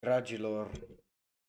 [0.00, 0.70] Dragilor,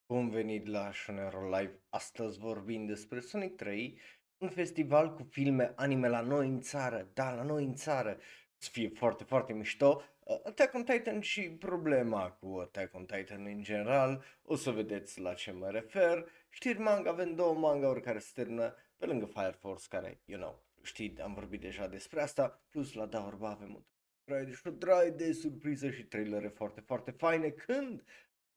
[0.08, 1.82] bun venit la Shonero Live.
[1.90, 4.00] Astăzi vorbim despre Sonic 3,
[4.38, 7.10] un festival cu filme anime la noi în țară.
[7.14, 8.18] Da, la noi în țară.
[8.58, 10.02] Să fie foarte, foarte mișto.
[10.20, 14.24] Uh, Attack on Titan și problema cu Attack on Titan în general.
[14.42, 16.30] O să vedeți la ce mă refer.
[16.50, 20.64] Știri manga, avem două manga care se termină pe lângă Fire Force, care, you know,
[20.82, 22.64] știi, am vorbit deja despre asta.
[22.70, 23.84] Plus la Daorba avem un
[24.24, 27.50] trai de, și trai de surpriză și trailere foarte, foarte faine.
[27.50, 28.04] Când?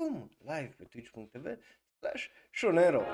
[0.03, 0.31] Cum?
[0.39, 1.59] Live pe twitch.tv
[1.99, 3.07] slash shonero.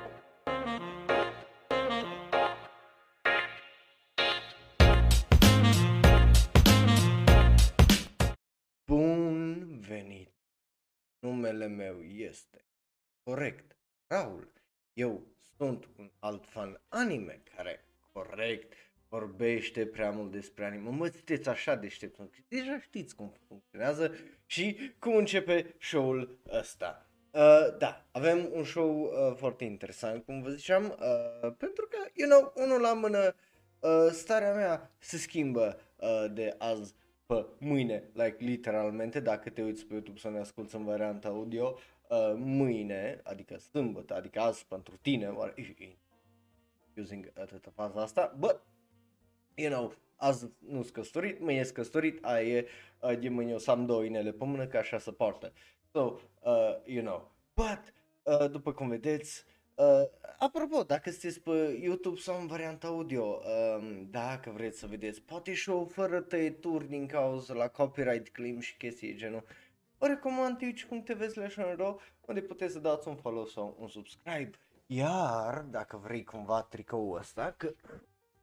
[8.84, 10.32] Bun venit!
[11.18, 12.64] Numele meu este
[13.22, 13.76] corect
[14.06, 14.52] Raul.
[14.92, 15.26] Eu
[15.56, 18.72] sunt un alt fan anime care corect
[19.08, 20.90] vorbește prea mult despre anime.
[20.90, 22.18] Mă, sunteți așa deștept,
[22.48, 24.14] deja știți cum funcționează
[24.46, 27.02] și cum începe show-ul ăsta.
[27.30, 32.28] Uh, da, avem un show uh, foarte interesant, cum vă ziceam, uh, pentru că, you
[32.28, 33.34] know, unul la mână,
[33.80, 36.94] uh, starea mea se schimbă uh, de azi
[37.26, 41.78] pe mâine, like literalmente, dacă te uiți pe YouTube să ne asculti în varianta audio,
[42.08, 45.34] uh, mâine, adică sâmbătă, adică azi pentru tine,
[47.02, 48.60] using atâta faza asta, but
[49.58, 52.66] you know, azi nu sunt căsătorit, mâine sunt căsătorit, aia e,
[53.00, 55.52] uh, de mâine o să am două inele pe mână, că așa se poartă.
[55.92, 56.00] So,
[56.40, 60.02] uh, you know, but, uh, după cum vedeți, uh,
[60.38, 65.54] apropo, dacă sunteți pe YouTube sau în varianta audio, uh, dacă vreți să vedeți, poate
[65.54, 69.44] show fără tăieturi din cauza la copyright claim și chestii genul,
[69.98, 71.56] vă recomand twitch.tv slash
[72.26, 74.50] unde puteți să dați un follow sau un subscribe.
[74.86, 77.74] Iar, dacă vrei cumva tricoul ăsta, că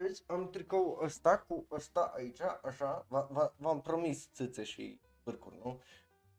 [0.08, 5.60] deci am tricou ăsta cu ăsta aici, așa, v- v- v-am promis țâțe și bârcuri,
[5.64, 5.82] nu?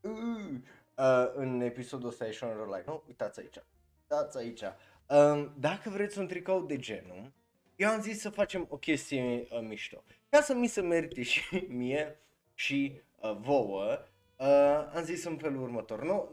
[0.01, 0.55] Uh,
[0.97, 3.05] uh, în episodul ăsta e Sean Rolai, nu?
[3.07, 3.57] Uitați aici,
[4.01, 4.63] uitați aici.
[5.09, 7.33] Um, dacă vreți un tricou de genul,
[7.77, 10.03] eu am zis să facem o chestie uh, mișto.
[10.29, 12.21] Ca să mi se merite și mie
[12.55, 13.99] și uh, vouă,
[14.37, 16.31] uh, am zis în felul următor, nu?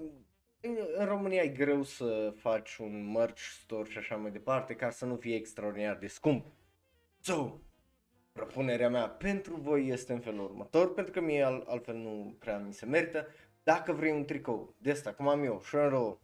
[0.62, 4.90] În, în România e greu să faci un merch store și așa mai departe, ca
[4.90, 6.46] să nu fie extraordinar de scump.
[7.26, 7.60] So,
[8.32, 12.58] propunerea mea pentru voi este în felul următor, pentru că mie al, altfel nu prea
[12.58, 13.28] mi se merită.
[13.64, 16.20] Dacă vrei un tricou de asta, cum am eu, Shenro,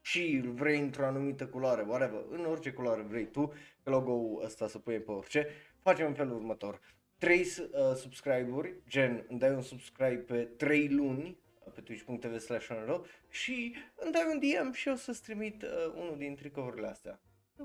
[0.00, 3.52] și îl vrei într-o anumită culoare, whatever, în orice culoare vrei tu,
[3.82, 6.80] că logo-ul ăsta să pui pe orice, facem în felul următor.
[7.18, 7.46] 3 uh,
[7.94, 11.38] subscribe-uri, gen îmi dai un subscribe pe 3 luni
[11.74, 12.68] pe twitch.tv slash
[13.28, 17.20] și îmi dai un DM și o să-ți trimit uh, unul din tricourile astea.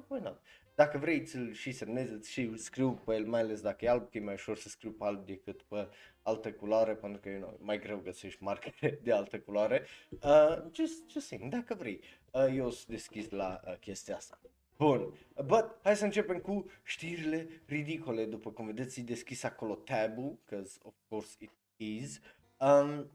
[0.07, 0.41] Why not?
[0.77, 4.17] Dacă vrei ți-l și semnezi și scriu pe el, mai ales dacă e alb, că
[4.17, 5.87] e mai ușor să scriu pe alb decât pe
[6.21, 9.85] altă culoare, pentru că you know, mai greu găsești marcare de altă culoare.
[10.09, 12.01] Uh, just, just saying, dacă vrei,
[12.31, 14.39] uh, eu sunt deschis la uh, chestia asta.
[14.77, 15.13] Bun,
[15.45, 20.79] but hai să începem cu știrile ridicole, după cum vedeți, e deschis acolo tabul, because
[20.83, 22.19] of course it is,
[22.59, 23.11] um,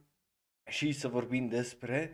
[0.67, 2.13] și să vorbim despre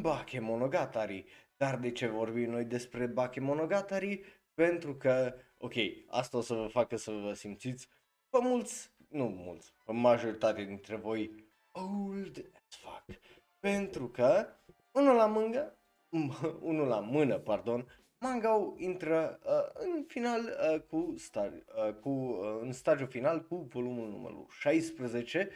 [0.00, 1.24] Bakemonogatari.
[1.56, 4.20] Dar de ce vorbim noi despre Bakemonogatari?
[4.56, 5.72] Pentru că, ok,
[6.06, 7.88] asta o să vă facă să vă simțiți
[8.30, 11.30] pe mulți, nu mulți, pe majoritate dintre voi
[11.72, 13.20] old as fuck.
[13.58, 14.46] Pentru că,
[14.92, 15.78] unul la mângă,
[16.70, 17.86] unul la mână, pardon,
[18.18, 23.56] manga intră uh, în final uh, cu, star, uh, cu uh, în stagiul final cu
[23.56, 25.50] volumul numărul 16,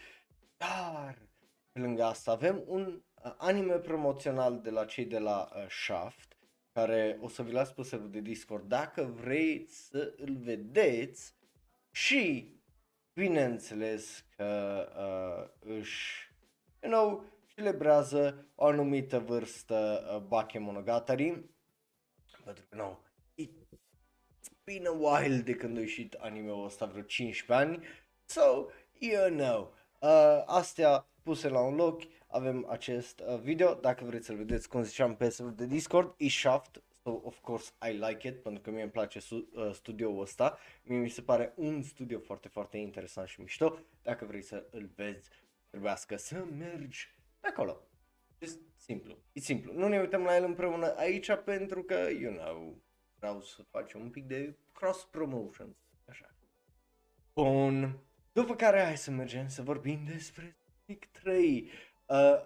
[0.56, 1.18] dar
[1.72, 6.29] pe lângă asta avem un uh, anime promoțional de la cei de la uh, Shaft
[6.72, 11.34] care o să vi las pe serverul de Discord dacă vreți să îl vedeți
[11.90, 12.54] și
[13.12, 16.32] bineînțeles că uh, își,
[16.82, 21.50] you know, celebrează o anumită vârstă uh, Bakemonogatari
[22.44, 22.98] pentru că, no,
[23.42, 27.84] it's been a while de când a ieșit anime-ul ăsta, vreo 15 ani,
[28.24, 28.66] so,
[28.98, 34.36] you know, uh, astea puse la un loc, avem acest uh, video, dacă vreți să-l
[34.36, 38.42] vedeți, cum ziceam, pe serverul de Discord, e Shaft, so of course I like it,
[38.42, 42.18] pentru că mie îmi place su- uh, studioul ăsta, mie mi se pare un studio
[42.18, 45.30] foarte, foarte interesant și mișto, dacă vrei să îl vezi,
[45.68, 47.80] trebuiască să mergi pe acolo.
[48.38, 49.72] Just simplu, e simplu.
[49.72, 52.82] Nu ne uităm la el împreună aici pentru că, you know,
[53.18, 55.76] vreau să facem un pic de cross promotion,
[56.08, 56.34] așa.
[57.34, 57.98] Bun.
[58.32, 60.56] După care hai să mergem să vorbim despre
[60.86, 61.70] Sonic 3.
[62.10, 62.38] Uh,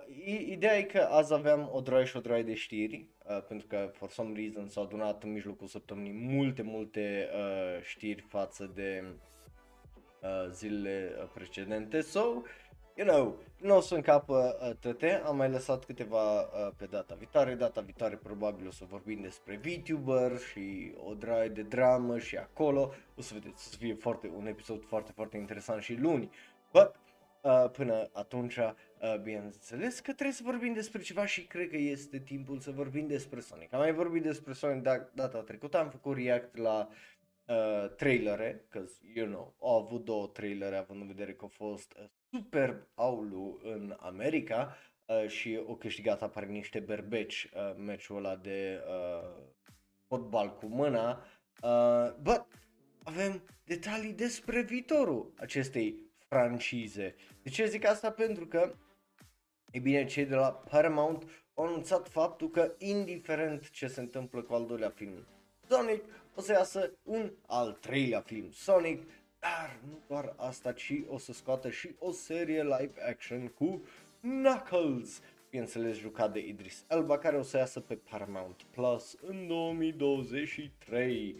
[0.46, 3.90] ideea e că azi aveam o droaie și o droaie de știri, uh, pentru că
[3.92, 9.04] for some reason s-au adunat în mijlocul săptămânii multe, multe uh, știri față de
[10.22, 12.00] uh, zilele precedente.
[12.00, 12.20] So,
[12.94, 17.14] you know, nu o să încapă uh, tăte, am mai lăsat câteva uh, pe data
[17.14, 22.36] viitoare, data viitoare probabil o să vorbim despre VTuber și o draie de dramă și
[22.36, 26.30] acolo, o să vedeți, o să fie foarte, un episod foarte, foarte interesant și luni,
[26.72, 26.94] but
[27.42, 28.72] uh, până atunci, uh,
[29.22, 33.40] bineînțeles că trebuie să vorbim despre ceva și cred că este timpul să vorbim despre
[33.40, 33.72] Sonic.
[33.72, 36.88] Am mai vorbit despre Sonic da- data trecută, am făcut react la
[37.46, 38.84] uh, trailere, că,
[39.14, 43.60] you know, au avut două trailere având în vedere că au fost uh, super aulu
[43.62, 49.42] în America uh, și au câștigat apare niște berbeci uh, meciul ăla de uh,
[50.06, 51.24] fotbal cu mâna,
[51.62, 52.46] uh, but
[53.02, 55.96] avem detalii despre viitorul acestei
[56.28, 57.14] francize.
[57.42, 58.10] De ce zic asta?
[58.10, 58.74] Pentru că,
[59.74, 61.24] e bine, cei de la Paramount
[61.54, 65.26] au anunțat faptul că, indiferent ce se întâmplă cu al doilea film
[65.68, 66.04] Sonic,
[66.34, 69.02] o să iasă un al treilea film Sonic,
[69.38, 73.82] dar nu doar asta, ci o să scoată și o serie live action cu
[74.20, 81.36] Knuckles, bineînțeles jucat de Idris Elba, care o să iasă pe Paramount Plus în 2023.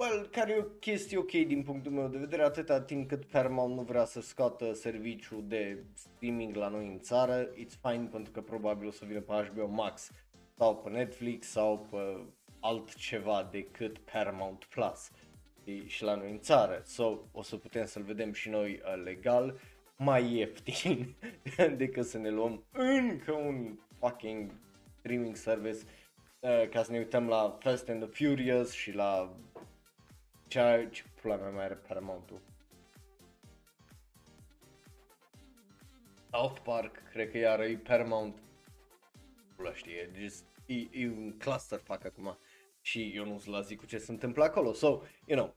[0.00, 3.74] Well, care e o chestie ok din punctul meu de vedere, atâta timp cât Paramount
[3.74, 8.40] nu vrea să scoată serviciu de streaming la noi în țară, it's fine pentru că
[8.40, 10.10] probabil o să vină pe HBO Max
[10.56, 12.24] sau pe Netflix sau pe
[12.60, 15.10] altceva decât Paramount Plus
[15.86, 16.82] și la noi în țară.
[16.84, 19.60] So, o să putem să-l vedem și noi uh, legal
[19.96, 21.14] mai ieftin
[21.76, 24.50] decât să ne luăm încă un fucking
[24.98, 25.78] streaming service
[26.40, 29.36] uh, ca să ne uităm la Fast and the Furious și la
[30.50, 32.40] ce, ce pula mea mai are Paramount-ul?
[36.30, 38.38] South Park, cred că iară e Paramount.
[39.56, 42.38] Pula știe, just, e, e un cluster fac acum
[42.80, 44.72] și eu nu la zi cu ce se întâmplă acolo.
[44.72, 44.86] So,
[45.26, 45.54] you know,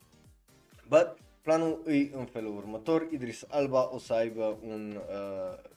[0.88, 5.70] but planul e în felul următor, Idris Alba o să aibă un uh,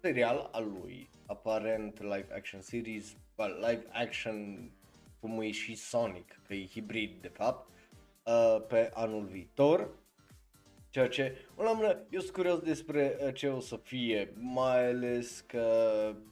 [0.00, 4.70] serial al lui, aparent live action series, well, live action
[5.20, 7.71] cum e și Sonic, că e hibrid de fapt,
[8.24, 10.00] uh, pe anul viitor.
[10.90, 15.40] Ceea ce, la mână, eu sunt curios despre uh, ce o să fie, mai ales
[15.40, 15.66] că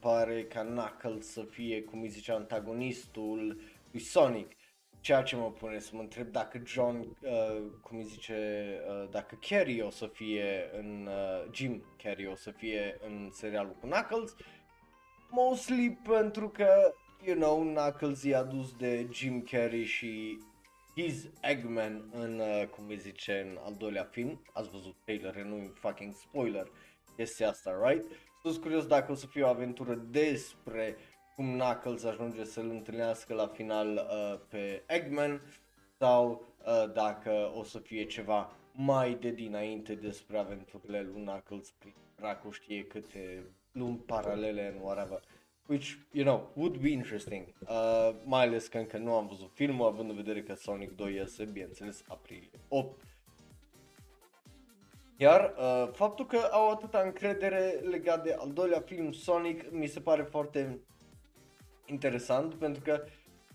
[0.00, 3.60] pare ca Knuckles să fie, cum îi zice, antagonistul
[3.90, 4.52] lui Sonic.
[5.00, 9.38] Ceea ce mă pune să mă întreb dacă John, uh, cum îi zice, uh, dacă
[9.48, 14.34] Carrie o să fie în, uh, Jim Carrey o să fie în serialul cu Knuckles.
[15.30, 16.94] Mostly pentru că,
[17.26, 20.38] you know, Knuckles i-a dus de Jim Carrey și
[20.94, 24.42] his Eggman în, uh, cum îi zice, în al doilea film.
[24.52, 26.70] Ați văzut trailer, nu e fucking spoiler
[27.16, 28.04] chestia asta, right?
[28.42, 30.96] Sunt curios dacă o să fie o aventură despre
[31.34, 35.42] cum Knuckles ajunge să-l întâlnească la final uh, pe Eggman
[35.98, 41.94] sau uh, dacă o să fie ceva mai de dinainte despre aventurile lui Knuckles prin
[42.16, 45.22] dracu știe câte lumi paralele în whatever.
[45.66, 47.46] Which, you know, would be interesting.
[47.60, 51.14] Uh, mai ales că încă nu am văzut filmul, având în vedere că Sonic 2
[51.14, 53.00] iese, bineînțeles, aprilie 8.
[55.16, 60.00] Iar uh, faptul că au atâta încredere legat de al doilea film Sonic mi se
[60.00, 60.80] pare foarte
[61.86, 63.04] interesant pentru că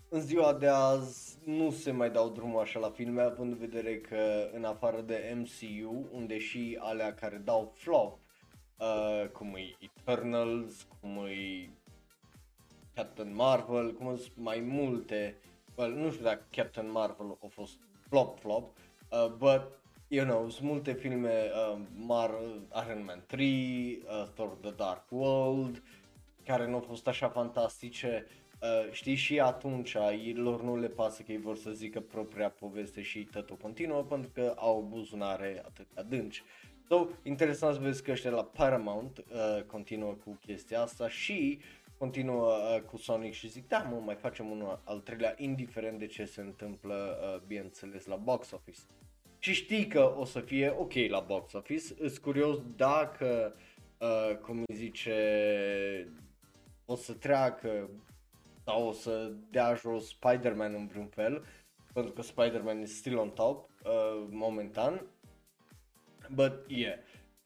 [0.08, 4.00] în ziua de azi nu se mai dau drumul așa la filme, având în vedere
[4.00, 8.18] că în afară de MCU, unde și alea care dau flop,
[8.78, 11.70] uh, cum e Eternals, cum e
[12.96, 15.36] Captain Marvel, cum sunt mai multe,
[15.74, 17.74] well, nu știu dacă Captain Marvel a fost
[18.08, 18.76] flop-flop,
[19.10, 19.62] uh, but,
[20.08, 25.82] you know, sunt multe filme, uh, Mar- Iron Man 3, uh, Thor The Dark World,
[26.44, 28.26] care nu au fost așa fantastice,
[28.62, 29.96] uh, știi, și atunci
[30.34, 34.30] lor nu le pasă că ei vor să zică propria poveste și totul continuă pentru
[34.34, 36.42] că au buzunare atât adânci.
[36.88, 41.58] So, interesant să vezi că ăștia la Paramount uh, continuă cu chestia asta și
[41.98, 46.06] continuă uh, cu Sonic și zic, da mă, mai facem unul al treilea, indiferent de
[46.06, 48.80] ce se întâmplă, uh, bineînțeles, la box office.
[49.38, 53.54] Și știi că o să fie ok la box office, îs curios dacă,
[53.98, 56.12] uh, cum îi zice,
[56.84, 57.90] o să treacă
[58.64, 61.44] sau o să dea jos Spider-Man în vreun fel,
[61.92, 65.06] pentru că Spider-Man e still on top uh, momentan.
[66.34, 66.98] But yeah.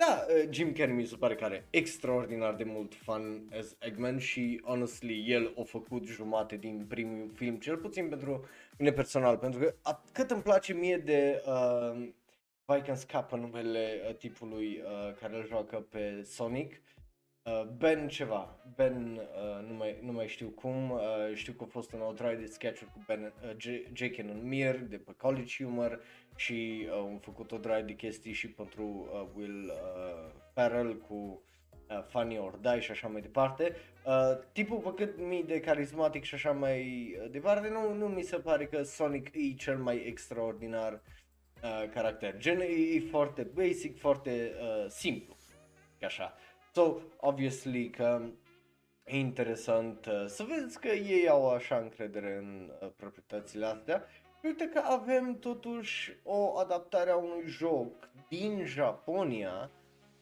[0.06, 4.18] Da, uh, Jim Carrey mi se pare că are extraordinar de mult fun as Eggman
[4.18, 8.44] și honestly el a făcut jumate din primul film, cel puțin pentru
[8.78, 9.74] mine personal, pentru că
[10.12, 12.08] cât îmi place mie de uh,
[12.64, 16.80] vai că scapă numele uh, tipului uh, care îl joacă pe Sonic,
[17.42, 21.00] Uh, ben ceva, Ben, uh, nu, mai, nu mai știu cum, uh,
[21.34, 24.82] știu că a fost în o draie de sketch cu Ben, uh, Jake în Mir,
[24.82, 26.00] de pe College Humor
[26.40, 31.42] și uh, am făcut o draie de chestii și pentru uh, Will uh, Ferrell cu
[31.88, 33.76] uh, Funny or Die și așa mai departe.
[34.06, 36.80] Uh, tipul pe cât mi de carismatic și așa mai
[37.22, 40.92] uh, departe, nu, nu mi se pare că Sonic e cel mai extraordinar
[41.62, 42.36] uh, caracter.
[42.36, 45.36] Gen, e, e foarte basic, foarte uh, simplu.
[46.02, 46.34] Așa.
[46.72, 48.22] So, obviously că
[49.04, 54.04] e interesant uh, să vezi că ei au așa încredere în uh, proprietățile astea.
[54.42, 59.70] Uite că avem totuși o adaptare a unui joc din Japonia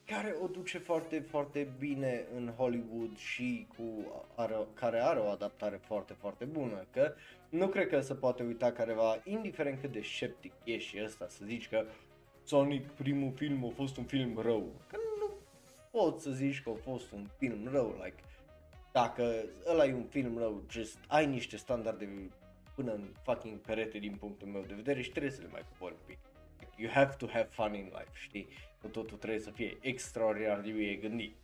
[0.05, 3.83] care o duce foarte, foarte bine în Hollywood și cu
[4.35, 6.85] are, care are o adaptare foarte, foarte bună.
[6.91, 7.13] Că
[7.49, 11.45] nu cred că se poate uita careva, indiferent cât de sceptic ești și ăsta, să
[11.45, 11.85] zici că
[12.43, 14.71] Sonic, primul film, a fost un film rău.
[14.87, 15.31] Că nu
[15.91, 18.23] poți să zici că a fost un film rău, like,
[18.91, 22.05] dacă ăla e un film rău, just ai niște standarde
[22.79, 25.93] până în fucking perete din punctul meu de vedere și trebuie să le mai cobori
[25.93, 26.17] un pic.
[26.77, 28.47] You have to have fun in life, știi?
[28.81, 31.35] Nu totul trebuie să fie extraordinar de bine gândit.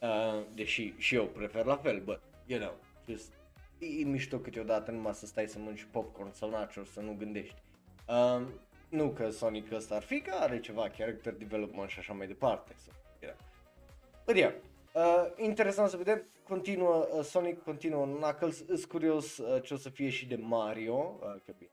[0.00, 2.74] Uh, deși și eu prefer la fel, but, you know,
[3.08, 3.32] just,
[3.78, 7.62] e mișto câteodată numai să stai să mănânci popcorn sau nachos, să nu gândești.
[8.08, 8.46] Uh,
[8.88, 12.74] nu că Sonic ăsta ar fi, că are ceva character development și așa mai departe.
[12.84, 13.34] So, yeah.
[14.26, 14.52] But yeah,
[14.92, 19.88] uh, interesant să vedem, continuă uh, Sonic, continuă Knuckles, îs curios uh, ce o să
[19.88, 21.70] fie și de Mario, uh, că bine,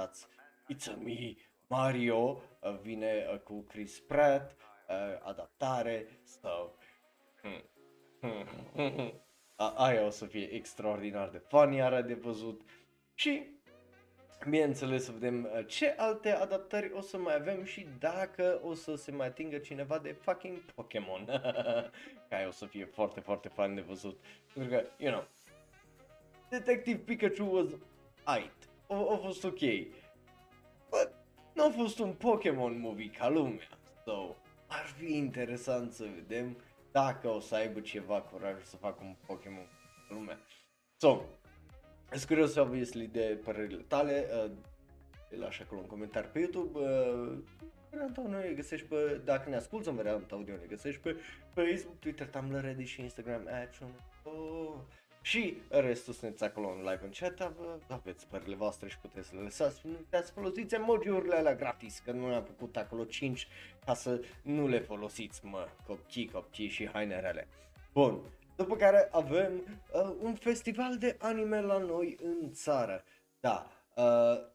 [0.00, 0.28] that's,
[0.74, 1.34] it's a me,
[1.66, 4.56] Mario uh, vine uh, cu Chris Pratt,
[4.88, 6.48] uh, adaptare, so,
[7.42, 7.62] hmm.
[8.72, 9.12] Hmm.
[9.56, 12.62] A, aia o să fie extraordinar de funny, are de văzut
[13.14, 13.53] și
[14.48, 18.94] Bineînțeles să vedem uh, ce alte adaptări o să mai avem și dacă o să
[18.94, 21.24] se mai atingă cineva de fucking Pokémon.
[22.28, 24.18] Care o să fie foarte, foarte fan de văzut.
[24.54, 25.26] Pentru că, you know,
[26.48, 27.66] Detective Pikachu was
[28.24, 28.68] aight.
[28.88, 29.60] A, a fost ok.
[30.90, 31.12] But
[31.54, 33.68] nu a fost un Pokémon movie ca lumea.
[34.04, 34.36] So,
[34.66, 36.56] ar fi interesant să vedem
[36.92, 39.68] dacă o să aibă ceva curaj să facă un Pokémon
[40.08, 40.38] ca lumea.
[40.96, 41.22] So,
[42.10, 44.26] sunt curios, obviously, de părerile tale.
[44.44, 44.50] Uh,
[45.38, 46.78] lași acolo un comentariu pe YouTube.
[46.78, 47.38] Uh,
[47.90, 51.16] varianta audio ne găsești pe, dacă ne asculti în varianta audio, ne găsești pe
[51.54, 53.88] Facebook, Twitter, Tumblr, Reddit și Instagram, Action.
[54.22, 54.74] Oh.
[55.22, 57.52] Și restul sunteți acolo în live în chat,
[57.88, 59.80] aveți părerile voastre și puteți să le lăsați.
[59.86, 63.48] Nu uitați să folosiți emoji-urile alea gratis, că nu am făcut acolo 5
[63.84, 67.48] ca să nu le folosiți, mă, copchii, copchii și hainerele.
[67.92, 68.20] Bun,
[68.56, 69.52] după care avem
[69.92, 73.04] uh, un festival de anime la noi în țară.
[73.40, 74.04] Da, uh,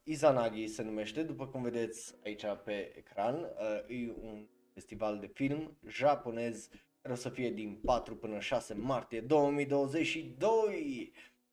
[0.04, 5.78] Izanagi se numește, după cum vedeți aici pe ecran, uh, e un festival de film
[5.86, 6.68] japonez
[7.02, 11.12] care o să fie din 4 până 6 martie 2022.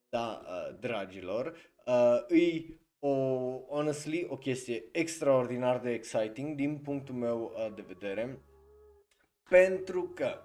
[0.10, 3.10] Da, uh, dragilor, uh, e o,
[3.70, 8.42] honestly, o chestie extraordinar de exciting din punctul meu uh, de vedere,
[9.50, 10.42] pentru că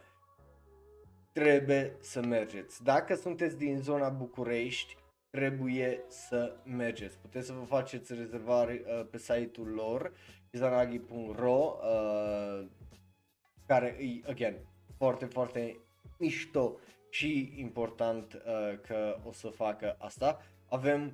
[1.33, 2.83] trebuie să mergeți.
[2.83, 4.97] Dacă sunteți din zona București,
[5.31, 7.19] trebuie să mergeți.
[7.19, 10.13] Puteți să vă faceți rezervare uh, pe site-ul lor,
[10.51, 12.67] izanagi.ro, uh,
[13.67, 14.57] care e, again,
[14.97, 15.77] foarte, foarte
[16.19, 16.79] mișto
[17.11, 20.43] și important uh, că o să facă asta.
[20.69, 21.13] Avem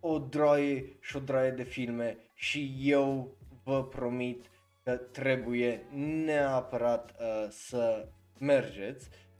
[0.00, 4.46] o droaie și o droaie de filme și eu vă promit
[4.84, 5.82] că trebuie
[6.24, 9.08] neapărat uh, să mergeți.
[9.08, 9.31] Uh,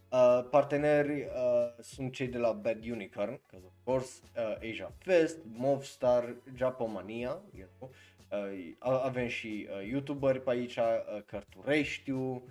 [0.50, 6.34] parteneri uh, sunt cei de la Bad Unicorn, because of course, uh, Asia Fest, Movstar,
[6.56, 7.90] Japomania, you know.
[8.30, 12.44] uh, avem și uh, youtuberi pe aici, uh, Cărtureștiu,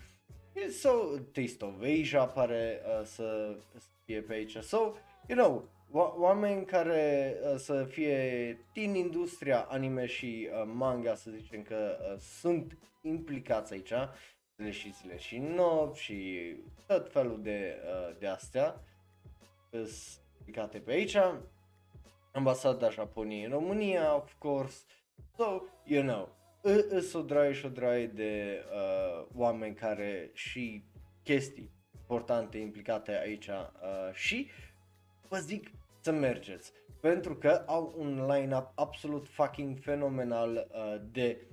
[0.70, 0.90] so,
[1.32, 3.56] Taste of Asia pare uh, să
[4.06, 4.78] fie pe aici, so,
[5.28, 11.32] you know, o- oameni care uh, să fie din industria anime și uh, manga, să
[11.32, 14.10] zicem că uh, sunt implicați aici, zile
[14.70, 16.56] și zile și nopți și
[16.88, 18.82] tot felul de, uh, de astea
[19.70, 21.18] sunt pe aici.
[22.32, 24.84] Ambasada Japoniei în România, of course.
[25.38, 26.36] So, you know,
[26.90, 30.84] îs o draie și o draie de uh, oameni care și
[31.24, 34.50] chestii importante implicate aici uh, și
[35.28, 41.48] vă zic să mergeți pentru că au un line-up absolut fucking fenomenal uh, de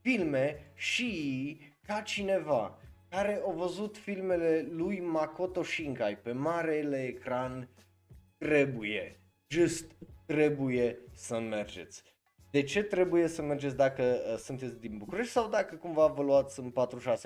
[0.00, 7.68] filme și ca cineva care a văzut filmele lui Makoto Shinkai pe marele ecran,
[8.38, 9.92] trebuie, just
[10.26, 12.02] trebuie să mergeți.
[12.50, 16.60] De ce trebuie să mergeți dacă uh, sunteți din București sau dacă cumva vă luați
[16.60, 16.72] în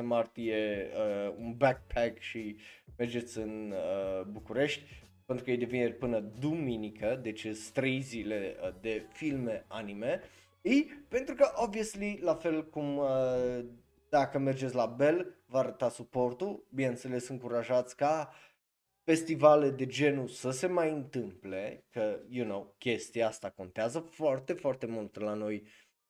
[0.00, 2.57] 4-6 martie uh, un backpack și
[2.97, 5.07] mergeți în uh, București?
[5.27, 10.21] Pentru că e de vineri până duminică, deci sunt 3 zile uh, de filme anime.
[10.62, 10.71] E
[11.09, 13.65] pentru că, obviously, la fel cum uh,
[14.09, 18.33] dacă mergeți la Bell, vă arăta suportul, bineînțeles încurajați ca
[19.05, 24.87] festivale de genul să se mai întâmple, că, you know, chestia asta contează foarte, foarte
[24.87, 25.67] mult la noi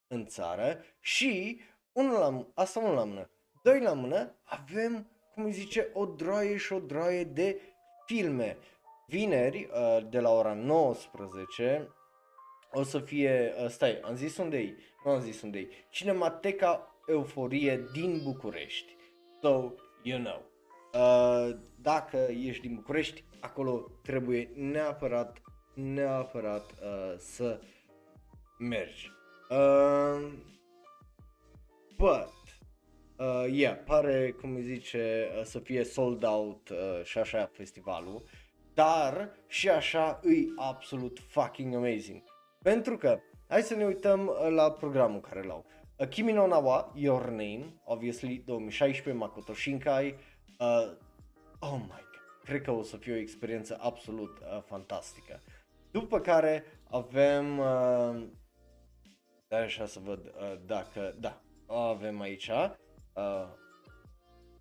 [0.07, 0.85] în țară.
[1.01, 1.61] Și,
[1.93, 3.31] unul la, asta unul la mână,
[3.63, 7.61] doi la mână, avem, cum îi zice, o droaie și o droaie de
[8.07, 8.57] filme.
[9.07, 11.89] Vineri, uh, de la ora 19,
[12.73, 16.95] o să fie, uh, stai, am zis unde e, nu am zis unde e, Cinemateca
[17.09, 18.97] Euforie din București.
[19.41, 19.73] So,
[20.03, 20.45] you know,
[20.93, 25.43] uh, dacă ești din București, acolo trebuie neapărat,
[25.75, 27.61] neapărat uh, să
[28.59, 29.11] mergi.
[29.51, 30.33] Uh,
[31.97, 32.33] but,
[33.17, 38.23] uh, yeah, pare, cum îi zice, uh, să fie sold out uh, și așa festivalul,
[38.75, 42.23] dar și așa îi absolut fucking amazing.
[42.63, 45.67] Pentru că, hai să ne uităm uh, la programul care l-au.
[45.67, 50.15] Uh, Kimi no Nawa, Your Name, obviously 2016, Makoto Shinkai,
[50.61, 50.95] uh,
[51.61, 55.41] oh my god, cred că o să fie o experiență absolut uh, fantastică.
[55.91, 58.27] După care avem, uh,
[59.49, 63.49] dar așa să văd uh, dacă, da, avem aici uh,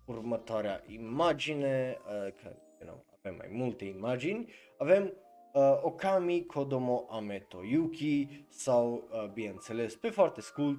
[0.04, 5.12] următoarea imagine, uh, că you know, avem mai multe imagini, avem
[5.52, 10.78] uh, Okami Kodomo Ameto Yuki sau, uh, bineînțeles, pe foarte scurt,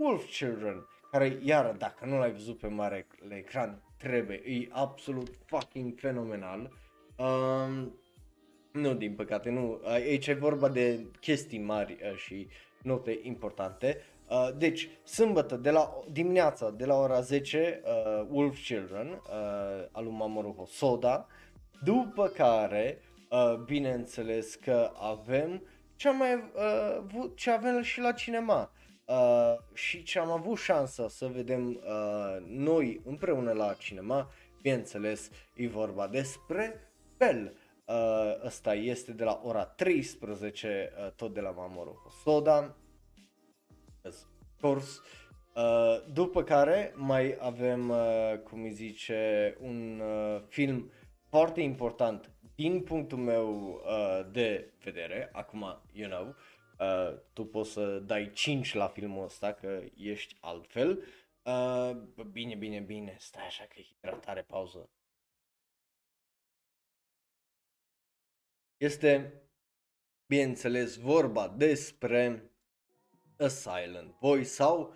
[0.00, 5.98] Wolf Children, care, iar dacă nu l-ai văzut pe mare ecran, trebuie, e absolut fucking
[5.98, 6.70] fenomenal.
[7.16, 7.94] Um,
[8.72, 9.80] nu, din păcate, nu.
[9.84, 12.48] Aici e vorba de chestii mari uh, și
[12.82, 14.00] note importante.
[14.28, 20.04] Uh, deci, sâmbătă, de la dimineața, de la ora 10, uh, Wolf Children, uh, al
[20.04, 21.26] lui Mamoru Hosoda,
[21.84, 22.98] după care,
[23.30, 25.62] uh, bineînțeles că avem
[25.96, 28.72] ce, mai, uh, ce avem și la cinema.
[29.10, 34.30] Uh, și ce am avut șansa să vedem uh, noi împreună la cinema,
[34.62, 37.52] bineînțeles, e vorba despre Bell.
[37.84, 37.94] Uh,
[38.44, 42.76] ăsta este de la ora 13, uh, tot de la Mamoru Hosoda.
[44.02, 44.16] Of
[44.60, 45.00] course.
[45.54, 50.90] Uh, după care mai avem, uh, cum îi zice, un uh, film
[51.28, 56.34] foarte important din punctul meu uh, de vedere, acum, you know, uh,
[57.32, 61.04] tu poți să dai 5 la filmul ăsta, că ești altfel.
[61.42, 61.90] Uh,
[62.30, 64.90] bine, bine, bine, stai așa că hidratare, pauză.
[68.76, 69.42] Este,
[70.26, 72.50] bineînțeles, vorba despre
[73.38, 74.94] A Silent Voice sau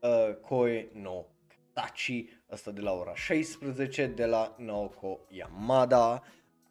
[0.00, 6.22] uh, Koe no Katachi, asta de la ora 16, de la Naoko Yamada,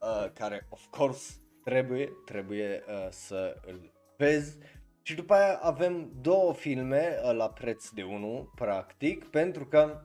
[0.02, 1.34] uh, care, of course,
[1.64, 4.57] trebuie, trebuie uh, să îl vezi.
[5.01, 10.01] Și după aia avem două filme uh, la preț de unul, practic, pentru că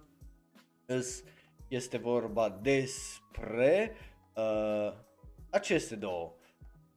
[1.69, 3.97] este vorba despre
[4.37, 4.93] uh,
[5.51, 6.35] aceste două.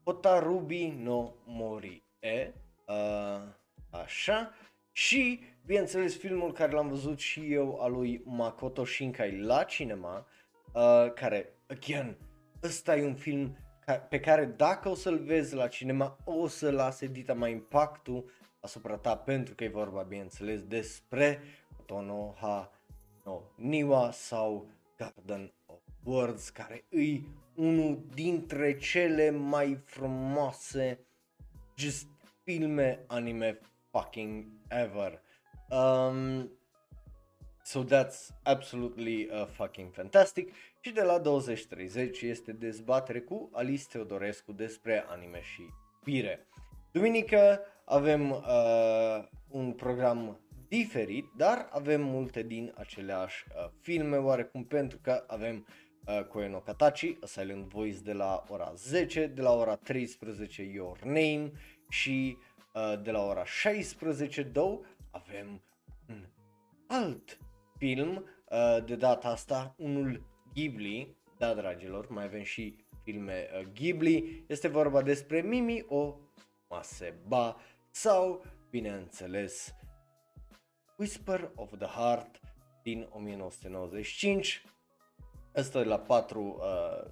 [0.03, 2.53] Otarubi no Mori e,
[2.87, 3.41] uh,
[3.89, 4.53] așa,
[4.91, 10.27] și, bineînțeles, filmul care l-am văzut și eu al lui Makoto Shinkai la cinema,
[10.73, 12.17] uh, care, again,
[12.63, 13.57] ăsta e un film
[13.93, 18.97] pe care dacă o să-l vezi la cinema o să lase dita mai impactul asupra
[18.97, 21.39] ta pentru că e vorba bineînțeles despre
[21.85, 22.71] Tonoha
[23.25, 30.99] no Niwa sau Garden of Words care îi unul dintre cele mai frumoase
[31.75, 32.07] just
[32.43, 33.59] filme anime
[33.91, 35.21] fucking ever.
[35.69, 36.51] Um,
[37.69, 40.53] So that's absolutely uh, fucking fantastic.
[40.79, 45.61] Și de la 20.30 este dezbatere cu Alice Teodorescu despre anime și
[46.03, 46.47] pire.
[46.91, 54.97] Duminică avem uh, un program diferit, dar avem multe din aceleași uh, filme oarecum pentru
[55.01, 55.67] că avem
[56.05, 60.99] uh, Koeno Katachi, A Silent Voice de la ora 10, de la ora 13 Your
[61.03, 61.51] Name
[61.89, 62.37] și
[62.73, 64.79] uh, de la ora 16 două
[65.11, 65.61] avem
[66.07, 66.25] un
[66.87, 67.37] alt
[67.79, 74.43] film, uh, de data asta, unul Ghibli, da dragilor, mai avem și filme uh, Ghibli,
[74.47, 76.15] este vorba despre Mimi o
[76.69, 77.57] Maseba
[77.91, 79.75] sau, bineînțeles,
[80.97, 82.39] Whisper of the Heart
[82.83, 84.63] din 1995,
[85.55, 87.11] Asta de la 4 uh,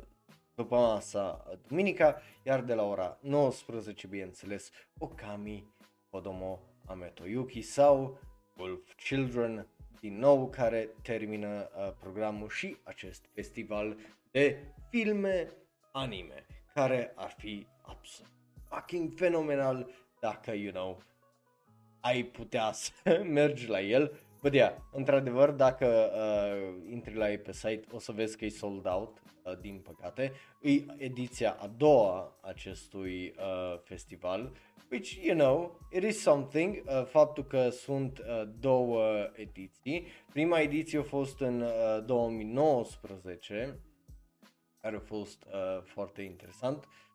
[0.55, 5.73] după masa uh, duminica, iar de la ora 19, bineînțeles, Okami
[6.09, 8.19] Kodomo Ametoyuki sau
[8.57, 9.67] Wolf Children
[9.99, 13.97] din nou care termină uh, programul și acest festival
[14.31, 14.57] de
[14.89, 15.51] filme
[15.91, 18.31] anime care ar fi absolut
[18.69, 21.01] fucking fenomenal dacă, you know,
[21.99, 24.19] ai putea să mergi la el.
[24.49, 28.49] Bă, yeah, într-adevăr, dacă uh, intri la ei pe site, o să vezi că e
[28.49, 30.33] sold out, uh, din păcate.
[30.61, 34.51] E ediția a doua acestui uh, festival,
[34.91, 40.07] which, you know, it is something, uh, faptul că sunt uh, două ediții.
[40.33, 43.79] Prima ediție a fost în uh, 2019,
[44.81, 46.83] care a fost uh, foarte interesant.
[46.83, 47.06] Uh,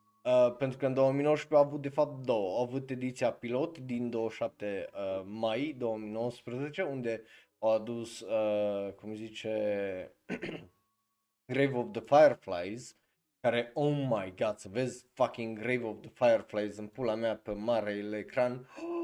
[0.59, 2.59] pentru că în 2019 a avut de fapt două.
[2.59, 7.23] A avut ediția pilot din 27 uh, mai 2019 unde
[7.59, 10.15] au adus, uh, cum zice,
[11.53, 12.97] Grave of the Fireflies
[13.41, 17.53] care, oh my god, să vezi fucking Grave of the Fireflies în pula mea pe
[17.53, 18.67] marele ecran.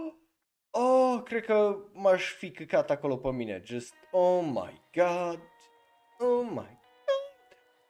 [0.71, 3.63] Oh, cred că m-aș fi căcat acolo pe mine.
[3.65, 5.41] Just, oh my god,
[6.19, 6.79] oh my god.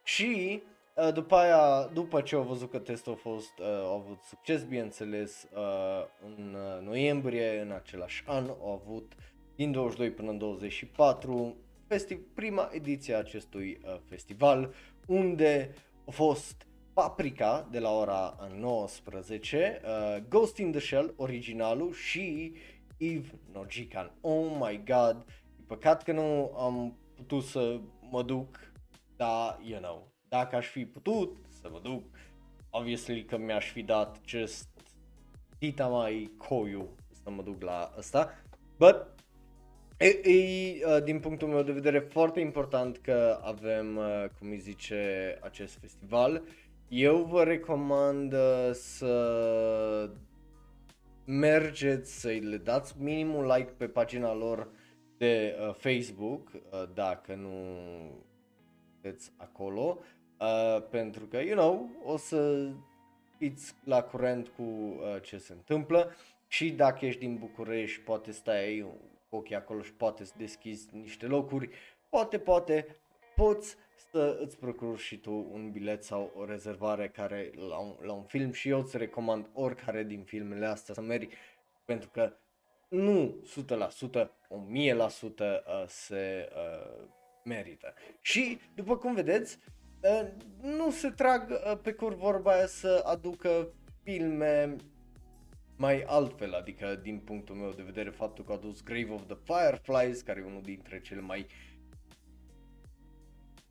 [0.03, 0.68] Și Uh,
[1.13, 5.47] după aia, după ce au văzut că testul a fost, uh, a avut succes, bineînțeles,
[5.55, 9.13] uh, în uh, noiembrie, în același an, au avut
[9.55, 11.55] din 22 până în 24
[11.87, 14.73] festi- prima ediție a acestui uh, festival,
[15.07, 15.73] unde
[16.05, 22.53] a fost Paprika de la ora 19, uh, Ghost in the Shell, originalul și
[22.97, 24.11] Eve Nojikan.
[24.21, 25.25] Oh my god,
[25.59, 28.59] e păcat că nu am putut să mă duc,
[29.15, 32.03] dar, you know, dacă aș fi putut să mă duc,
[32.69, 34.67] obviously că mi-aș fi dat just
[35.57, 36.89] dita mai coiu
[37.23, 38.43] să mă duc la asta,
[38.77, 39.05] but
[39.97, 44.59] e, e uh, din punctul meu de vedere foarte important că avem, uh, cum îi
[44.59, 46.43] zice, acest festival.
[46.87, 50.11] Eu vă recomand uh, să
[51.25, 54.69] mergeți să le dați minimul like pe pagina lor
[55.17, 57.55] de uh, Facebook, uh, dacă nu
[59.01, 59.99] sunteți acolo.
[60.39, 62.69] Uh, pentru că, you know, o să
[63.37, 66.15] fiți la curent cu uh, ce se întâmplă
[66.47, 68.87] și dacă ești din București, poate stai
[69.29, 71.69] cu ochii acolo și poate să deschizi niște locuri,
[72.09, 72.99] poate, poate,
[73.35, 73.75] poți
[74.11, 78.23] să îți procuri și tu un bilet sau o rezervare care la un, la un
[78.23, 81.35] film și eu îți recomand oricare din filmele astea să mergi
[81.85, 82.33] pentru că
[82.87, 83.43] nu
[84.15, 87.07] 100%, 1000% uh, se uh,
[87.43, 87.93] merită.
[88.21, 89.78] Și după cum vedeți, Uh,
[90.61, 93.67] nu se trag uh, pe cur vorba aia să aducă
[94.03, 94.75] filme
[95.75, 99.37] mai altfel, adică din punctul meu de vedere faptul că a adus Grave of the
[99.43, 101.47] Fireflies, care e unul dintre cele mai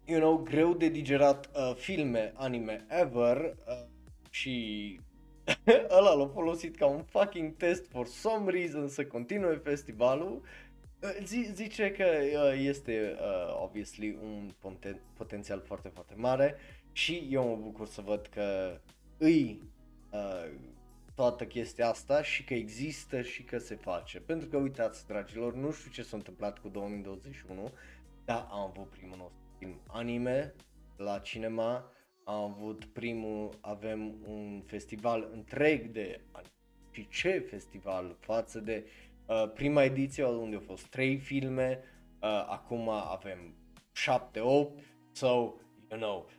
[0.08, 3.86] you know, greu de digerat uh, filme anime ever uh,
[4.30, 5.00] și
[5.98, 10.42] ăla l-a folosit ca un fucking test for some reason să continue festivalul
[11.54, 16.56] zice că uh, este uh, obviously un poten- potențial foarte, foarte mare
[16.92, 18.80] și eu mă bucur să văd că
[19.18, 19.62] îi
[20.12, 20.50] uh,
[21.14, 24.20] toată chestia asta și că există și că se face.
[24.20, 27.72] Pentru că uitați, dragilor, nu știu ce s-a întâmplat cu 2021,
[28.24, 30.54] dar am avut primul nostru film anime
[30.96, 31.92] la cinema,
[32.24, 36.20] am avut primul, avem un festival întreg de
[36.90, 41.80] și ce festival față de uh, Uh, prima ediție unde au fost trei filme,
[42.20, 43.54] uh, acum avem
[43.92, 44.70] 7-8,
[45.12, 46.30] so, you know,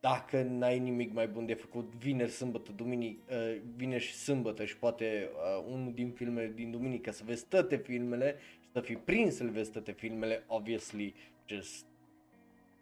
[0.00, 4.76] dacă n-ai nimic mai bun de făcut vineri, sâmbătă, duminică, uh, vineri și sâmbătă și
[4.76, 9.36] poate uh, unul din filmele din duminică să vezi toate filmele și să fii prins
[9.36, 11.14] să le vezi toate filmele, obviously,
[11.46, 11.86] just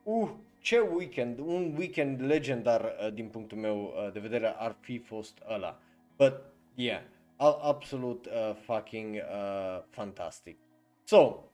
[0.04, 4.98] Uh, ce weekend, un weekend legendar uh, din punctul meu uh, de vedere ar fi
[4.98, 5.78] fost ăla.
[6.16, 6.32] But,
[6.74, 7.00] yeah,
[7.36, 10.58] absolut uh, fucking uh, fantastic.
[11.04, 11.44] So,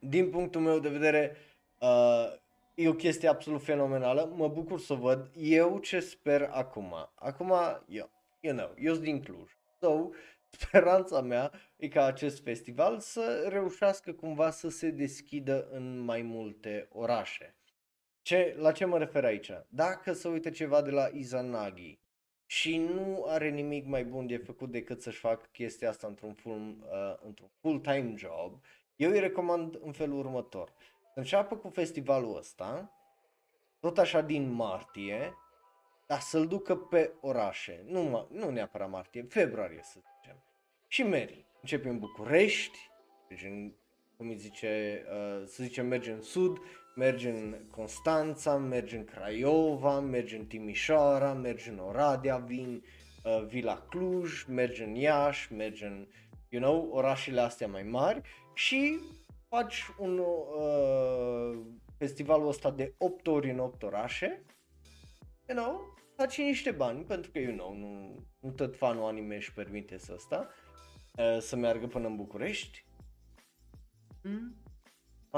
[0.00, 1.36] din punctul meu de vedere,
[1.80, 2.32] uh,
[2.74, 5.30] e o chestie absolut fenomenală, mă bucur să văd.
[5.36, 6.94] Eu ce sper acum?
[7.14, 7.52] Acum,
[7.88, 9.50] eu, you know, eu sunt din Cluj.
[9.80, 10.08] So,
[10.58, 16.88] speranța mea e ca acest festival să reușească cumva să se deschidă în mai multe
[16.92, 17.56] orașe.
[18.22, 19.50] Ce, la ce mă refer aici?
[19.68, 21.98] Dacă să uite ceva de la Izanagi,
[22.50, 26.76] și nu are nimic mai bun de făcut decât să-și facă chestia asta într-un, full,
[26.80, 28.60] uh, într-un full-time job,
[28.96, 30.72] eu îi recomand în felul următor.
[31.12, 32.92] Să înceapă cu festivalul ăsta,
[33.80, 35.34] tot așa din martie,
[36.06, 40.42] dar să-l ducă pe orașe, nu, nu neapărat martie, februarie să zicem.
[40.86, 41.46] Și meri.
[41.60, 42.78] Începe în București,
[43.28, 43.72] deci în,
[44.16, 46.58] cum îi zice, uh, să zicem merge în sud,
[46.98, 52.84] mergi în Constanța, mergi în Craiova, mergi în Timișoara, mergi în Oradea, vin,
[53.24, 56.08] uh, vii la Cluj, mergi în Iași, mergi în,
[56.48, 58.20] you know, orașele astea mai mari
[58.54, 58.98] și
[59.48, 61.58] faci un uh,
[61.98, 64.44] festivalul ăsta de 8 ori în 8 orașe,
[65.48, 69.52] you know, faci niște bani, pentru că, you know, nu, nu tot fanul anime își
[69.52, 70.48] permite să asta,
[71.16, 72.84] uh, să meargă până în București.
[74.22, 74.56] Hmm?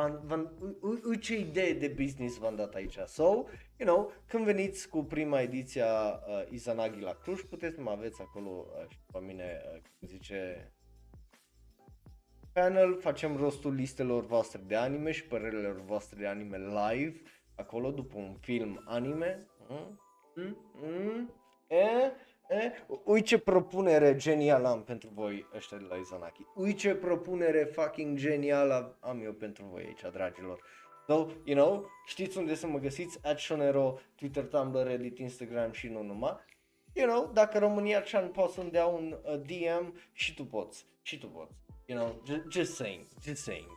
[0.00, 2.98] V-am, v-am, u, u, ce idee de business v-am dat aici.
[3.06, 3.22] So,
[3.76, 7.90] you know, când veniți cu prima ediție a uh, Izanagi la Cluj, puteți să mă
[7.90, 10.72] aveți acolo uh, și pe mine, uh, cum zice,
[12.52, 17.20] panel, facem rostul listelor voastre de anime și părerilor voastre de anime live,
[17.56, 19.46] acolo după un film anime.
[19.68, 20.00] Mm?
[20.34, 20.56] Mm?
[20.74, 21.34] Mm?
[21.66, 22.10] Eh?
[22.50, 22.72] Eh?
[23.04, 26.46] Ui ce propunere genială am pentru voi ăștia de la Izanaki.
[26.54, 30.60] Ui ce propunere fucking genială am eu pentru voi aici, dragilor.
[31.06, 36.02] So, you know, știți unde să mă găsiți, Shonero, Twitter, Tumblr, Reddit, Instagram și nu
[36.02, 36.36] numai.
[36.92, 41.18] You know, dacă România Chan poate să-mi dea un uh, DM și tu poți, și
[41.18, 41.52] tu poți.
[41.86, 43.68] You know, just, just saying, just saying,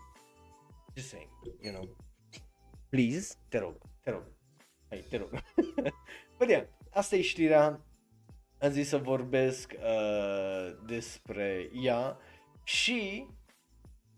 [0.96, 1.30] just saying,
[1.62, 1.96] you know.
[2.90, 4.24] Please, te rog, te rog.
[4.90, 5.30] Hai, te rog.
[6.38, 7.82] Bă, yeah, asta e știrea
[8.63, 12.17] am zis să vorbesc uh, despre ea
[12.63, 13.28] și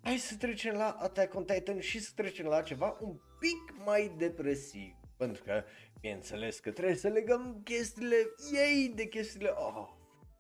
[0.02, 4.16] hai să trecem la Attack on Titan și să trecem la ceva un pic mai
[4.18, 4.94] depresiv.
[5.18, 5.64] Pentru că,
[6.02, 8.16] bineînțeles că trebuie să legăm chestiile
[8.54, 9.50] ei de chestiile...
[9.50, 9.88] Oh,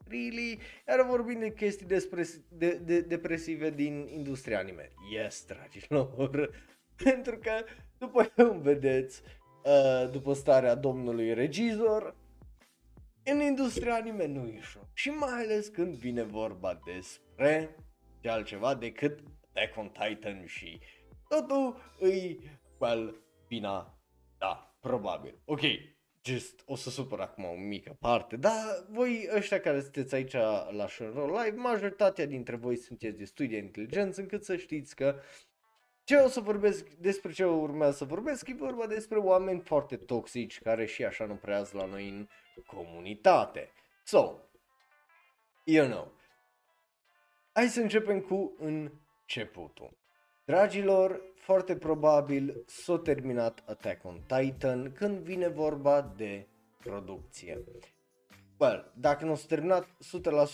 [0.07, 0.59] really?
[0.87, 4.91] Iar vorbim de chestii despre, de, de, depresive din industria anime.
[5.11, 6.49] Yes, dragilor.
[7.03, 7.63] Pentru că,
[7.97, 9.21] după cum vedeți,
[9.63, 12.15] uh, după starea domnului regizor,
[13.25, 14.87] în industria anime nu e ușor.
[14.93, 17.75] Și mai ales când vine vorba despre
[18.19, 19.19] ce altceva decât
[19.53, 20.79] Attack on Titan și
[21.27, 22.39] totul îi,
[22.77, 23.99] well, bina,
[24.37, 25.39] da, probabil.
[25.45, 25.61] Ok,
[26.23, 30.33] just o să supăr acum o mică parte, dar voi ăștia care sunteți aici
[30.71, 35.19] la Shonro Live, majoritatea dintre voi sunteți destui de inteligență încât să știți că
[36.03, 40.61] ce o să vorbesc, despre ce urmează să vorbesc, e vorba despre oameni foarte toxici
[40.61, 42.27] care și așa nu prea la noi în
[42.65, 43.69] comunitate.
[44.03, 44.39] So,
[45.63, 46.11] you know,
[47.53, 49.97] hai să începem cu începutul.
[50.45, 56.47] Dragilor, foarte probabil s-a terminat Attack on Titan când vine vorba de
[56.83, 57.63] producție.
[58.57, 59.87] Well, dacă nu s-a terminat,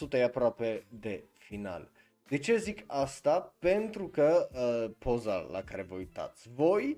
[0.09, 1.91] 100% e aproape de final.
[2.27, 3.55] De ce zic asta?
[3.59, 6.97] Pentru că uh, poza la care vă uitați voi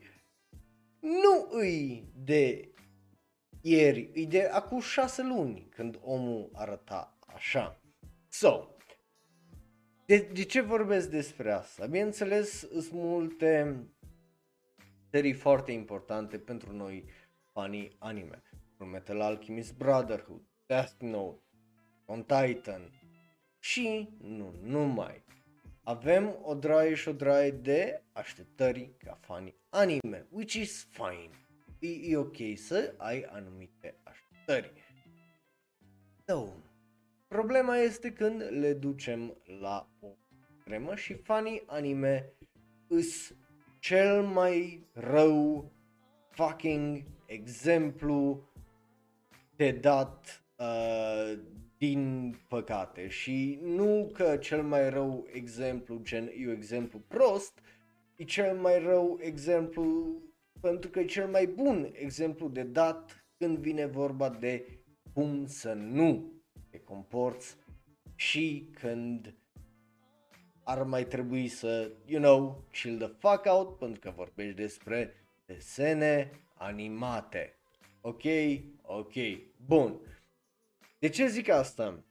[1.00, 2.73] nu îi de
[3.66, 7.82] ieri, e de acum șase luni când omul arăta așa.
[8.28, 8.68] So,
[10.06, 11.86] de, de ce vorbesc despre asta?
[11.86, 13.78] Bineînțeles, sunt multe
[15.12, 17.06] serii foarte importante pentru noi
[17.52, 18.42] fanii anime.
[18.78, 21.42] Metal Alchemist Brotherhood, Death Note,
[22.06, 22.92] On Titan
[23.60, 25.24] și nu numai.
[25.84, 31.43] Avem o draie și o draie de așteptări ca fanii anime, which is fine
[31.84, 34.72] e, e ok să ai anumite așteptări.
[36.26, 36.48] So,
[37.28, 40.08] problema este când le ducem la o
[40.52, 42.34] extremă și fanii anime
[42.88, 43.36] îs
[43.80, 45.72] cel mai rău
[46.30, 48.50] fucking exemplu
[49.56, 51.40] de dat uh,
[51.78, 57.60] din păcate și nu că cel mai rău exemplu gen e un exemplu prost,
[58.16, 60.22] e cel mai rău exemplu
[60.64, 64.66] pentru că e cel mai bun exemplu de dat când vine vorba de
[65.14, 66.32] cum să nu
[66.70, 67.58] te comporți
[68.16, 69.36] și când
[70.64, 75.14] ar mai trebui să, you know, chill the fuck out pentru că vorbești despre
[75.46, 77.58] desene animate.
[78.02, 78.24] Ok?
[78.82, 79.14] Ok.
[79.66, 80.00] Bun.
[81.00, 82.04] De ce zic asta?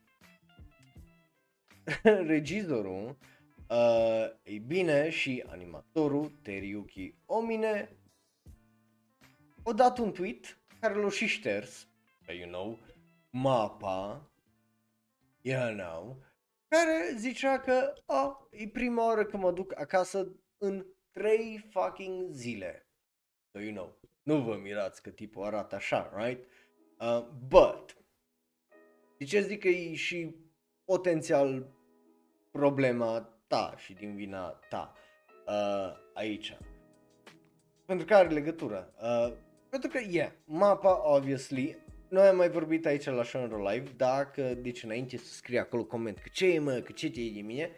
[2.33, 3.17] Regizorul,
[3.69, 7.97] uh, e bine, și animatorul Teriyuki Omine
[9.63, 11.87] o dat un tweet care l-a și șters,
[12.27, 12.79] you know,
[13.29, 14.31] mapa,
[15.41, 16.23] you know,
[16.67, 22.87] care zicea că, oh, e prima oară că mă duc acasă în 3 fucking zile.
[23.51, 26.47] So, you know, nu vă mirați că tipul arată așa, right?
[26.99, 27.97] Uh, but,
[29.17, 30.35] de ce zic că e și
[30.85, 31.73] potențial
[32.51, 34.93] problema ta și din vina ta
[35.47, 36.57] uh, aici?
[37.85, 38.93] Pentru că are legătură.
[39.01, 39.33] Uh,
[39.73, 44.83] pentru că, yeah, mapa, obviously, noi am mai vorbit aici la Show Live, dacă, deci
[44.83, 47.71] înainte să scrie acolo coment că ce e mă, că ce te e de mine,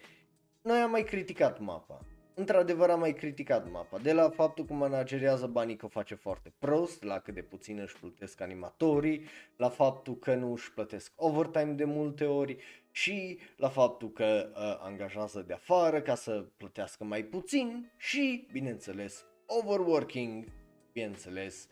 [0.62, 2.06] noi am mai criticat mapa.
[2.34, 6.54] Într-adevăr am mai criticat mapa, de la faptul că managerează banii că o face foarte
[6.60, 9.26] prost, la cât de puțin își plătesc animatorii,
[9.58, 12.58] la faptul că nu își plătesc overtime de multe ori
[12.92, 19.26] și la faptul că uh, angajează de afară ca să plătească mai puțin și, bineînțeles,
[19.46, 20.46] overworking,
[20.94, 21.68] bineînțeles,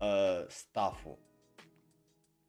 [0.00, 1.18] uh, stafful.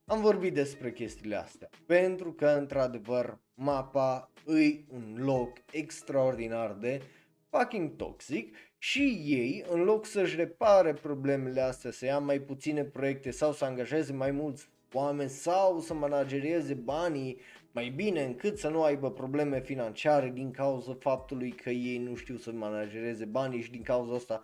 [0.05, 1.69] am vorbit despre chestiile astea.
[1.85, 7.01] Pentru că, într-adevăr, mapa îi un loc extraordinar de
[7.49, 13.31] fucking toxic și ei, în loc să-și repare problemele astea, să ia mai puține proiecte
[13.31, 17.39] sau să angajeze mai mulți oameni sau să managerieze banii
[17.77, 22.35] mai bine încât să nu aibă probleme financiare din cauza faptului că ei nu știu
[22.37, 24.43] să managereze banii și din cauza asta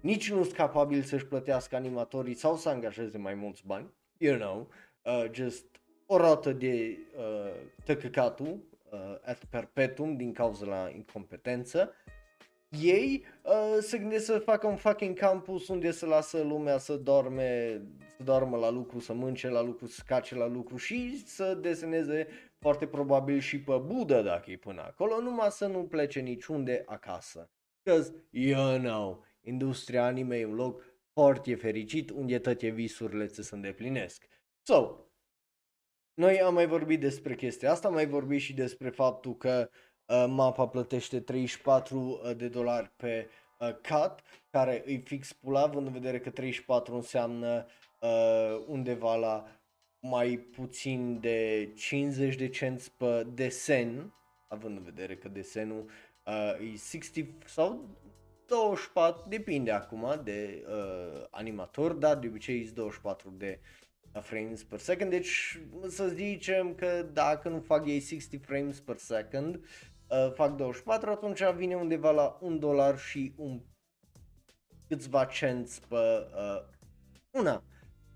[0.00, 4.68] nici nu sunt capabili să-și plătească animatorii sau să angajeze mai mulți bani, you know,
[5.02, 5.64] uh, just
[6.06, 8.58] o rotă de uh, tăcăcatul
[8.90, 11.94] uh, at perpetuum din cauza la incompetență
[12.82, 17.82] ei uh, se gândesc să facă un fucking campus unde să lasă lumea să dorme,
[18.16, 22.28] să doarmă la lucru, să mânce la lucru, să scace la lucru și să deseneze
[22.58, 27.50] foarte probabil și pe Buddha dacă e până acolo, numai să nu plece niciunde acasă.
[27.82, 33.54] Because, you know, industria anime e un loc foarte fericit unde toate visurile ți se
[33.54, 34.26] îndeplinesc.
[34.62, 35.04] So,
[36.14, 39.70] noi am mai vorbit despre chestia asta, am mai vorbit și despre faptul că
[40.06, 43.28] uh, mapa plătește 34 uh, de dolari pe
[43.58, 44.14] uh, cut,
[44.50, 47.66] care îi fix pula, având în vedere că 34 înseamnă
[48.00, 49.46] uh, undeva la
[49.98, 54.14] mai puțin de 50 de cenți pe desen,
[54.48, 55.90] având în vedere că desenul
[56.26, 57.88] uh, e 60 sau
[58.46, 63.60] 24, depinde acum de uh, animator, dar de obicei e 24 de
[64.20, 69.54] frames per second, deci să zicem că dacă nu fac ei 60 frames per second,
[70.08, 73.60] uh, fac 24, atunci vine undeva la 1 dolar și un
[74.88, 76.62] câțiva cenți pe uh,
[77.30, 77.62] una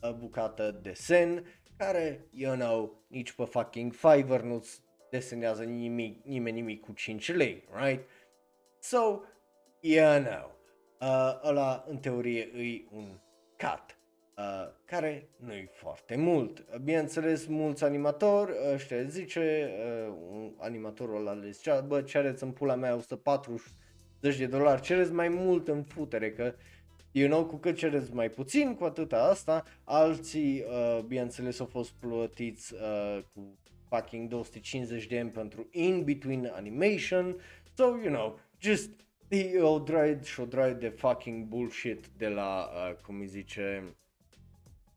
[0.03, 1.45] uh, bucată de sen,
[1.77, 4.65] care, you know, nici pe fucking Fiverr nu
[5.11, 8.09] desenează nimic, nimeni nimic cu 5 lei, right?
[8.81, 9.21] So,
[9.81, 10.57] you know,
[11.01, 13.21] uh, ăla în teorie e un
[13.57, 13.99] cut.
[14.37, 14.45] Uh,
[14.85, 16.77] care nu e foarte mult.
[16.77, 19.71] Bineînțeles, mulți animatori, ăștia zice,
[20.07, 25.13] uh, un animatorul ăla le zicea, bă, cereți în pula mea 140 de dolari, cereți
[25.13, 26.55] mai mult în futere, că
[27.13, 31.91] you know, cu cât cereți mai puțin, cu atâta asta, alții, uh, bineînțeles, au fost
[31.91, 37.37] plătiți uh, cu fucking 250 de ani pentru in-between animation,
[37.75, 38.91] so, you know, just
[39.29, 43.97] e o draie și o draie de fucking bullshit de la, uh, cum îi zice,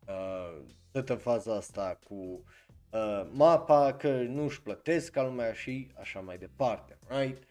[0.08, 2.44] uh, toată faza asta cu
[2.92, 7.44] uh, mapa, că nu-și plătesc ca lumea și așa mai departe, right?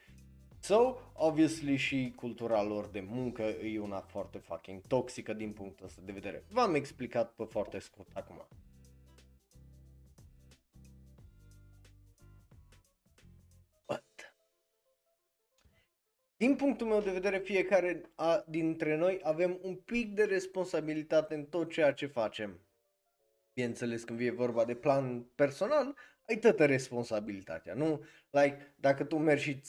[0.63, 6.01] So, obviously și cultura lor de muncă e una foarte fucking toxică din punctul ăsta
[6.05, 6.45] de vedere.
[6.49, 8.47] V-am explicat pe foarte scurt acum.
[16.41, 21.45] Din punctul meu de vedere, fiecare a, dintre noi avem un pic de responsabilitate în
[21.45, 22.61] tot ceea ce facem.
[23.55, 25.97] Bineînțeles, când vine vorba de plan personal,
[26.29, 28.05] ai toată responsabilitatea, nu?
[28.31, 29.61] Like, dacă tu mergi și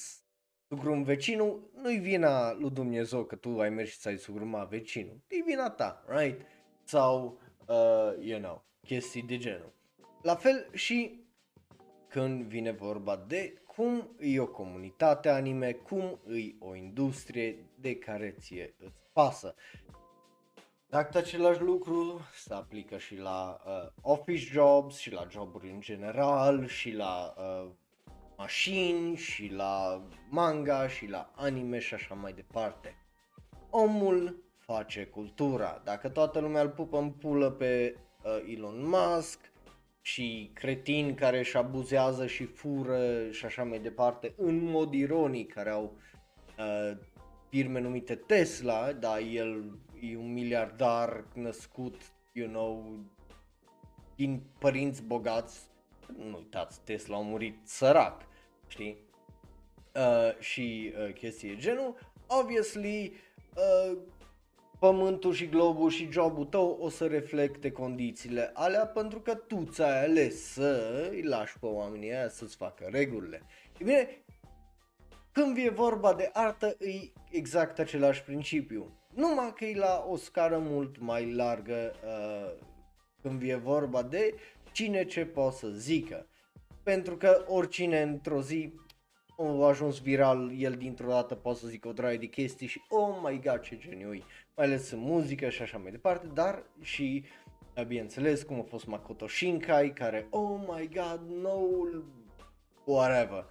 [0.67, 5.21] sugrum vecinul, nu-i vina lui Dumnezeu că tu ai mers și ți-ai sugrumat vecinul.
[5.27, 6.41] E vina ta, right?
[6.83, 9.73] Sau, uh, you know, chestii de genul.
[10.21, 11.25] La fel și
[12.07, 18.35] când vine vorba de cum e o comunitate anime, cum e o industrie de care
[18.39, 19.55] ție îți pasă.
[20.89, 26.67] Dacă același lucru se aplică și la uh, office jobs și la joburi în general
[26.67, 27.69] și la uh,
[28.37, 32.95] mașini și la manga și la anime și așa mai departe.
[33.69, 35.81] Omul face cultura.
[35.83, 39.50] Dacă toată lumea îl pupă în pulă pe uh, Elon Musk
[40.01, 45.69] și cretini care își abuzează și fură și așa mai departe, în mod ironic, care
[45.69, 45.97] au
[46.57, 46.97] uh,
[47.49, 52.01] firme numite Tesla, dar el e un miliardar născut,
[52.33, 52.99] you know,
[54.15, 55.59] din părinți bogați,
[56.17, 58.21] nu uitați, Tesla a murit sărac,
[58.67, 58.97] știi?
[59.95, 63.13] Uh, și uh, chestii genul, obviously,
[63.55, 63.97] uh,
[64.81, 70.03] pământul și globul și jobul tău o să reflecte condițiile alea pentru că tu ți-ai
[70.03, 73.41] ales să îi lași pe oamenii aia să-ți facă regulile.
[73.77, 74.23] E bine,
[75.31, 78.99] când e vorba de artă, e exact același principiu.
[79.13, 82.65] Numai că e la o scară mult mai largă uh,
[83.21, 84.33] când e vorba de
[84.71, 86.27] cine ce poate să zică
[86.83, 88.73] pentru că oricine într-o zi
[89.37, 93.19] a ajuns viral, el dintr-o dată poate să zică o draie de chestii și oh
[93.23, 94.23] my god ce geniu mai
[94.61, 97.23] ales în muzică și așa mai departe, dar și
[97.87, 101.59] bineînțeles cum a fost Makoto Shinkai care oh my god no
[102.83, 103.45] whatever.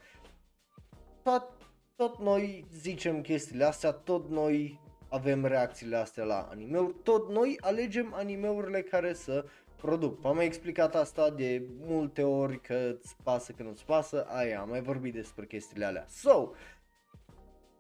[1.23, 1.53] Tot,
[1.97, 8.15] tot noi zicem chestiile astea, tot noi avem reacțiile astea la animeuri, tot noi alegem
[8.15, 9.45] animeurile care să
[9.77, 10.21] produc.
[10.21, 14.69] V-am mai explicat asta de multe ori că îți pasă, că nu-ți pasă, aia, am
[14.69, 16.05] mai vorbit despre chestiile alea.
[16.09, 16.51] So,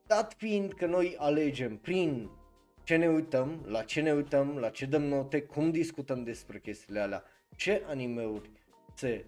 [0.07, 2.31] dat fiind că noi alegem prin
[2.91, 7.01] ce ne uităm, la ce ne uităm, la ce dăm note, cum discutăm despre chestiile
[7.01, 7.24] alea,
[7.57, 8.51] ce animeuri
[8.95, 9.24] se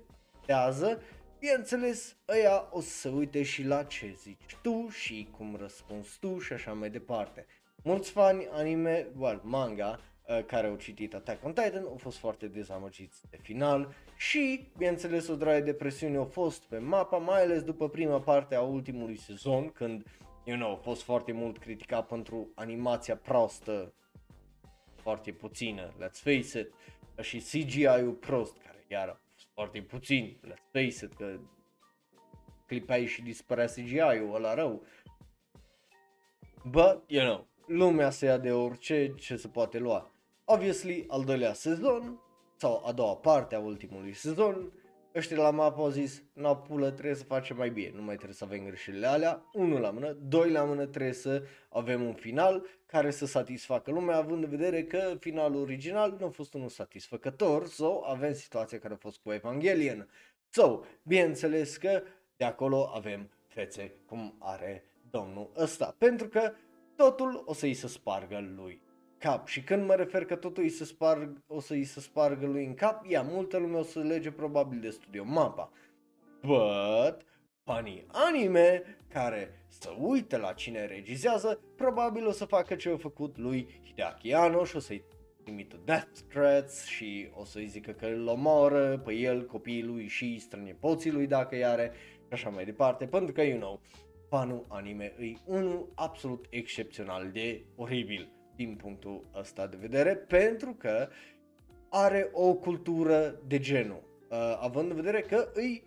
[0.46, 1.02] tează,
[1.38, 6.38] bineînțeles, ăia o să se uite și la ce zici tu și cum răspunzi tu
[6.38, 7.46] și așa mai departe.
[7.82, 12.46] Mulți fani anime, well, manga, uh, care au citit Attack on Titan au fost foarte
[12.46, 17.62] dezamăgiți de final și, bineînțeles, o draie de presiune au fost pe mapa, mai ales
[17.62, 20.04] după prima parte a ultimului sezon, când,
[20.44, 23.94] you know, a fost foarte mult criticat pentru animația proastă,
[24.94, 26.72] foarte puțină, let's face it,
[27.20, 31.38] și CGI-ul prost, care iar a fost foarte puțin, let's face it, că
[32.66, 34.82] clipai și dispărea CGI-ul ăla rău.
[36.64, 40.12] But, you know, lumea se ia de orice ce se poate lua.
[40.44, 42.20] Obviously, al doilea sezon,
[42.56, 44.72] sau a doua parte a ultimului sezon,
[45.14, 48.34] ăștia la mapă au zis, na pulă, trebuie să facem mai bine, nu mai trebuie
[48.34, 52.66] să avem greșelile alea, unul la mână, doi la mână trebuie să avem un final
[52.86, 57.66] care să satisfacă lumea, având în vedere că finalul original nu a fost unul satisfăcător,
[57.66, 60.08] sau so, avem situația care a fost cu Evangelion.
[60.50, 62.02] So, bineînțeles că
[62.36, 66.52] de acolo avem fețe cum are domnul ăsta, pentru că
[66.96, 68.81] totul o să-i se spargă lui
[69.22, 69.46] cap.
[69.46, 72.64] Și când mă refer că totul îi se sparg, o să îi se spargă lui
[72.64, 75.72] în cap, ia, multă lume o să lege probabil de studio mapa.
[76.40, 77.26] But,
[77.64, 83.38] fanii anime care să uite la cine regizează, probabil o să facă ce a făcut
[83.38, 85.04] lui Hideaki Anno și o să-i
[85.44, 90.38] trimită death threats și o să-i zică că îl omoară pe el, copiii lui și
[90.38, 91.92] strănepoții lui dacă i are
[92.26, 93.80] și așa mai departe, pentru că, you know,
[94.28, 101.08] fanul anime e unul absolut excepțional de oribil din punctul ăsta de vedere, pentru că
[101.88, 105.84] are o cultură de genul, uh, având în vedere că îi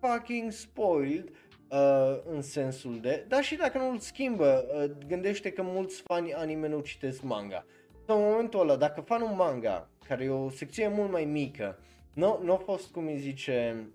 [0.00, 1.28] fucking spoiled
[1.70, 6.34] uh, în sensul de, dar și dacă nu îl schimbă, uh, gândește că mulți fani
[6.34, 7.64] anime nu citesc manga.
[8.06, 11.78] Sau în momentul ăla, dacă fan un manga, care e o secție mult mai mică,
[12.14, 13.88] nu, nu a fost, cum îi zice,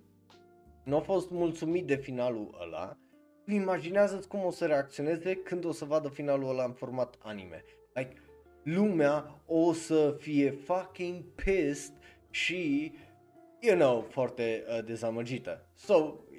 [0.84, 2.98] nu a fost mulțumit de finalul ăla,
[3.46, 7.64] imaginează-ți cum o să reacționeze când o să vadă finalul ăla în format anime.
[7.94, 8.22] Like,
[8.64, 11.94] lumea o să fie fucking pissed
[12.30, 12.94] și,
[13.60, 15.66] you know, foarte uh, dezamăgită.
[15.74, 15.94] So,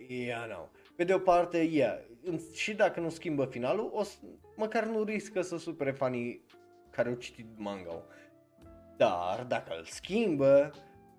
[0.08, 1.98] you know, pe de o parte, yeah,
[2.54, 4.16] și dacă nu schimbă finalul, o să,
[4.56, 6.44] măcar nu riscă să supere fanii
[6.90, 8.04] care au citit manga
[8.96, 10.72] Dar dacă îl schimbă,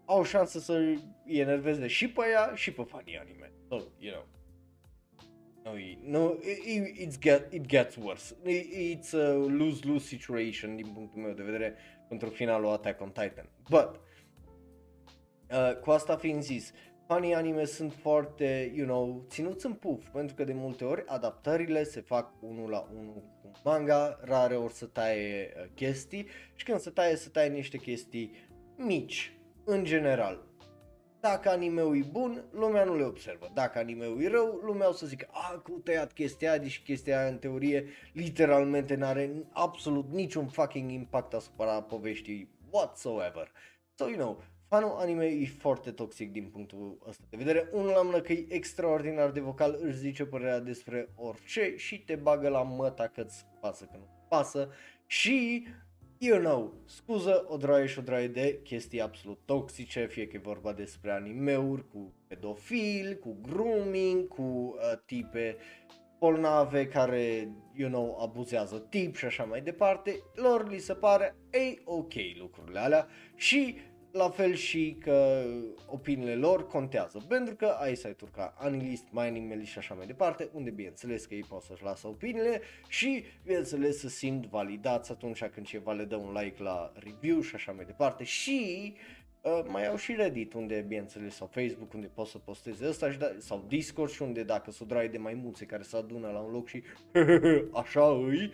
[0.05, 3.51] au șansă să îi enerveze și pe ea și pe fanii anime.
[3.67, 4.34] So, you know.
[5.65, 8.35] No, no it, it, get, it gets worse.
[8.45, 11.75] It's a lose-lose situation din punctul meu de vedere
[12.07, 13.49] pentru finalul Attack on Titan.
[13.69, 13.99] But,
[15.51, 16.71] uh, cu asta fiind zis,
[17.07, 21.83] fanii anime sunt foarte, you know, ținuți în puf, pentru că de multe ori adaptările
[21.83, 26.79] se fac unul la unul cu manga, rare ori să taie uh, chestii și când
[26.79, 28.31] se taie, se taie niște chestii
[28.77, 30.43] mici, în general.
[31.31, 33.51] Dacă anime-ul e bun, lumea nu le observă.
[33.53, 37.19] Dacă anime-ul e rău, lumea o să zică, a, cu tăiat chestia aia, deși chestia
[37.19, 43.51] aia în teorie literalmente n-are absolut niciun fucking impact asupra poveștii whatsoever.
[43.95, 47.69] So, you know, fanul anime e foarte toxic din punctul ăsta de vedere.
[47.71, 52.15] Unul la mână că e extraordinar de vocal, își zice părerea despre orice și te
[52.15, 54.69] bagă la măta că-ți pasă că nu pasă
[55.05, 55.67] și
[56.17, 60.39] you know, scuză o draie și o draie de chestii absolut toxice, fie că e
[60.43, 65.57] vorba despre animeuri cu pedofili, cu grooming, cu uh, tipe
[66.19, 71.81] bolnave care, you know, abuzează tip și așa mai departe, lor li se pare ei
[71.85, 73.07] ok lucrurile alea.
[73.35, 73.77] Și
[74.15, 75.43] la fel și că
[75.87, 80.69] opiniile lor contează, pentru că ai site-uri ca Anilist, Mining și așa mai departe, unde
[80.69, 85.91] bineînțeles că ei pot să-și lasă opiniile și bineînțeles să simt validați atunci când ceva
[85.91, 88.23] le dă un like la review și așa mai departe.
[88.23, 88.93] Și
[89.41, 93.17] uh, mai au și Reddit unde bineînțeles sau Facebook unde poți să posteze ăsta și
[93.17, 96.51] da, sau Discord și unde dacă s-o dragi de maimuțe care se adună la un
[96.51, 96.83] loc și
[97.81, 98.51] așa îi,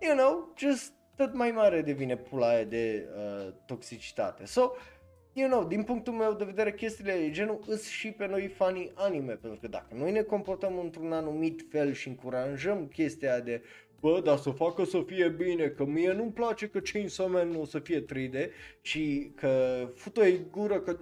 [0.00, 4.44] you know, just tot mai mare devine pula aia de uh, toxicitate.
[4.44, 4.70] So,
[5.32, 8.92] you know, din punctul meu de vedere, chestiile de genul îs și pe noi fanii
[8.94, 13.62] anime, pentru că dacă noi ne comportăm într-un anumit fel și încurajăm chestia de
[14.04, 17.60] bă, dar să facă să fie bine, că mie nu-mi place că Chainsaw Man nu
[17.60, 18.50] o să fie 3D
[18.80, 20.92] și că fută-i gură că,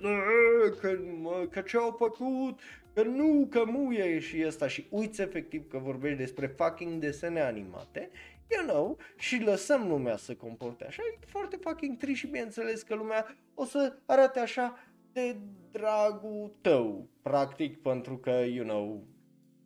[0.80, 2.60] că, mă, că ce-au făcut,
[2.94, 4.18] că nu, că muie.
[4.18, 8.10] Și ăsta și uiți efectiv că vorbești despre fucking desene animate,
[8.56, 12.94] you know, și lăsăm lumea să comporte așa, e foarte fucking trist și bineînțeles că
[12.94, 14.78] lumea o să arate așa
[15.12, 15.36] de
[15.70, 19.06] dragul tău, practic, pentru că, you know,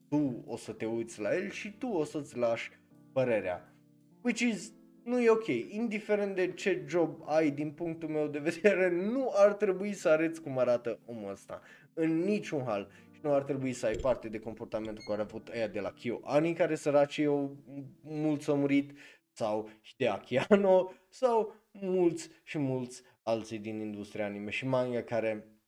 [0.08, 2.70] tu o să te uiți la el și tu o să-ți lași
[3.12, 3.72] părerea.
[4.22, 4.72] Which is,
[5.02, 9.52] nu e ok, indiferent de ce job ai din punctul meu de vedere, nu ar
[9.52, 11.60] trebui să arăți cum arată omul ăsta,
[11.94, 12.90] în niciun hal.
[13.16, 15.92] Și nu ar trebui să ai parte de comportamentul care a avut aia de la
[15.92, 16.20] Kyo.
[16.22, 17.56] Ani, care săraci eu
[18.02, 18.98] mulți au murit,
[19.32, 25.60] sau de Achiano, sau mulți și mulți alții din industria anime și manga care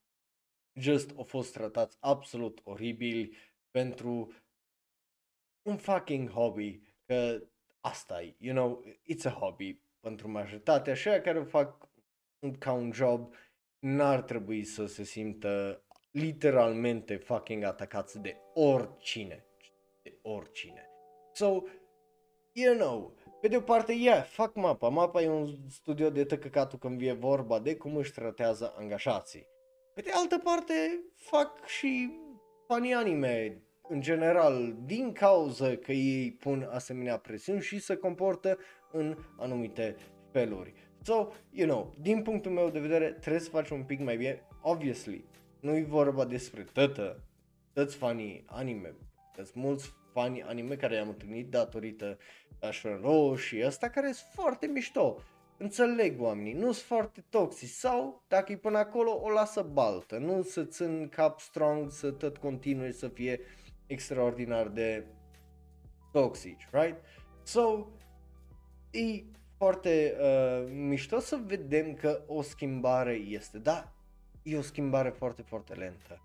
[0.73, 3.37] just au fost tratați absolut oribili
[3.71, 4.33] pentru
[5.61, 7.43] un fucking hobby, că
[7.79, 8.83] asta e, you know,
[9.13, 11.89] it's a hobby pentru majoritatea, așa care o fac
[12.59, 13.33] ca un job,
[13.79, 19.45] n-ar trebui să se simtă literalmente fucking atacați de oricine,
[20.01, 20.89] de oricine.
[21.33, 21.63] So,
[22.51, 24.89] you know, pe de o parte, yeah, fac mapa.
[24.89, 29.47] Mapa e un studio de tăcăcatul când e vorba de cum își tratează angajații.
[29.93, 32.19] Pe de altă parte, fac și
[32.67, 38.57] fanii anime, în general, din cauza că ei pun asemenea presiuni și se comportă
[38.91, 39.95] în anumite
[40.31, 40.73] feluri.
[41.01, 44.41] So, you know, din punctul meu de vedere, trebuie să faci un pic mai bine.
[44.61, 45.25] Obviously,
[45.59, 47.23] nu e vorba despre tătă,
[47.73, 48.95] toți fanii anime.
[49.35, 52.17] Sunt mulți fani anime care i-am întâlnit datorită
[52.61, 55.21] Ashran și ăsta care sunt foarte mișto.
[55.57, 60.41] Înțeleg oamenii, nu sunt foarte toxici sau dacă e până acolo o lasă baltă, nu
[60.41, 63.39] să țin cap strong să tot continue să fie
[63.87, 65.05] extraordinar de
[66.11, 66.97] toxici, right?
[67.43, 67.87] So,
[68.91, 69.23] e
[69.57, 73.93] foarte uh, mișto să vedem că o schimbare este, da,
[74.49, 76.21] e o schimbare foarte, foarte lentă.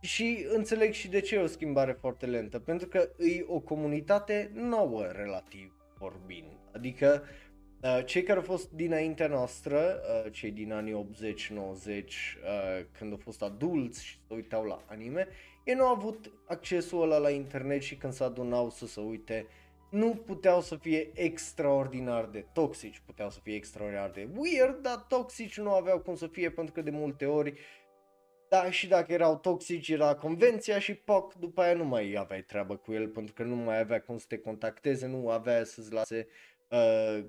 [0.00, 4.50] Și înțeleg și de ce e o schimbare foarte lentă, pentru că e o comunitate
[4.54, 6.58] nouă relativ vorbind.
[6.72, 7.22] Adică
[7.82, 10.96] uh, cei care au fost dinaintea noastră, uh, cei din anii 80-90,
[11.54, 15.28] uh, când au fost adulți și se uitau la anime,
[15.64, 19.46] ei nu au avut accesul ăla la internet și când se adunau să se uite,
[19.90, 25.58] nu puteau să fie extraordinar de toxici, puteau să fie extraordinar de weird, dar toxici
[25.58, 27.58] nu aveau cum să fie pentru că de multe ori
[28.48, 32.76] da, și dacă erau toxici era convenția și poc, după aia nu mai aveai treabă
[32.76, 36.26] cu el pentru că nu mai avea cum să te contacteze, nu avea să-ți lase
[36.68, 37.24] uh,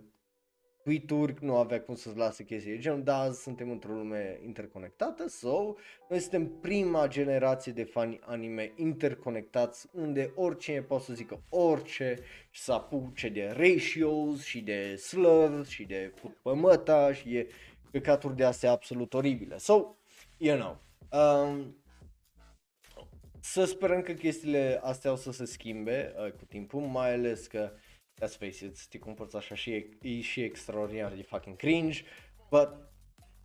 [0.84, 5.28] tweet-uri, nu avea cum să-ți lase chestii de genul, da, azi suntem într-o lume interconectată,
[5.28, 5.74] so,
[6.10, 12.18] noi suntem prima generație de fani anime interconectați, unde oricine poate să zică orice
[12.50, 17.50] și să apuce de ratios și de slurs și de pămăta și de
[17.92, 19.58] căcaturi de astea absolut oribile.
[19.58, 19.96] So,
[20.38, 21.78] you know, um,
[23.42, 27.72] să sperăm că chestiile astea o să se schimbe uh, cu timpul, mai ales că
[27.74, 27.80] uh,
[28.22, 32.04] let's face it, să te comporți așa și e, e și extraordinar de fucking cringe,
[32.50, 32.70] but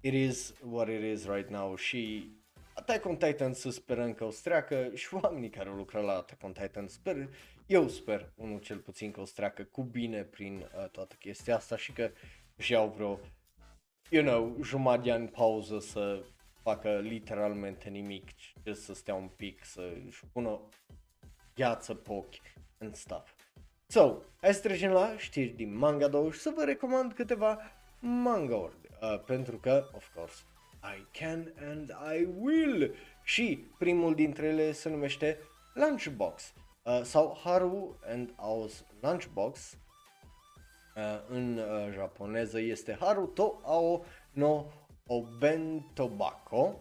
[0.01, 2.33] it is what it is right now și
[2.77, 6.43] Attack on Titan să sperăm că o streacă și oamenii care au lucrat la Attack
[6.43, 7.29] on Titan sper,
[7.67, 11.77] eu sper, unul cel puțin că o streacă cu bine prin uh, toată chestia asta
[11.77, 12.11] și că
[12.59, 13.21] și iau vreo,
[14.11, 16.25] you know, jumătate de ani pauză să
[16.63, 18.29] facă literalmente nimic,
[18.73, 20.69] să stea un pic, să-și pună
[21.55, 22.35] gheață pe ochi
[22.79, 23.34] în stuff.
[23.95, 27.59] So, hai să trecem la știri din Manga 2 și să vă recomand câteva
[28.01, 30.43] manga-uri, uh, pentru că, of course,
[30.83, 32.95] I can and I will.
[33.23, 35.39] Și primul dintre ele se numește
[35.75, 39.79] Lunchbox uh, sau Haru and Ao's Lunchbox.
[40.97, 44.65] Uh, în uh, japoneză este Haru to Ao no
[45.07, 46.81] Obentobako.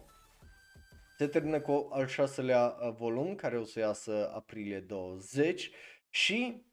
[1.18, 5.72] Se termină cu al șaselea uh, volum care o să iasă aprilie 20
[6.10, 6.73] și Uh,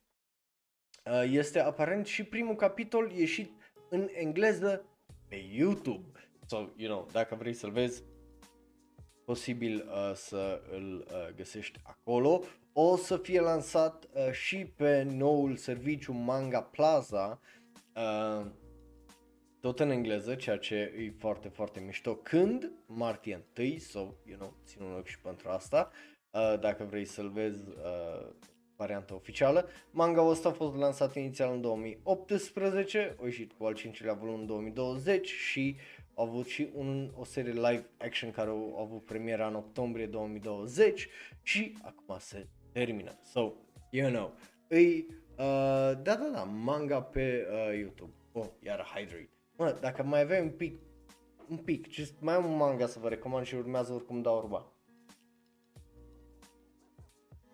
[1.30, 3.50] este aparent și primul capitol ieșit
[3.88, 4.84] în engleză
[5.28, 6.18] pe YouTube.
[6.46, 8.02] So, you know, dacă vrei să-l vezi,
[9.24, 12.42] posibil uh, să îl uh, găsești acolo.
[12.72, 17.40] O să fie lansat uh, și pe noul serviciu Manga Plaza,
[17.94, 18.46] uh,
[19.60, 22.16] tot în engleză, ceea ce e foarte, foarte mișto.
[22.16, 22.72] Când?
[22.86, 25.90] Martie 1, so, you know, țin un loc și pentru asta.
[26.30, 28.28] Uh, dacă vrei să-l vezi, uh,
[28.80, 29.68] varianta oficială.
[29.90, 34.46] Manga ăsta a fost lansat inițial în 2018, a ieșit cu al cincilea volum în
[34.46, 35.76] 2020 și
[36.14, 41.08] a avut și un, o serie live action care a avut premiera în octombrie 2020
[41.42, 43.18] și acum se termină.
[43.22, 43.52] So,
[43.90, 44.34] you know,
[44.68, 48.12] îi, uh, da, da, da, manga pe uh, YouTube.
[48.32, 49.30] Oh, iar Hydrate.
[49.56, 50.80] Mă, dacă mai aveai un pic,
[51.48, 54.72] un pic, just mai am un manga să vă recomand și urmează oricum da urba.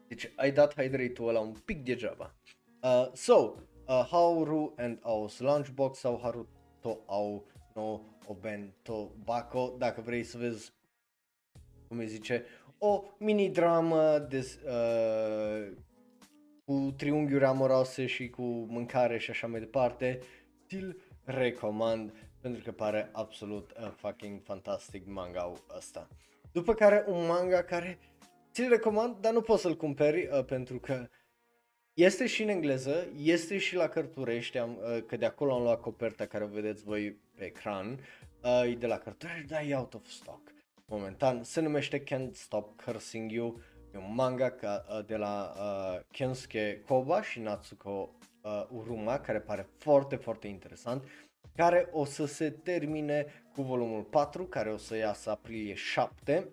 [0.09, 2.35] Deci ai dat hydrate-ul ăla un pic degeaba.
[2.83, 3.55] Uh, so,
[3.87, 10.73] uh, Hauru and Aos Lunchbox sau Haruto Au no Obento Bako, dacă vrei să vezi,
[11.89, 12.45] cum îi zice,
[12.79, 15.77] o mini-dramă de, uh,
[16.65, 20.21] cu triunghiuri amoroase și cu mâncare și așa mai departe,
[20.67, 26.09] ți-l recomand pentru că pare absolut uh, fucking fantastic manga ăsta.
[26.53, 27.99] După care un manga care
[28.57, 31.09] ți-l recomand, dar nu poți să-l cumperi uh, pentru că
[31.93, 35.81] este și în engleză, este și la cărturești, am, uh, că de acolo am luat
[35.81, 38.01] coperta care o vedeți voi pe ecran,
[38.43, 40.41] uh, e de la cărturești, dar e out of stock.
[40.87, 43.61] Momentan se numește Can't Stop Cursing You,
[43.95, 49.41] e un manga ca, uh, de la uh, Kensuke Koba și Natsuko uh, Uruma, care
[49.41, 51.05] pare foarte, foarte interesant,
[51.57, 56.49] care o să se termine cu volumul 4, care o să iasă aprilie 7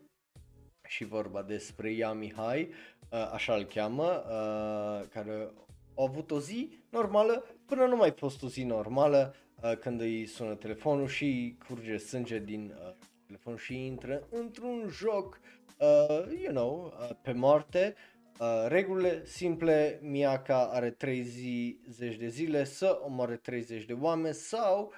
[0.94, 2.70] și vorba despre Yami Hai,
[3.10, 5.52] uh, așa îl cheamă, uh, care
[5.96, 10.26] a avut o zi normală până nu mai fost o zi normală uh, când îi
[10.26, 12.94] sună telefonul și curge sânge din uh,
[13.26, 15.40] telefon și intră într-un joc,
[15.80, 17.96] uh, you know, uh, pe moarte.
[18.40, 24.92] Uh, regulile simple, Miyaka are 30 de zile să omoare 30 de oameni sau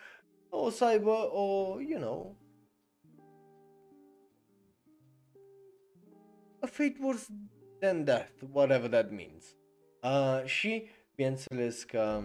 [0.50, 2.36] o să aibă o, you know,
[6.66, 7.28] a fate worse
[7.80, 9.56] than death, whatever that means.
[10.02, 12.22] Uh, și, bineînțeles că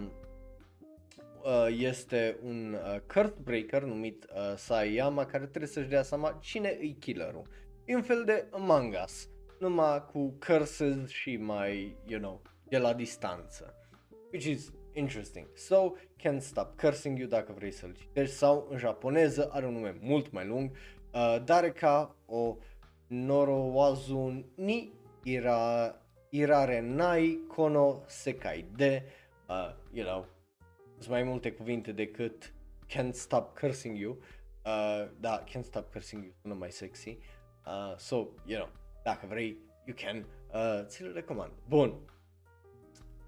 [1.43, 6.77] uh, este un uh, card breaker numit uh, Sayama care trebuie să-și dea seama cine
[6.81, 7.47] e killerul.
[7.85, 9.29] E un fel de Among Us,
[9.59, 13.75] numai cu curses și mai, you know, de la distanță.
[14.31, 15.47] Which is interesting.
[15.55, 19.97] So, Can't Stop Cursing You dacă vrei să-l citești sau în japoneză are un nume
[20.01, 20.71] mult mai lung,
[21.13, 22.57] uh, dar ca o
[23.11, 24.93] Norowazu ni
[25.23, 25.93] ira,
[26.29, 29.03] irare nai kono sekai de,
[29.49, 30.25] uh, you know,
[30.97, 32.53] sunt mai multe cuvinte decât
[32.87, 34.11] Can't Stop Cursing You,
[34.65, 37.17] uh, da, Can't Stop Cursing You sună mai sexy,
[37.65, 38.69] uh, so, you know,
[39.03, 41.51] dacă vrei, you can, uh, ți-l recomand.
[41.67, 41.99] Bun,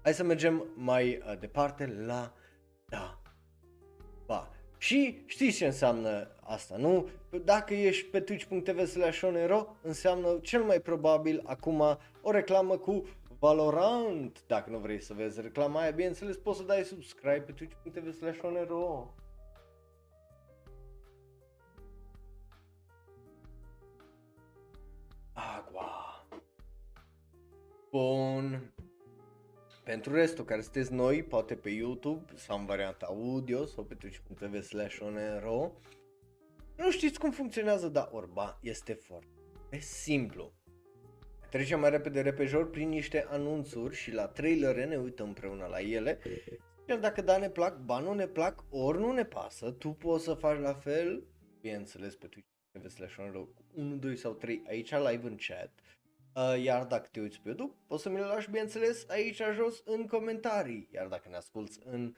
[0.02, 2.34] hai să mergem mai uh, departe la,
[2.88, 3.22] da,
[4.26, 4.50] ba,
[4.84, 7.08] și știți ce înseamnă asta, nu?
[7.44, 9.22] Dacă ești pe twitch.tv slash
[9.82, 13.04] înseamnă cel mai probabil acum o reclamă cu
[13.38, 14.42] Valorant.
[14.46, 18.38] Dacă nu vrei să vezi reclama aia, bineînțeles poți să dai subscribe pe twitch.tv slash
[25.32, 26.26] Agua.
[27.90, 28.73] Bun.
[29.84, 34.62] Pentru restul care sunteți noi, poate pe YouTube sau în varianta audio sau pe twitch.tv
[34.62, 35.72] slash onero,
[36.76, 40.52] nu știți cum funcționează, dar orba este foarte simplu.
[41.50, 46.18] Trecem mai repede repejor prin niște anunțuri și la trailere ne uităm împreună la ele.
[46.88, 50.24] Iar dacă da ne plac, ba nu ne plac, ori nu ne pasă, tu poți
[50.24, 51.26] să faci la fel,
[51.60, 53.16] bineînțeles pe Twitch slash
[53.74, 55.72] 1, 2 sau 3 aici live în chat.
[56.34, 59.82] Uh, iar dacă te uiți pe YouTube, poți să mi le lași, bineînțeles, aici jos
[59.84, 60.88] în comentarii.
[60.92, 62.14] Iar dacă ne asculti în,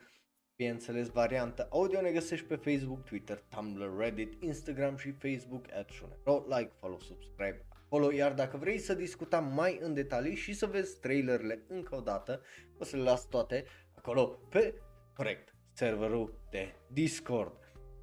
[0.55, 6.45] bineînțeles, varianta audio, ne găsești pe Facebook, Twitter, Tumblr, Reddit, Instagram și Facebook, at Shonero.
[6.57, 8.11] Like, follow, subscribe acolo.
[8.11, 12.41] Iar dacă vrei să discutăm mai în detalii și să vezi trailerele încă o dată,
[12.77, 13.65] o să le las toate
[13.95, 14.73] acolo pe,
[15.13, 17.53] corect, serverul de Discord.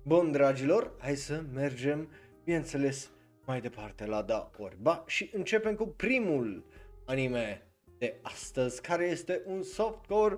[0.04, 2.08] Bun, dragilor, hai să mergem,
[2.44, 3.10] bineînțeles,
[3.46, 6.64] mai departe la da orba și începem cu primul
[7.04, 7.62] anime
[7.98, 10.36] de astăzi care este un softcore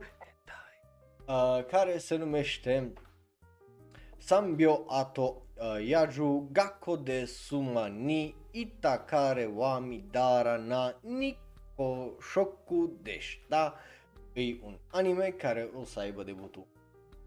[1.26, 2.92] uh, care se numește
[4.16, 13.74] Sambio Ato uh, Yaju Gakko de Suma ni Itakare wa Midara na Niko Shoku Deshita
[14.36, 16.66] E un anime care o să aibă debutul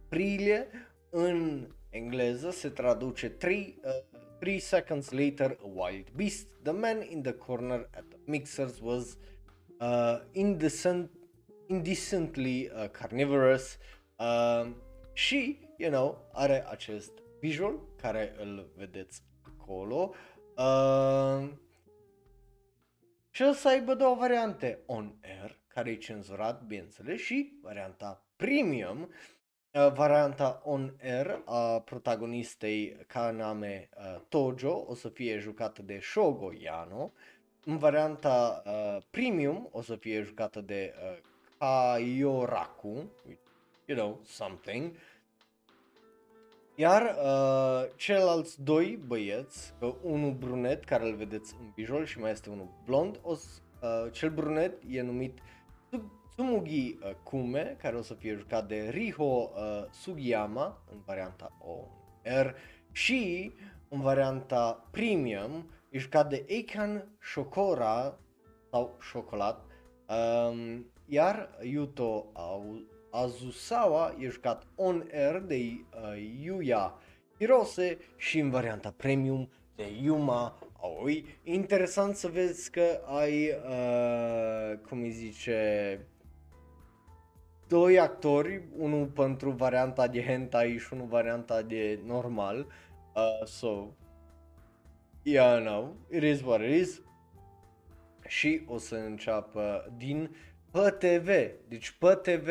[0.06, 0.68] aprilie.
[1.10, 6.48] În engleză se traduce 3 uh, Three seconds later, a wild beast.
[6.64, 9.18] The man in the corner at the mixers was
[9.82, 11.10] uh, indecent,
[11.68, 13.78] indecently uh, carnivorous
[14.18, 14.68] uh,
[15.14, 20.14] și, you know, are acest visual care îl vedeți acolo.
[20.58, 21.50] Uh,
[23.30, 29.00] și o să aibă două variante, on air, care e cenzurat, bineînțeles, și varianta premium,
[29.00, 29.39] Uh,
[29.72, 37.12] varianta on air a protagonistei Kaname uh, Tojo o să fie jucată de Shogo Yano.
[37.66, 41.18] În varianta uh, premium o să fie jucată de uh,
[41.58, 43.12] Kaioraku,
[43.86, 44.92] you know, something.
[46.76, 52.32] Iar uh, ceilalți doi băieți, uh, unul brunet care îl vedeți în visual și mai
[52.32, 55.59] este unul blond, o, uh, cel brunet e numit Tsumugi
[56.40, 62.56] uh, Kume, care o să fie jucat de Riho uh, Sugiyama în varianta OR
[62.92, 63.52] și
[63.90, 68.20] în varianta Premium e jucat de Eikan Shokora
[68.72, 69.66] sau Șocolat,
[70.08, 72.26] um, iar Yuto
[73.12, 77.00] Azusawa e jucat on-air de uh, Yuya
[77.38, 81.26] Hirose și în varianta Premium de Yuma Aoi.
[81.44, 86.00] Interesant să vezi că ai, uh, cum îi zice,
[87.70, 92.68] doi actori, unul pentru varianta de hentai și unul varianta de normal.
[93.16, 93.88] Uh, so,
[95.24, 97.02] yeah, no, it is what it is.
[98.28, 100.36] Și o să înceapă din
[100.72, 101.28] PTV,
[101.68, 102.50] deci PTV,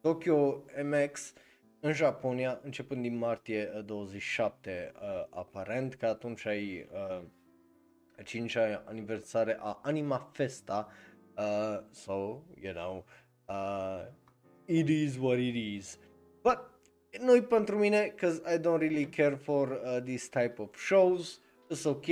[0.00, 1.32] Tokyo MX
[1.80, 7.22] în Japonia, începând din martie 27, uh, uh, aparent, că atunci ai uh,
[8.24, 10.88] 5 aniversare a Anima Festa,
[11.36, 12.12] uh, so,
[12.60, 13.04] you know,
[13.48, 14.06] uh,
[14.66, 15.98] it is what it is.
[16.42, 16.58] But
[17.20, 21.40] nu pentru mine, cause I don't really care for uh, this type of shows.
[21.70, 22.06] It's ok,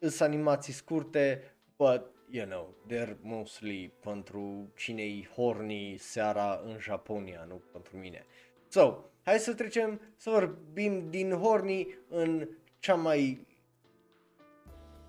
[0.00, 1.42] sunt animații scurte,
[1.76, 8.24] but you know, they're mostly pentru cine horny seara în Japonia, nu pentru mine.
[8.68, 13.46] So, hai să trecem să vorbim din horny în cea mai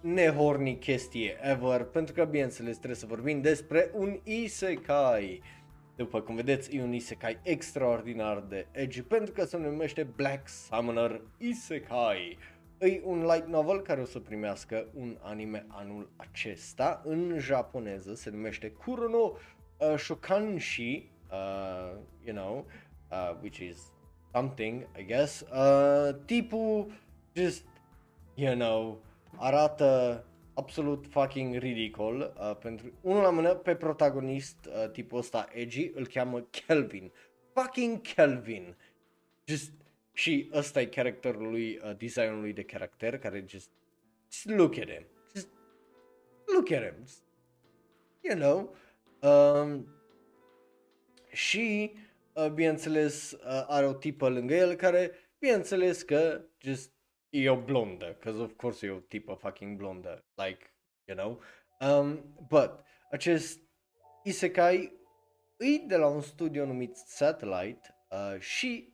[0.02, 5.42] nehorny chestie ever, pentru că bineînțeles trebuie să vorbim despre un isekai.
[6.00, 11.22] După cum vedeți, e un isekai extraordinar de edgy pentru că se numește Black Summoner
[11.38, 12.38] Isekai.
[12.78, 18.30] E un light novel care o să primească un anime anul acesta în japoneză, se
[18.30, 19.34] numește Kurono
[19.78, 22.66] uh, Shokanshi, uh, you know,
[23.12, 23.94] uh, which is
[24.34, 25.42] something, I guess.
[25.42, 26.92] Uh, tipul
[27.36, 27.66] just,
[28.36, 29.02] you know,
[29.36, 30.24] arată
[30.60, 36.08] absolut fucking ridicol uh, pentru unul la mână pe protagonist uh, tipul ăsta edgy îl
[36.08, 37.12] cheamă Kelvin.
[37.54, 38.76] Fucking Kelvin.
[39.46, 39.72] Just
[40.14, 43.70] și ăsta e characterul lui, uh, designul lui de character care just,
[44.32, 45.06] just look at him.
[45.34, 45.48] Just
[46.46, 46.96] look at him.
[47.06, 47.22] Just,
[48.22, 48.76] you know.
[49.22, 49.88] Um,
[51.32, 51.92] și
[52.34, 56.92] uh, bineînțeles uh, are o tipă lângă el care bineînțeles că just
[57.30, 60.74] e o blondă, because of course e o tipă fucking blondă, like,
[61.06, 61.42] you know.
[61.80, 62.72] Um, but,
[63.12, 63.60] acest
[64.24, 65.00] isekai
[65.58, 68.94] e de la un studio numit Satellite uh, și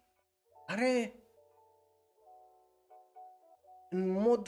[0.65, 1.13] are
[3.89, 4.47] în mod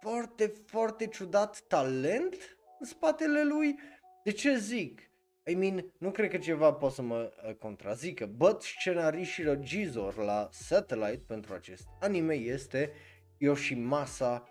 [0.00, 3.78] foarte, foarte ciudat talent în spatele lui.
[4.24, 5.10] De ce zic?
[5.46, 10.16] I mean, nu cred că ceva poate să mă uh, contrazică, but scenarist și regizor
[10.16, 12.92] la Satellite pentru acest anime este
[13.40, 14.44] Yoshimasa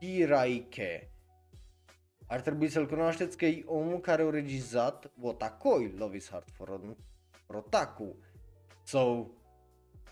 [0.00, 1.10] Hiraike.
[2.26, 6.80] Ar trebui să-l cunoașteți că e omul care a regizat Wotakoi, Love is Hard for,
[7.46, 8.16] for Otaku.
[8.82, 9.26] So,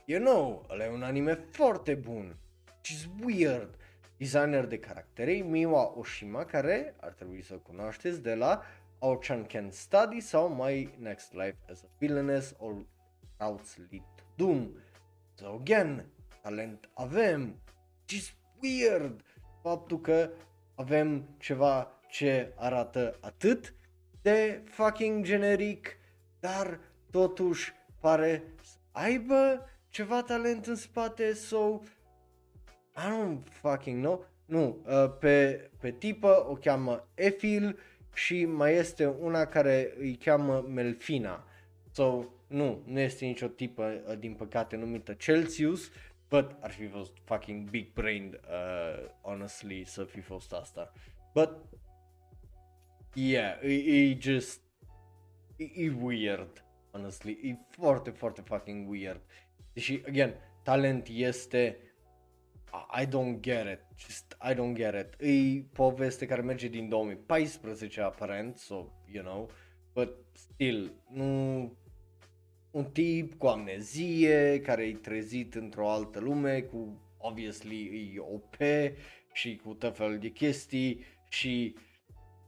[0.05, 2.37] you know, ăla e un anime foarte bun.
[2.66, 3.77] Which weird.
[4.16, 8.62] Designer de caractere, Miwa Oshima, care ar trebui să cunoașteți de la
[8.99, 12.87] Ao-chan Can Study sau My Next Life as a Villainess All
[13.39, 14.70] Routes Lead to Doom.
[15.35, 16.07] So again,
[16.43, 17.59] talent avem,
[18.09, 19.21] Just weird
[19.63, 20.31] faptul că
[20.75, 23.75] avem ceva ce arată atât
[24.23, 25.97] de fucking generic,
[26.41, 26.81] dar
[27.11, 31.91] totuși pare să aibă ceva talent în spate sau so,
[32.97, 34.27] I don't fucking know.
[34.45, 37.79] Nu, uh, pe, pe tipă o cheamă Efil
[38.15, 41.45] și mai este una care îi cheamă Melfina.
[41.93, 45.91] So, nu, nu este nicio tipă, uh, din păcate, numită Celsius,
[46.35, 50.93] But ar fi fost fucking big brain, uh, honestly, să fi fost asta.
[51.32, 51.51] But,
[53.12, 54.61] yeah, e, e just,
[55.57, 59.20] e, e weird, honestly, e foarte, foarte fucking weird.
[59.74, 61.78] Și, again, talent este,
[63.01, 65.28] I don't get it, just, I don't get it.
[65.28, 69.51] E poveste care merge din 2014, aparent, so, you know,
[69.93, 71.72] but still, nu,
[72.75, 78.57] un tip cu amnezie care e trezit într-o altă lume cu obviously e OP
[79.33, 81.75] și cu tot fel de chestii și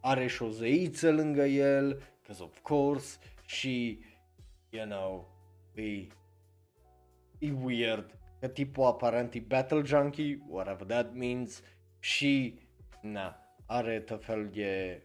[0.01, 3.99] are și o zeiță lângă el, cause of course, și,
[4.71, 5.29] you know,
[5.75, 6.07] e,
[7.39, 11.63] e weird, că tipul aparent e battle junkie, whatever that means,
[11.99, 12.59] și,
[13.03, 15.03] na, are tot fel de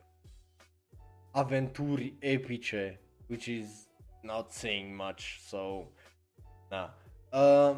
[1.31, 3.90] aventuri epice, which is
[4.21, 5.87] not saying much, so,
[6.69, 6.93] na.
[7.31, 7.75] Uh,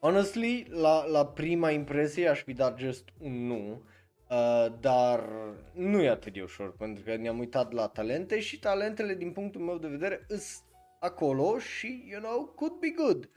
[0.00, 3.82] honestly, la, la prima impresie aș fi dat just un nu,
[4.30, 5.30] uh, dar
[5.72, 9.60] nu e atât de ușor, pentru că ne-am uitat la talente și talentele din punctul
[9.60, 10.64] meu de vedere îs
[11.00, 13.30] acolo și, you know, could be good.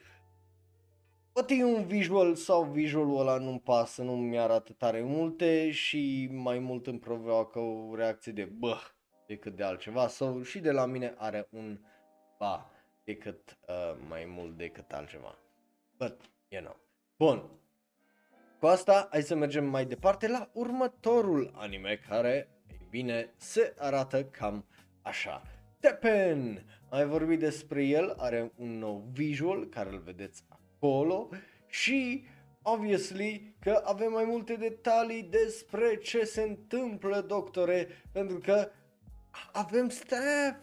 [1.32, 6.60] Poate e un visual sau visualul ăla nu-mi pasă, nu mi-arată tare multe și mai
[6.60, 8.78] mult îmi provoacă o reacție de bă
[9.30, 11.80] decât de altceva sau și de la mine are un
[12.38, 12.72] ba
[13.04, 15.38] decât uh, mai mult decât altceva.
[15.98, 16.78] But, you know.
[17.18, 17.50] Bun.
[18.60, 24.24] Cu asta, hai să mergem mai departe la următorul anime care, ei bine, se arată
[24.24, 24.66] cam
[25.02, 25.42] așa.
[25.80, 26.66] Teppen!
[26.90, 31.30] Ai vorbit despre el, are un nou visual care îl vedeți acolo
[31.68, 32.26] și
[32.62, 38.70] obviously că avem mai multe detalii despre ce se întâmplă, doctore, pentru că
[39.52, 40.58] avem staff,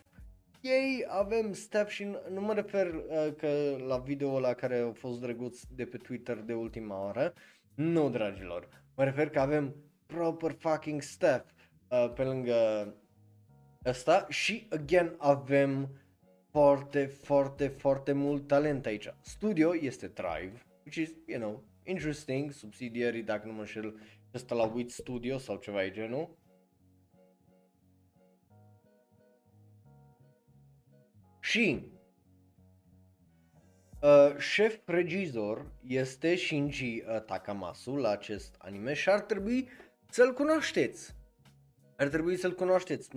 [0.61, 4.93] ei avem staff și nu, nu mă refer uh, că la video la care au
[4.93, 7.33] fost drăguț de pe Twitter de ultima oră,
[7.75, 9.75] nu dragilor, mă refer că avem
[10.07, 11.51] proper fucking staff
[11.89, 12.95] uh, pe lângă
[13.85, 14.27] ăsta.
[14.29, 15.89] Și again avem
[16.51, 19.14] foarte, foarte, foarte mult talent aici.
[19.21, 24.01] Studio este Thrive, which is, you know, interesting, subsidiarii, dacă nu mă înșel,
[24.35, 26.37] ăsta la Wit Studio sau ceva de genul.
[31.57, 31.86] Și
[34.00, 39.68] uh, șef regizor este Shinji uh, Takamasu la acest anime și ar trebui
[40.11, 41.14] să-l cunoașteți.
[41.96, 43.09] Ar trebui să-l cunoașteți.
[43.11, 43.14] 99%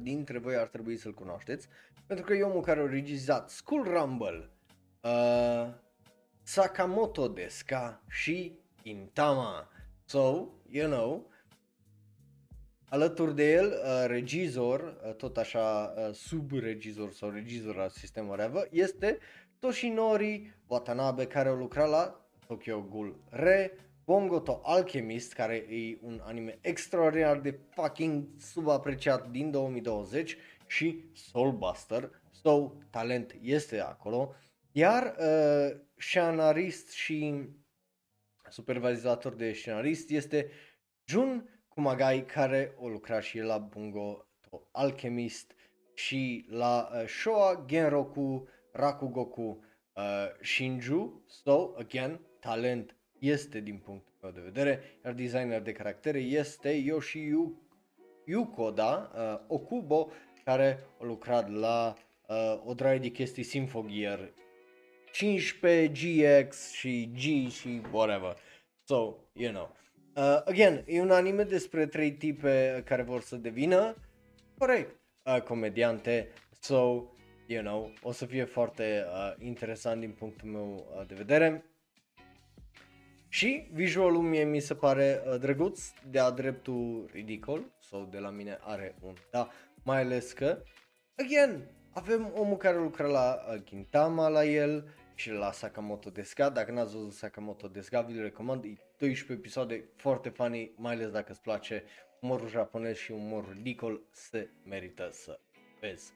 [0.00, 1.68] dintre voi ar trebui să-l cunoașteți.
[2.06, 4.50] Pentru că e omul care a regizat School Rumble,
[5.00, 5.68] uh,
[6.42, 9.68] Sakamoto Deska și Intama.
[10.04, 11.31] So, you know,
[12.92, 18.68] alături de el, uh, regizor, uh, tot așa uh, sub-regizor sau regizor al sistemului whatever,
[18.70, 19.18] este
[19.58, 23.72] Toshinori Watanabe care a lucrat la Tokyo Ghoul Re,
[24.04, 30.36] Bongo to Alchemist, care e un anime extraordinar de fucking subapreciat din 2020
[30.66, 32.10] și Soulbuster,
[32.42, 34.34] so talent este acolo,
[34.72, 37.34] iar uh, scenarist și
[38.50, 40.50] supervizator de scenarist este
[41.04, 45.54] Jun Kumagai, care o lucra și el la Bungo to Alchemist
[45.94, 50.02] și la uh, Showa Genroku Rakugoku uh,
[50.42, 56.70] Shinju, so again, talent este din punctul meu de vedere, iar designer de caractere este
[56.70, 57.30] Yoshi
[58.24, 60.10] Yukoda uh, Okubo,
[60.44, 61.94] care a lucrat la
[62.28, 64.32] uh, o draie de chestii Symphogear
[65.12, 68.36] 15, GX și G și whatever.
[68.84, 69.80] So, you know.
[70.16, 73.96] Uh, again, e un anime despre trei tipe care vor să devină,
[74.58, 76.28] corect, uh, comediante.
[76.60, 76.76] So,
[77.46, 81.64] you know, o să fie foarte uh, interesant din punctul meu uh, de vedere.
[83.28, 88.58] Și visualul mie mi se pare uh, drăguț, de-a dreptul ridicol, sau de la mine
[88.60, 89.48] are un da,
[89.82, 90.62] mai ales că,
[91.16, 96.72] again, avem omul care lucra la uh, Gintama la el și la Sakamoto Deska, dacă
[96.72, 101.40] n-ați văzut Sakamoto Deska, vi-l recomand, e 12 episoade foarte funny, mai ales dacă îți
[101.40, 101.84] place
[102.20, 105.38] umorul japonez și umorul ridicol, se merită să
[105.80, 106.12] vezi.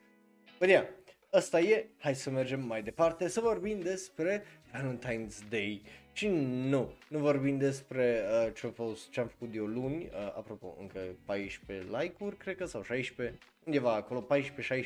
[0.59, 0.85] But yeah,
[1.31, 4.43] asta e, hai să mergem mai departe, să vorbim despre
[4.73, 5.81] Valentine's Day.
[6.13, 10.99] Și nu, nu vorbim despre uh, ce-a fost, ce-am făcut eu luni, uh, apropo, încă
[11.25, 14.27] 14 like-uri, cred că, sau 16, undeva acolo, 14-16,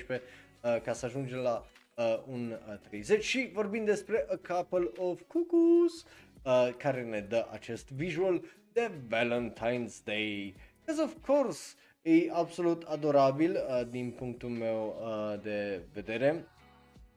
[0.07, 1.65] uh, ca să ajungem la
[2.01, 6.05] uh, un uh, 30 și vorbim despre A Couple of Cuckoos,
[6.43, 8.43] uh, care ne dă acest visual
[8.73, 10.55] de Valentine's Day.
[10.79, 16.47] Because of course, e absolut adorabil uh, din punctul meu uh, de vedere.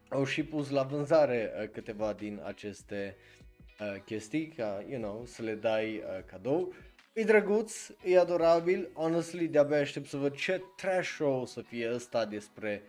[0.08, 3.16] Au și pus la vânzare uh, câteva din aceste
[3.80, 6.74] uh, chestii, ca, you know, să le dai uh, cadou.
[7.12, 11.94] E drăguț, e adorabil, honestly de-abia aștept să văd ce trash show o să fie
[11.94, 12.82] ăsta despre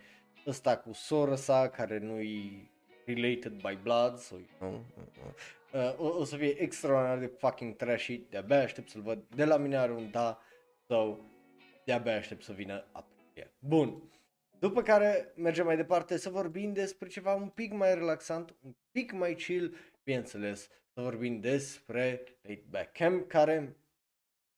[0.46, 2.70] ăsta cu sora sa care nu-i
[3.04, 4.84] related by blood, so, you know,
[5.72, 9.56] uh, o, o să fie extraordinar de fucking trashy, de-abia aștept să-l văd, de la
[9.56, 10.40] mine are un da,
[10.86, 11.18] so,
[11.84, 13.52] de-abia aștept să vină aprilie.
[13.58, 14.02] Bun,
[14.58, 19.12] după care mergem mai departe să vorbim despre ceva un pic mai relaxant, un pic
[19.12, 23.76] mai chill, bineînțeles, să vorbim despre Late Back Camp, care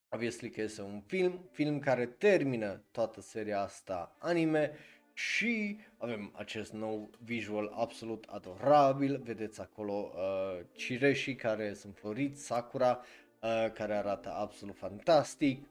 [0.09, 4.73] obviously că este un film, film care termină toată seria asta anime
[5.19, 13.01] și avem acest nou visual absolut adorabil, vedeți acolo uh, cireșii care sunt floriți, sakura
[13.43, 15.67] uh, care arată absolut fantastic.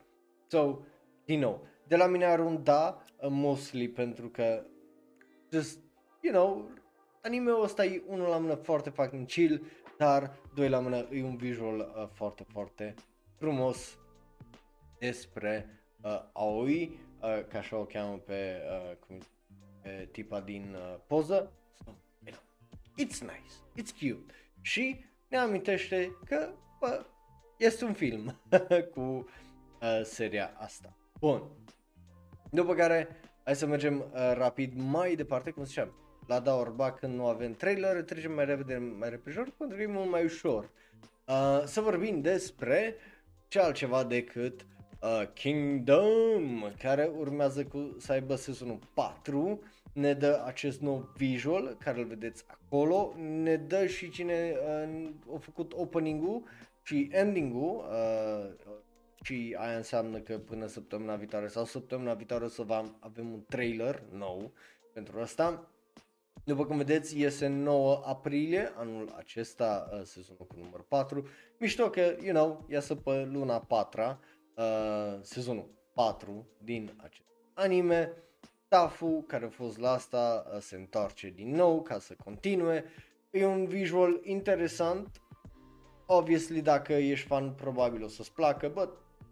[0.47, 0.79] So,
[1.25, 4.65] din nou, de la mine are un da, uh, mostly pentru că
[5.51, 5.79] just,
[6.21, 6.69] you know,
[7.23, 9.61] anime-ul ăsta e unul la mână foarte fucking chill,
[9.97, 12.93] dar doi la mână e un visual uh, foarte, foarte
[13.35, 13.97] frumos
[14.99, 19.25] despre uh, Aoi, uh, ca așa o cheamă pe, uh, cum, pe
[20.11, 21.51] tipa din uh, poză.
[21.83, 21.91] So,
[22.25, 22.41] you know,
[23.05, 24.33] it's nice, it's cute.
[24.61, 27.05] Și ne amintește că bă,
[27.57, 28.39] este un film
[28.93, 29.01] cu
[29.81, 30.97] uh, seria asta.
[31.19, 31.43] Bun.
[32.51, 33.07] După care,
[33.43, 35.93] hai să mergem uh, rapid mai departe, cum ziceam,
[36.27, 40.09] la Daorba când nu avem trailer, trecem mai repede, mai repejor, pentru că e mult
[40.09, 40.69] mai ușor.
[41.25, 42.95] Uh, să vorbim despre
[43.47, 44.65] ce altceva decât
[45.01, 49.61] uh, Kingdom, care urmează cu să aibă sezonul 4,
[49.97, 54.55] ne dă acest nou visual care îl vedeți acolo, ne dă și cine
[55.27, 56.43] uh, a făcut opening-ul
[56.81, 58.73] și ending-ul uh,
[59.21, 62.65] și aia înseamnă că până săptămâna viitoare sau săptămâna viitoare o să
[62.99, 64.51] avem un trailer nou
[64.93, 65.71] pentru asta.
[66.43, 71.27] După cum vedeți, iese 9 aprilie anul acesta, uh, sezonul cu număr 4.
[71.59, 78.13] Mișto că, you know, iasă pe luna 4 uh, sezonul 4 din acest anime.
[78.67, 82.85] Tafu, care a fost la asta, uh, se întoarce din nou ca să continue.
[83.31, 85.21] E un visual interesant.
[86.05, 88.89] Obviously, dacă ești fan, probabil o să-ți placă, but,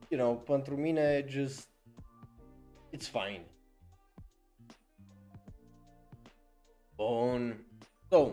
[0.09, 1.69] you know, pentru mine, just,
[2.97, 3.45] it's fine.
[6.95, 7.65] Bun.
[8.09, 8.31] So,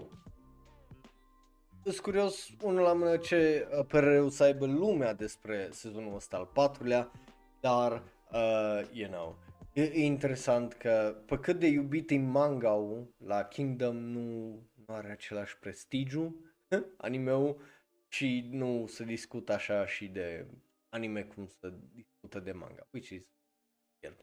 [1.82, 6.48] sunt curios, unul la mână, ce uh, părere să aibă lumea despre sezonul ăsta al
[6.52, 7.10] patrulea,
[7.60, 9.36] dar, uh, you know,
[9.72, 14.20] e, e interesant că pe cât de iubit e manga la Kingdom nu,
[14.86, 16.52] nu are același prestigiu,
[16.96, 17.60] anime-ul,
[18.08, 20.46] și nu se discută așa și de
[20.88, 23.22] anime cum se discută de manga, which is
[24.02, 24.20] weird.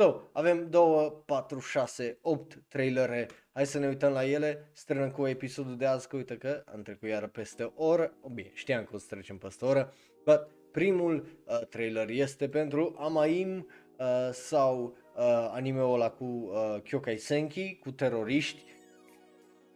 [0.00, 3.28] So, avem 2, 4, 6, 8 trailere.
[3.52, 4.70] Hai să ne uităm la ele.
[4.72, 8.16] Strânăm cu episodul de azi, că uite că am trecut iară peste o oră.
[8.20, 9.94] Oh, bine, știam că o să trecem peste o oră.
[10.24, 13.66] But primul uh, trailer este pentru Amaim
[13.98, 18.64] uh, sau uh, anime-ul ăla cu uh, Kyokai Senki, cu teroriști.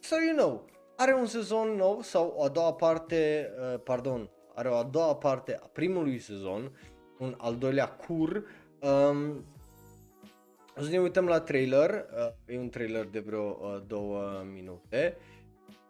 [0.00, 0.64] So you know,
[0.96, 5.16] are un sezon nou sau o a doua parte, uh, pardon, are o a doua
[5.16, 6.78] parte a primului sezon,
[7.18, 8.44] un al doilea cur.
[8.80, 9.44] Um,
[10.76, 15.16] o să ne uităm la trailer, uh, e un trailer de vreo uh, două minute.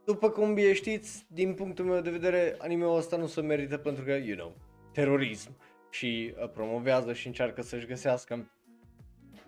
[0.05, 4.05] După cum bine știți, din punctul meu de vedere, anime-ul ăsta nu se merită pentru
[4.05, 4.53] că, you know,
[4.93, 5.57] terorism
[5.93, 8.51] și uh, promovează și încearcă să-și găsească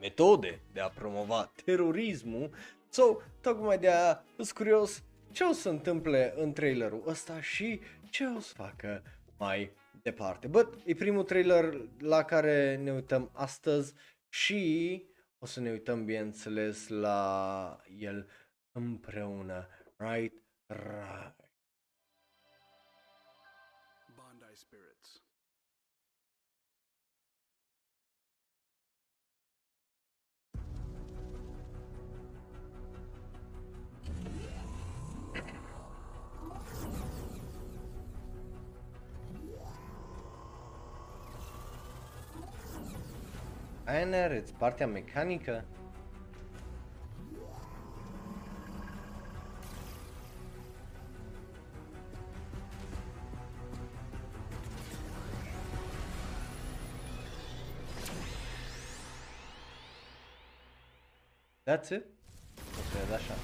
[0.01, 2.51] metode de a promova terorismul.
[2.89, 7.81] So, tocmai de aia sunt curios ce o să întâmple în trailerul ăsta și
[8.11, 9.03] ce o să facă
[9.39, 9.71] mai
[10.03, 10.47] departe.
[10.47, 13.95] But e primul trailer la care ne uităm astăzi
[14.29, 15.03] și
[15.39, 18.29] o să ne uităm, bineînțeles, la el
[18.73, 19.69] împreună.
[19.97, 20.35] Right?
[20.67, 21.44] Right.
[43.85, 45.65] Aia îți partea mecanică?
[61.67, 62.05] That's it?
[62.59, 63.35] Ok, așa.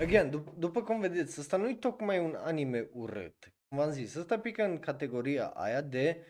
[0.00, 4.38] Again, dup- după cum vedeți, ăsta nu e tocmai un anime urât v-am zis, ăsta
[4.38, 6.26] pică în categoria aia de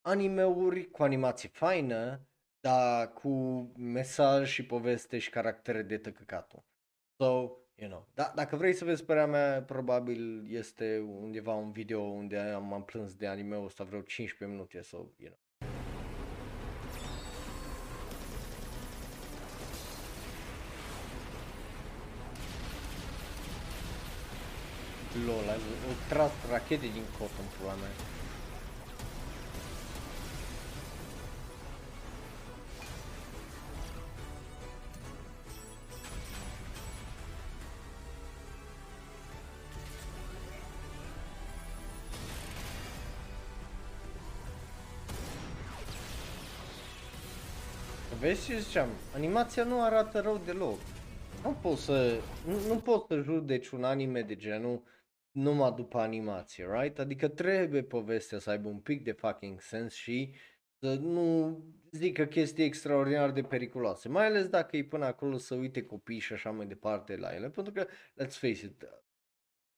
[0.00, 2.26] animeuri cu animație faină,
[2.60, 3.28] dar cu
[3.76, 6.64] mesaj și poveste și caractere de tăcăcatul.
[7.16, 7.26] So,
[7.74, 12.38] you know, da, dacă vrei să vezi părerea mea, probabil este undeva un video unde
[12.38, 15.41] am, am plâns de anime-ul ăsta vreo 15 minute, so, you know.
[25.32, 27.90] LOL, au tras rachete din cot în pula mea.
[48.20, 48.88] Vezi ce ziceam?
[49.14, 50.78] Animația nu arată rău deloc.
[51.42, 54.82] Nu pot să, nu, nu pot să judeci un anime de genul
[55.32, 56.98] numai după animație, right?
[56.98, 60.34] Adică trebuie povestea să aibă un pic de fucking sens și
[60.78, 61.58] să nu
[61.90, 66.32] zică chestii extraordinar de periculoase, mai ales dacă e până acolo să uite copii și
[66.32, 67.86] așa mai departe la ele, pentru că,
[68.22, 68.84] let's face it,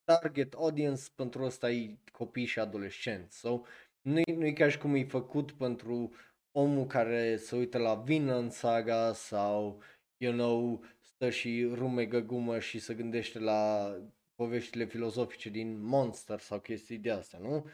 [0.05, 3.39] target audience pentru ăsta e copii și adolescenți.
[3.39, 3.61] So,
[4.01, 6.13] nu-i, nu-i ca și cum e făcut pentru
[6.53, 9.83] omul care se uită la Vinland Saga sau,
[10.17, 13.93] you know, stă și rumegă gumă și se gândește la
[14.35, 17.67] poveștile filozofice din Monster sau chestii de astea, nu?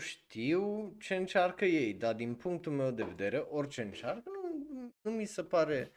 [0.00, 5.24] Știu ce încearcă ei, dar din punctul meu de vedere, orice încearcă nu, nu mi
[5.24, 5.90] se pare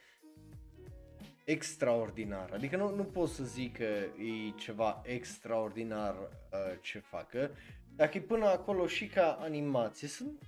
[1.44, 2.50] extraordinar.
[2.52, 7.50] Adică nu, nu pot să zic că e ceva extraordinar uh, ce facă.
[7.96, 10.42] Dacă e până acolo și ca animație, sunt,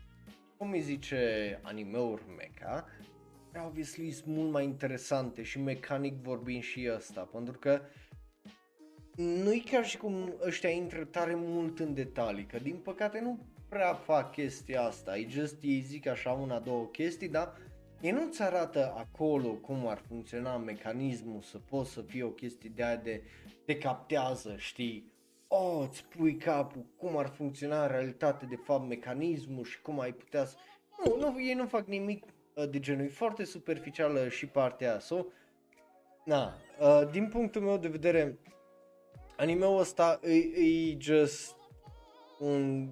[0.57, 2.89] cum îi zice, animeuri mecha,
[3.67, 8.06] obviously sunt mult mai interesante și mecanic vorbind și ăsta, pentru că uh,
[9.17, 13.39] nu-i chiar și cum ăștia intră tare mult în detalii, că din păcate nu
[13.69, 17.57] prea fac chestia asta, ei just ei zic așa una, două chestii, dar
[18.01, 22.85] ei nu-ți arată acolo cum ar funcționa mecanismul, să poți să fie o chestie de
[22.85, 23.23] aia de
[23.65, 25.13] te captează, știi,
[25.49, 30.13] oh, îți pui capul, cum ar funcționa în realitate de fapt mecanismul și cum ai
[30.13, 30.57] putea să...
[31.05, 34.99] Nu, nu, ei nu fac nimic uh, de genul, e foarte superficială și partea aia,
[34.99, 35.25] so,
[36.25, 38.39] na, uh, din punctul meu de vedere,
[39.37, 41.57] Animeul ăsta e, e just
[42.39, 42.91] un...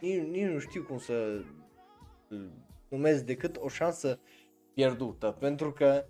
[0.00, 1.44] Nici, nici nu știu cum să
[2.88, 4.20] numesc decât o șansă
[4.74, 6.04] pierdută, pentru că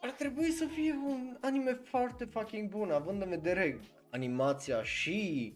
[0.00, 3.80] ar trebui să fie un anime foarte fucking bun, având în vedere
[4.10, 5.52] animația și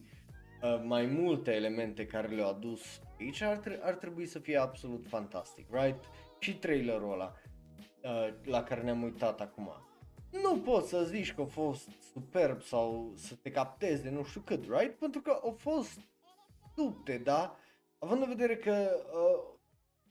[0.63, 5.07] uh, mai multe elemente care le-au adus aici, ar, tre- ar trebui să fie absolut
[5.09, 6.05] fantastic, right?
[6.39, 7.35] Și trailerul ăla
[8.03, 9.73] uh, la care ne-am uitat acum
[10.33, 14.41] nu poți să zici că a fost superb sau să te captezi de nu știu
[14.41, 14.99] cât, right?
[14.99, 15.99] Pentru că au fost
[16.75, 17.57] lupte, da?
[17.99, 19.59] Având în vedere că uh,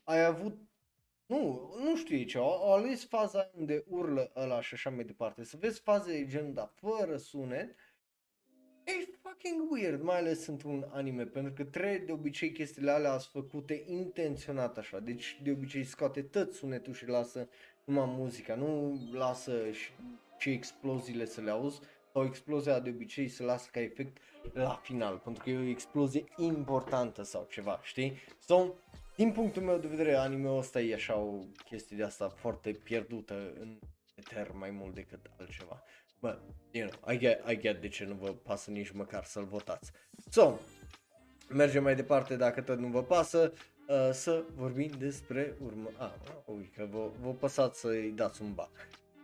[0.03, 0.59] ai avut,
[1.25, 5.43] nu, nu știu ce, au, au ales faza unde urlă ăla și așa mai departe,
[5.43, 7.75] să vezi faze de gen, dar fără sunet,
[8.83, 8.91] e
[9.21, 13.83] fucking weird, mai ales într-un anime, pentru că trebuie de obicei chestiile alea sunt făcute
[13.87, 17.49] intenționat așa, deci de obicei scoate tot sunetul și lasă
[17.91, 19.89] numai muzica, nu lasă și,
[20.37, 21.79] și exploziile să le auzi
[22.13, 24.17] sau explozia de obicei se lasă ca efect
[24.53, 28.17] la final, pentru că e o explozie importantă sau ceva, știi?
[28.39, 28.67] So,
[29.15, 33.53] din punctul meu de vedere, anime-ul ăsta e așa o chestie de asta foarte pierdută
[33.59, 33.79] în
[34.15, 35.83] eter mai mult decât altceva.
[36.19, 36.39] Bă,
[36.71, 39.91] you know, I get, I get de ce nu vă pasă nici măcar să-l votați.
[40.29, 40.53] So,
[41.49, 43.53] mergem mai departe dacă tot nu vă pasă.
[43.91, 45.89] Uh, să vorbim despre urmă...
[45.97, 46.11] Ah,
[46.45, 48.69] ui, că vă, vă păsați să-i dați un bac.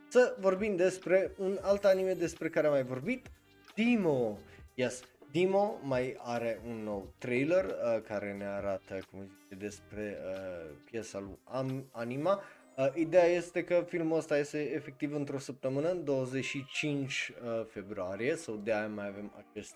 [0.10, 3.32] Să vorbim despre un alt anime despre care am mai vorbit,
[3.76, 4.38] Dimo.
[4.74, 10.76] Yes, Dimo mai are un nou trailer uh, care ne arată, cum zice, despre uh,
[10.92, 12.42] piesa lui Am- Anima.
[12.78, 18.74] Uh, ideea este că filmul ăsta este efectiv într-o săptămână, 25 uh, februarie, sau de
[18.74, 19.76] aia mai avem acest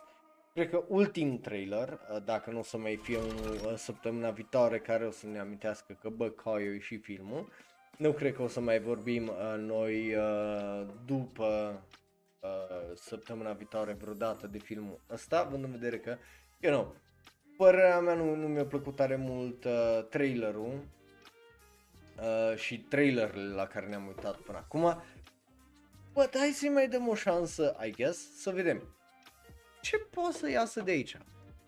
[0.54, 4.80] cred că ultim trailer, uh, dacă nu o să mai fie unul uh, săptămâna viitoare
[4.80, 7.52] care o să ne amintească că bă, Caio și filmul.
[7.98, 11.82] Nu cred că o să mai vorbim uh, noi uh, după
[12.40, 16.18] uh, săptămâna viitoare vreodată de filmul ăsta, având în vedere că,
[16.60, 16.96] you know,
[17.58, 20.88] părerea mea nu, nu mi-a plăcut tare mult uh, trailerul
[22.18, 25.02] uh, și trailerele la care ne-am uitat până acum.
[26.14, 28.96] But hai să mai dăm o șansă, I guess, să vedem
[29.82, 31.18] ce poate să iasă de aici?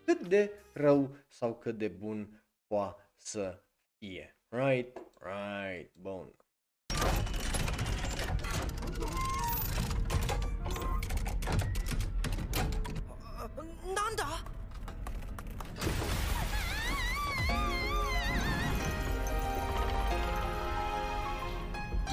[0.05, 3.61] Cât de rău sau cât de bun poate să
[3.97, 4.37] fie.
[4.49, 5.01] Right?
[5.19, 5.91] Right.
[6.01, 6.35] Bun.
[13.83, 14.52] Nanda!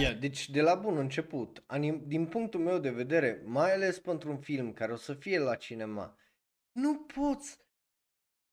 [0.01, 4.31] Yeah, deci de la bun început, anim, din punctul meu de vedere, mai ales pentru
[4.31, 6.17] un film care o să fie la cinema,
[6.73, 7.59] nu poți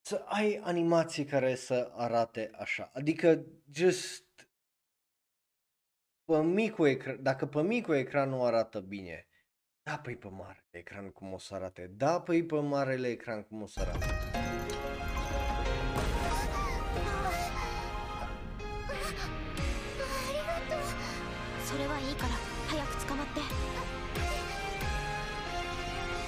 [0.02, 2.92] să ai animații care să arate așa.
[2.94, 4.50] Adică, just,
[6.26, 9.28] pe micul ecran, dacă pe micul ecran nu arată bine,
[9.84, 13.62] da, păi pe mare ecran cum o să arate, da, păi pe marele ecran cum
[13.62, 14.06] o să arate.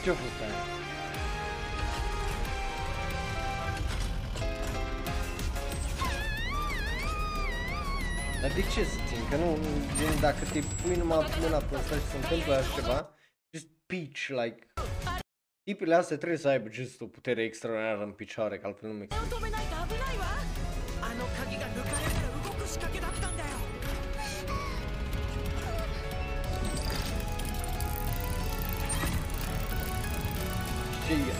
[0.09, 0.59] Ce-a fost aia?
[8.41, 9.29] Dar de ce să țin?
[9.29, 9.57] Că nu,
[9.97, 13.09] gen, dacă te pui numai mâna pe ăsta și se întâmplă așa ceva,
[13.53, 14.67] just Peach, like,
[15.63, 19.07] tipele astea trebuie să aibă just o putere extraordinară în picioare, că altfel nu mi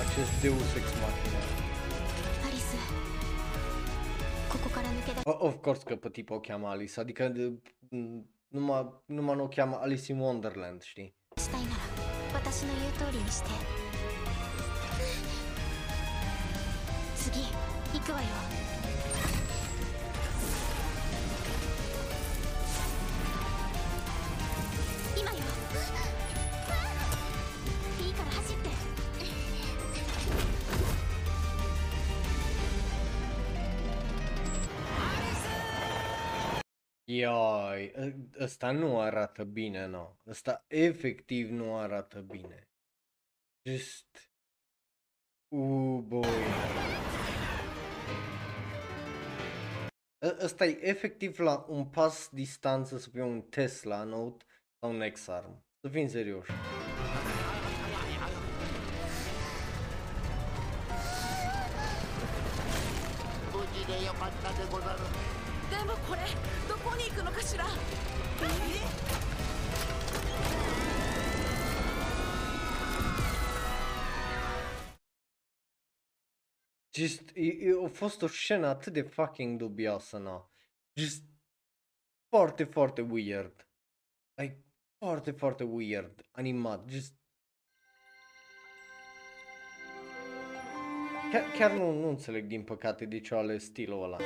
[0.10, 1.42] acest Deus Ex Machina.
[5.48, 7.60] Of course că pe tip o cheamă Alice, adică de,
[8.48, 11.16] numai, numai nu o cheamă Alice in Wonderland, știi?
[11.36, 11.66] Stai
[37.12, 40.16] Ioi, ă, ăsta nu arată bine, no.
[40.28, 42.70] Ăsta efectiv nu arată bine.
[43.70, 44.32] Just...
[45.48, 46.28] Uuu, boy.
[50.22, 54.46] Ă, ăsta e efectiv la un pas distanță să fie un Tesla Note
[54.80, 55.64] sau un X-Arm.
[55.82, 56.52] Să fim serioși.
[63.52, 64.12] Fuggi de io,
[64.42, 65.29] de!
[65.89, 66.21] たでござる でもこれ
[66.69, 67.65] どこに行くのかしら
[76.97, 80.49] Just, e, e, a fost o scenă atât de fucking dubioasă, no.
[80.93, 81.23] Just
[82.29, 83.69] foarte, foarte weird.
[84.35, 84.65] Like,
[84.99, 86.29] foarte, foarte weird.
[86.31, 87.15] Animat, just...
[91.33, 94.19] Chiar, chiar nu, nu înțeleg din păcate de ce au ales stilul ăla.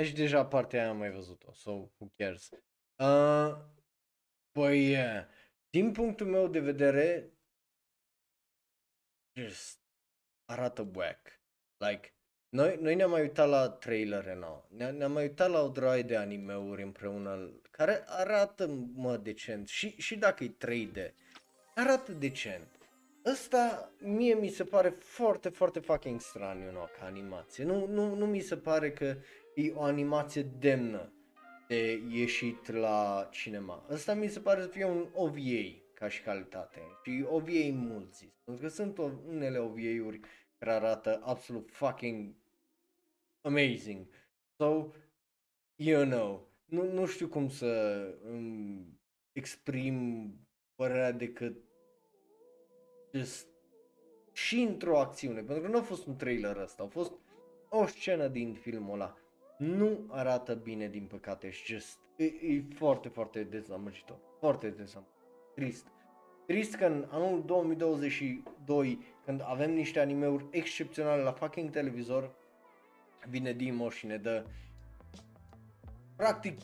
[0.00, 2.48] Deci deja partea aia am mai văzut-o, so who cares.
[2.96, 3.56] Uh,
[4.52, 5.24] păi, uh,
[5.70, 7.32] din punctul meu de vedere,
[9.32, 9.80] just
[10.44, 11.40] arată whack.
[11.76, 12.14] Like,
[12.48, 14.64] noi, noi ne-am mai uitat la trailere, no.
[14.68, 19.68] Ne, ne-am mai uitat la o droaie de animeuri împreună, care arată, mă, decent.
[19.68, 21.14] Și, și dacă e 3D,
[21.74, 22.80] arată decent.
[23.24, 27.64] Ăsta mie mi se pare foarte, foarte fucking straniu, no, ca animație.
[27.64, 29.16] Nu, nu, nu mi se pare că
[29.64, 31.12] e o animație demnă
[31.68, 33.86] de ieșit la cinema.
[33.90, 36.80] Ăsta mi se pare să fie un OVA ca și calitate.
[37.04, 38.32] Și OVA mulți.
[38.44, 40.20] Pentru că sunt o, unele OVA-uri
[40.58, 42.34] care arată absolut fucking
[43.40, 44.06] amazing.
[44.56, 44.86] So,
[45.74, 49.00] you know, nu, nu știu cum să îmi
[49.32, 50.34] exprim
[50.74, 51.56] părerea decât
[53.12, 53.46] just
[54.32, 57.12] și într-o acțiune, pentru că nu a fost un trailer ăsta, a fost
[57.68, 59.16] o scenă din filmul ăla.
[59.60, 65.24] Nu arată bine, din păcate, și just, e, e foarte, foarte dezamăgitor, foarte dezamăgitor,
[65.54, 65.86] trist.
[66.46, 72.34] Trist că în anul 2022, când avem niște animeuri excepționale la fucking televizor,
[73.28, 74.46] vine Dimo și ne dă
[76.16, 76.58] practic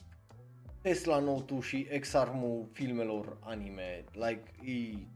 [0.81, 5.06] Tesla Note și X-Arm-ul filmelor anime, like, e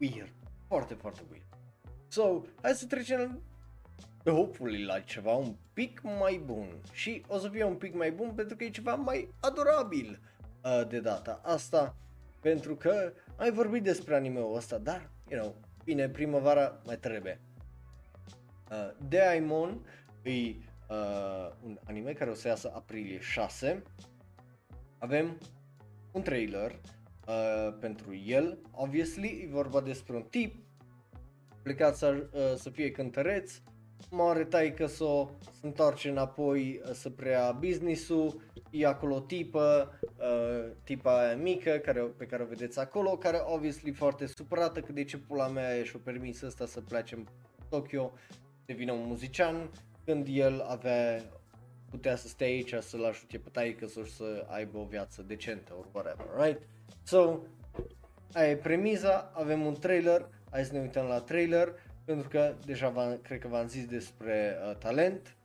[0.00, 0.32] weird,
[0.66, 1.46] foarte, foarte weird.
[2.08, 3.42] So, hai să trecem
[4.30, 8.32] hopefully la ceva un pic mai bun și o să fie un pic mai bun
[8.34, 10.20] pentru că e ceva mai adorabil
[10.64, 11.96] uh, de data asta
[12.40, 17.40] pentru că ai vorbit despre anime-ul ăsta, dar, you know, bine, primăvara mai trebuie.
[18.70, 19.86] Uh, Daimon
[20.22, 23.82] e uh, un anime care o să iasă aprilie 6.
[24.98, 25.38] Avem
[26.12, 26.70] un trailer
[27.28, 30.54] uh, pentru el, obviously, e vorba despre un tip
[31.62, 33.60] plecat să, uh, să fie cântăreț,
[34.10, 35.30] moare taică s-o,
[35.60, 41.70] se întoarce înapoi uh, să preia business-ul, e acolo o tipă, uh, tipa aia mică
[41.70, 45.76] care, pe care o vedeți acolo, care obviously foarte supărată că de ce pula mea
[45.76, 47.26] e și-o permis ăsta să plece în
[47.68, 48.12] Tokyo,
[48.64, 49.70] devină un muzician,
[50.04, 51.22] când el avea
[51.90, 55.86] putea să stea aici să-l ajute pe taică să să aibă o viață decentă or
[55.92, 56.62] whatever, right?
[57.02, 57.38] So,
[58.32, 61.74] aia e premiza, avem un trailer, hai să ne uităm la trailer,
[62.04, 65.36] pentru că deja v cred că v-am zis despre uh, talent.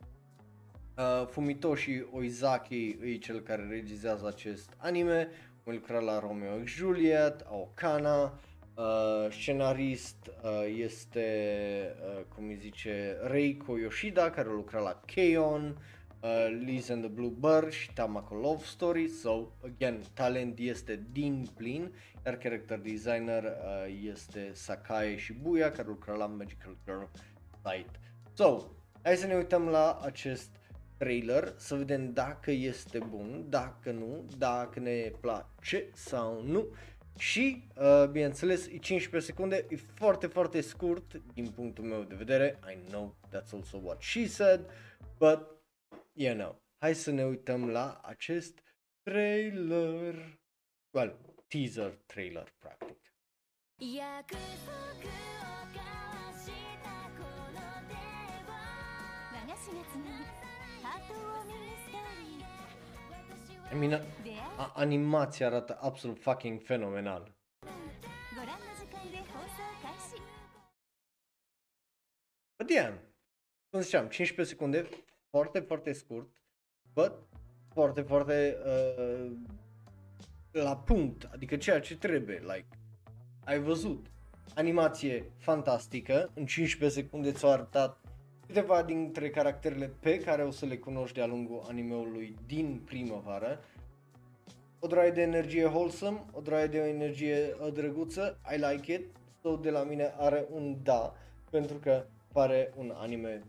[0.96, 5.28] Uh, Fumitoshi Oizaki e cel care regizează acest anime,
[5.66, 8.22] a lucrat la Romeo x Juliet, Okana,
[8.74, 11.26] uh, scenarist uh, este,
[12.00, 15.76] uh, cum îi zice, Reiko Yoshida, care a lucrat la Keion,
[16.20, 21.48] uh, Liz and the Blue Bird și Tamako Love Story, so, again, talent este din
[21.56, 21.92] plin,
[22.26, 27.04] iar character designer uh, este Sakai Shibuya, care lucra la Magical Girl
[27.64, 27.98] site.
[28.34, 28.62] So,
[29.02, 30.50] hai să ne uităm la acest
[30.96, 36.66] trailer, să vedem dacă este bun, dacă nu, dacă ne place sau nu.
[37.18, 42.58] Și, uh, bineînțeles, e 15 secunde, e foarte, foarte scurt din punctul meu de vedere.
[42.72, 44.60] I know that's also what she said,
[45.18, 45.57] but,
[46.17, 48.59] you know, hai să ne uităm la acest
[49.01, 50.39] trailer.
[50.93, 51.15] Well,
[51.47, 52.97] teaser trailer, practic.
[53.79, 55.17] 約束を
[55.73, 56.51] 交わし
[56.83, 57.93] たこの手
[58.47, 58.53] は
[59.33, 60.23] 和菓子がつなぐ
[60.83, 63.89] ハートウォーミングストーリー I mean,
[64.23, 67.23] 出会い a- animația arată absolut fucking fenomenal.
[68.35, 70.21] ご覧の時間で放送開始
[72.59, 72.93] But yeah,
[73.71, 74.85] cum ziceam, 15 secunde,
[75.30, 76.28] foarte, foarte scurt,
[76.92, 77.12] but
[77.72, 79.32] foarte, foarte uh,
[80.50, 82.66] la punct, adică ceea ce trebuie, like,
[83.44, 84.06] ai văzut.
[84.54, 88.00] Animație fantastică, în 15 secunde ți-au arătat
[88.46, 93.60] câteva dintre caracterele pe care o să le cunoști de-a lungul animeului din primăvară.
[94.78, 99.06] O draie de energie wholesome, o draie de o energie uh, drăguță, I like it,
[99.42, 101.14] so de la mine are un da,
[101.50, 103.42] pentru că pare un anime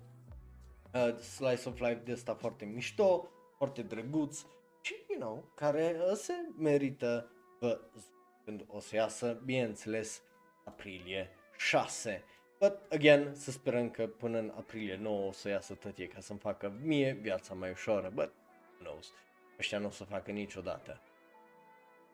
[0.93, 4.45] uh, slice of life de ăsta foarte mișto, foarte drăguț
[4.81, 8.13] și, you know, care uh, se merită văzut
[8.45, 10.21] când o să iasă, bineînțeles,
[10.65, 12.23] aprilie 6.
[12.59, 16.39] But, again, să sperăm că până în aprilie 9 o să iasă tătie ca să-mi
[16.39, 18.33] facă mie viața mai ușoară, but,
[18.73, 19.11] who knows,
[19.57, 21.01] ăștia nu o să facă niciodată.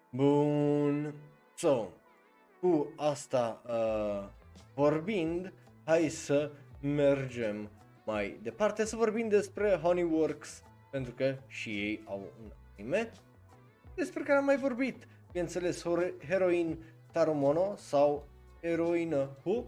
[0.10, 1.16] Bun,
[1.56, 1.88] so,
[2.60, 4.30] cu asta uh,
[4.74, 5.54] vorbind,
[5.86, 7.70] hai să mergem
[8.06, 13.12] mai departe să vorbim despre Honeyworks, pentru că și ei au un anime
[13.96, 15.08] despre care am mai vorbit.
[15.32, 16.78] Bineînțeles, hor- heroin
[17.12, 18.28] Tarumono sau
[18.60, 19.66] eroină Hu,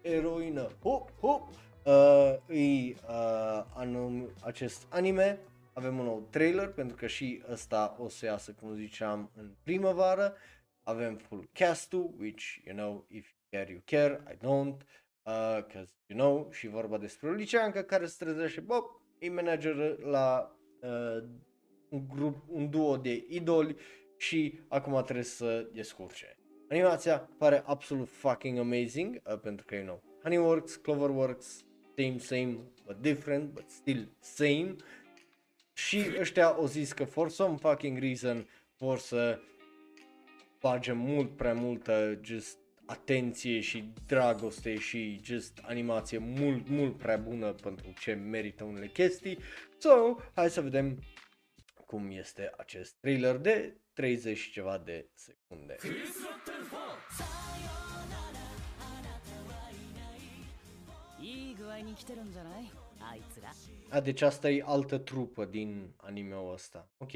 [0.00, 1.48] eroină Hu, Hu,
[1.84, 5.38] uh, e uh, anum, acest anime.
[5.72, 10.34] Avem un nou trailer pentru că și ăsta o să iasă, cum ziceam, în primăvară.
[10.82, 14.86] Avem full cast-ul, which, you know, if you care, you care, I don't.
[15.26, 18.82] Uh, cause, you know, și vorba despre o liceancă care se trezește, bă,
[19.18, 21.28] e manager la uh,
[21.88, 23.76] un grup, un duo de idoli
[24.16, 26.36] și acum trebuie să descurce.
[26.70, 31.64] Animația pare absolut fucking amazing, uh, pentru că, you know, Honeyworks, Cloverworks,
[31.96, 34.74] same, same, but different, but still same.
[35.72, 39.38] Și ăștia au zis că for some fucking reason vor să
[40.60, 47.51] bage mult prea multă just atenție și dragoste și just animație mult, mult prea bună
[47.51, 49.37] pentru ce merită unele chestii.
[49.77, 50.99] So, hai să vedem
[51.85, 55.75] cum este acest trailer de 30 și ceva de secunde.
[61.21, 63.49] いい具合に来てるんじゃないあいつら
[63.89, 66.89] A, deci asta e altă trupă din anime-ul ăsta.
[66.97, 67.11] Ok.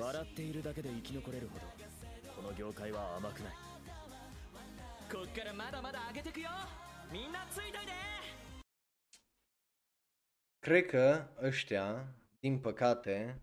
[0.00, 1.66] 笑っているだけで生き残れるほど
[2.34, 3.65] この業界は甘くない
[5.10, 6.50] こっからまだまだ上げてくよ
[7.12, 7.92] みんなついといて
[10.64, 13.42] Cred că ăștia, din păcate,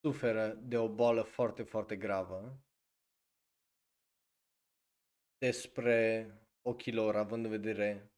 [0.00, 2.60] suferă de o boală foarte, foarte gravă.
[5.38, 6.30] Despre
[6.62, 8.12] ochii lor, având în vedere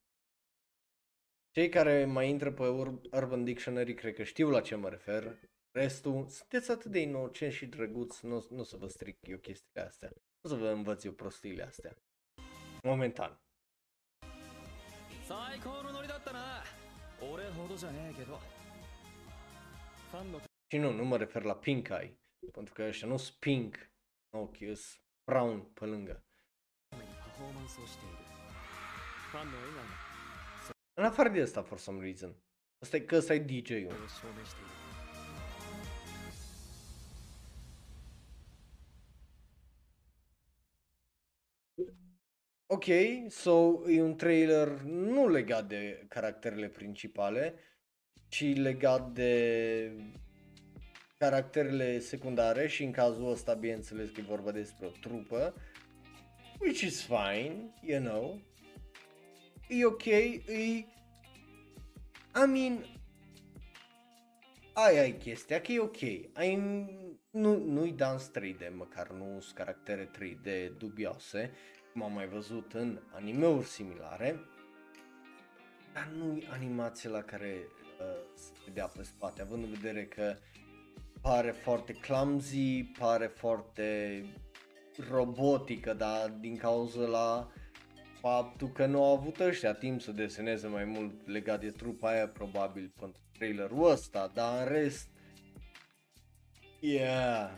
[1.51, 5.41] cei care mai intră pe Ur- Urban Dictionary, cred că știu la ce mă refer.
[5.71, 9.87] Restul, sunteți atât de inocenți și drăguți, nu, nu o să vă stric eu chestiile
[9.87, 10.13] astea.
[10.45, 11.97] Nu o să vă învăț eu prostiile astea.
[12.83, 13.41] Momentan.
[15.27, 16.65] 最高のノリだったな
[17.21, 18.41] 俺ほどじゃねえけど
[20.11, 20.41] ファンの
[20.73, 22.19] Și nu, nu mă refer la pink eye,
[22.53, 23.91] pentru că ăștia nu sunt pink
[24.31, 25.01] în ochi, sunt
[25.31, 26.25] brown pe lângă.
[26.91, 28.17] ためにパフォーマンスをしている
[29.31, 29.95] ファンの笑顔が
[30.95, 32.35] În afară de asta, for some reason.
[32.83, 33.95] Asta e că ăsta e DJ-ul.
[42.68, 42.86] Ok,
[43.30, 47.54] so e un trailer nu legat de caracterele principale,
[48.28, 49.92] ci legat de
[51.18, 55.54] caracterele secundare și în cazul ăsta, bineînțeles că e vorba despre o trupă,
[56.60, 58.42] which is fine, you know.
[59.68, 60.44] E ok, e...
[62.36, 62.86] I mean,
[64.74, 66.02] aia e chestia, că e ok.
[66.34, 66.56] Ai,
[67.30, 71.52] nu, nu-i dans 3D, măcar nu sunt caractere 3D dubioase,
[71.96, 74.40] cum am mai văzut în animeuri similare.
[75.94, 77.68] dar nu e animația la care
[78.00, 80.36] uh, se vedea pe spate, având în vedere că
[81.22, 84.22] pare foarte clumsy, pare foarte
[85.10, 87.52] robotică, dar din cauza la
[88.20, 92.28] faptul că nu au avut ăștia timp să deseneze mai mult legat de trupa aia
[92.28, 95.10] probabil pentru trailerul ăsta, dar în rest
[96.80, 97.50] Yeah,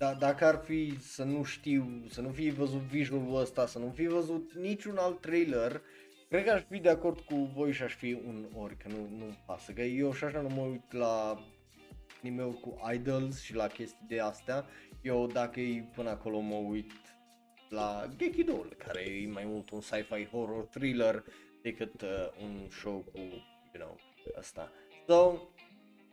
[0.00, 3.90] da, dacă ar fi să nu știu, să nu fi văzut visualul ăsta, să nu
[3.90, 5.82] fi văzut niciun alt trailer,
[6.28, 9.16] cred că aș fi de acord cu voi și aș fi un ori, că nu,
[9.16, 11.44] nu pasă, că eu și așa nu mă uit la
[12.22, 14.66] anime cu idols și la chestii de astea,
[15.02, 16.92] eu dacă e până acolo mă uit
[17.68, 21.24] la Gekidol, care e mai mult un sci-fi horror thriller
[21.62, 22.08] decât uh,
[22.42, 23.96] un show cu, you know,
[24.38, 24.72] asta.
[25.06, 25.48] So,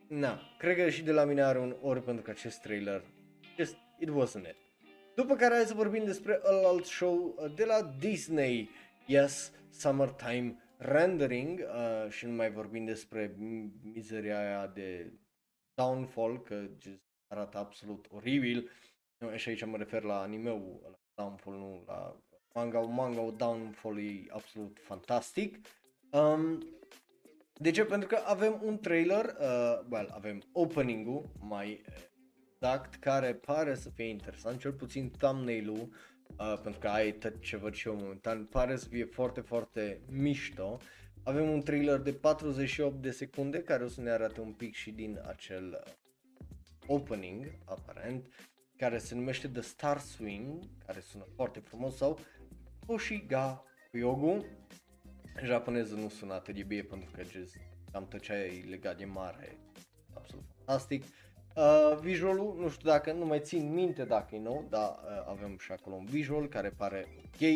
[0.07, 3.03] na, cred că și de la mine are un ori pentru că acest trailer,
[3.57, 4.55] just, it wasn't it.
[5.15, 8.69] După care hai să vorbim despre alt show uh, de la Disney,
[9.05, 13.35] yes, Summertime Rendering uh, și nu mai vorbim despre
[13.93, 15.13] mizeria aia de
[15.73, 18.69] Downfall, că just arată absolut oribil.
[19.35, 22.21] Și aici mă refer la anime-ul la Downfall, nu la
[22.53, 22.79] manga.
[22.79, 25.57] Manga Downfall e absolut fantastic.
[26.11, 26.67] Um,
[27.53, 27.85] de ce?
[27.85, 31.81] Pentru că avem un trailer, uh, well, avem opening-ul mai
[32.59, 35.89] exact, care pare să fie interesant, cel puțin thumbnail-ul,
[36.37, 40.01] uh, pentru că ai tot ce văd și eu momentan, pare să fie foarte, foarte
[40.09, 40.77] mișto.
[41.23, 44.91] Avem un trailer de 48 de secunde care o să ne arate un pic și
[44.91, 45.93] din acel uh,
[46.87, 48.27] opening, aparent,
[48.77, 52.19] care se numește The Star Swing, care sună foarte frumos, sau
[52.87, 54.45] Hoshiga Kyogu.
[55.43, 57.55] Japoneză nu sună atât de bine pentru că just,
[57.91, 59.57] cam tot ce e legat de mare,
[60.13, 61.03] absolut fantastic.
[61.03, 61.26] Uh,
[61.99, 65.71] visualul, nu știu dacă, nu mai țin minte dacă e nou, dar uh, avem și
[65.71, 67.49] acolo un visual care pare ok.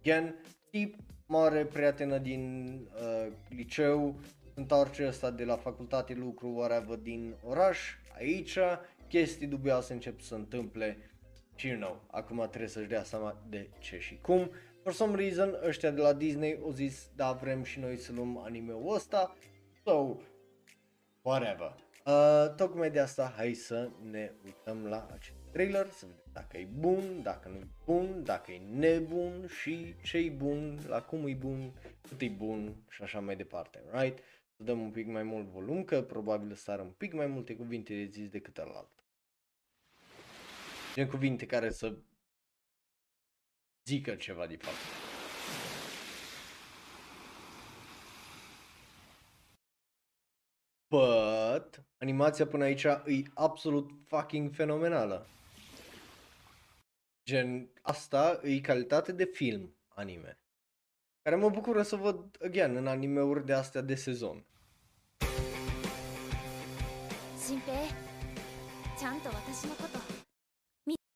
[0.00, 0.34] Again,
[0.70, 0.96] tip
[1.26, 4.20] mare prietenă din uh, liceu,
[4.54, 7.78] întoarce ăsta de la facultate lucru, whatever, din oraș,
[8.16, 8.58] aici,
[9.08, 10.96] chestii dubioase încep să se întâmple
[11.54, 14.50] și you know, acum trebuie să-și dea seama de ce și cum.
[14.82, 18.38] For some reason, ăștia de la Disney au zis, da, vrem și noi să luăm
[18.38, 19.36] anime-ul ăsta,
[19.84, 20.16] so,
[21.22, 21.81] whatever.
[22.06, 26.64] Uh, tocmai de asta, hai să ne uităm la acest trailer, să vedem dacă e
[26.64, 31.34] bun, dacă nu e bun, dacă e nebun și ce e bun, la cum e
[31.34, 31.72] bun,
[32.08, 34.18] cât e bun și așa mai departe, right?
[34.56, 37.94] Să dăm un pic mai mult volum, că probabil să un pic mai multe cuvinte
[37.94, 39.04] de zis decât alt.
[40.94, 41.96] Gen cuvinte care să
[43.84, 44.76] zică ceva de fapt.
[50.90, 55.26] But, Animația până aici e absolut fucking fenomenală.
[57.24, 60.38] Gen, asta e calitate de film anime.
[61.22, 64.44] Care mă bucură să văd, again, în animeuri de astea de sezon.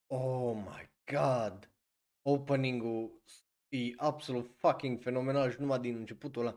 [0.06, 1.70] Oh my god!
[2.22, 3.22] Opening-ul
[3.68, 6.56] e absolut fucking fenomenal și numai din începutul ăla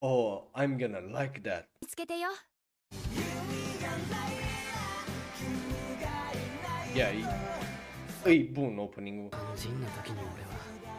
[0.00, 1.64] Oh, I'm gonna like that.
[1.82, 2.28] 見つけてよ。
[6.94, 7.18] Yeah, い
[8.30, 8.36] い。
[8.36, 9.36] いい、ボンオープニング。
[9.56, 10.50] ジンの時に俺は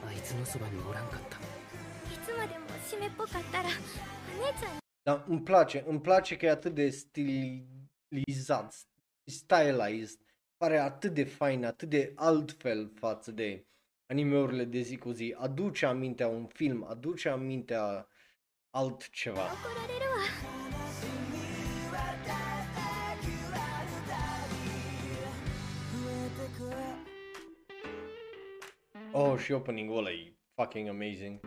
[0.06, 1.38] あいつのそばにおらんかった。
[1.38, 1.40] い
[2.26, 3.72] つまでも湿っぽかったら、お
[4.44, 4.80] 姉ちゃん。
[5.06, 8.74] Dar îmi place, îmi place că e atât de stilizat,
[9.24, 10.20] stylized,
[10.58, 13.66] pare atât de fain, atât de altfel față de
[14.08, 15.36] animeurile de zi cu zi.
[15.38, 18.08] Aduce amintea un film, aduce amintea
[18.72, 19.50] altceva.
[29.12, 31.40] Oh, și opening-ul ăla e fucking amazing.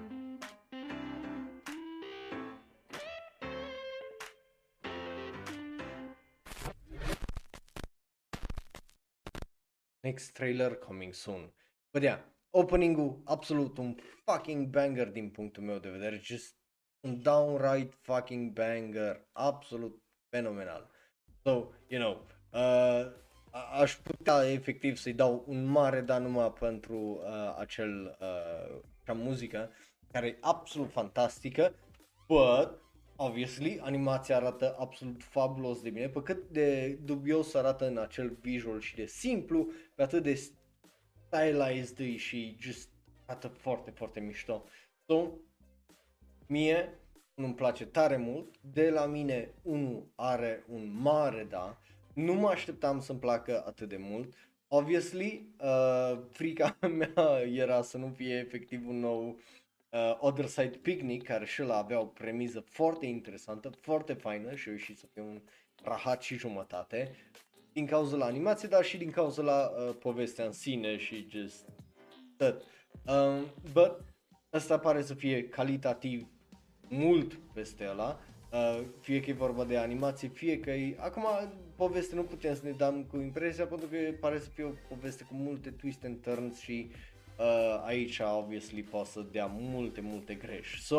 [10.00, 11.52] Next trailer coming soon.
[11.92, 12.20] But yeah,
[12.50, 16.20] opening-ul absolut un fucking banger din punctul meu de vedere.
[16.22, 16.61] Just
[17.02, 19.28] un downright fucking banger.
[19.32, 20.90] Absolut fenomenal.
[21.44, 23.12] So, you know, uh,
[23.50, 29.16] a- aș putea efectiv să-i dau un mare da numai pentru uh, acel, uh, acea
[29.18, 29.70] muzică
[30.12, 31.74] care e absolut fantastică,
[32.28, 32.80] but
[33.16, 38.80] obviously animația arată absolut fabulos de bine, pe cât de dubios arată în acel visual
[38.80, 42.88] și de simplu, pe atât de stylized e și just
[43.26, 44.64] arată foarte, foarte mișto.
[45.06, 45.30] So,
[46.46, 46.98] mie
[47.34, 51.78] nu-mi place tare mult, de la mine unul are un mare da,
[52.14, 54.34] nu mă așteptam să-mi placă atât de mult,
[54.68, 59.38] obviously, uh, frica mea era să nu fie efectiv un nou
[59.90, 64.68] uh, Other Side Picnic, care și ăla avea o premiză foarte interesantă, foarte faină și
[64.68, 65.42] a ieșit să fie un
[65.82, 67.14] rahat și jumătate,
[67.72, 71.68] din cauza la animație, dar și din cauza la uh, povestea în sine și just
[72.36, 72.62] tot.
[73.06, 74.11] Um, but
[74.52, 76.26] ăsta pare să fie calitativ
[76.88, 78.20] mult peste ăla,
[78.52, 80.96] uh, fie că e vorba de animație, fie că e...
[80.98, 81.24] Acum,
[81.76, 85.24] poveste nu putem să ne dăm cu impresia pentru că pare să fie o poveste
[85.24, 86.90] cu multe twist and turns și
[87.38, 90.80] uh, aici, obviously, poate să dea multe, multe greș.
[90.80, 90.96] So,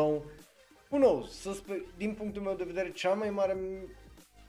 [0.88, 3.56] who knows, să sper, din punctul meu de vedere, cea mai mare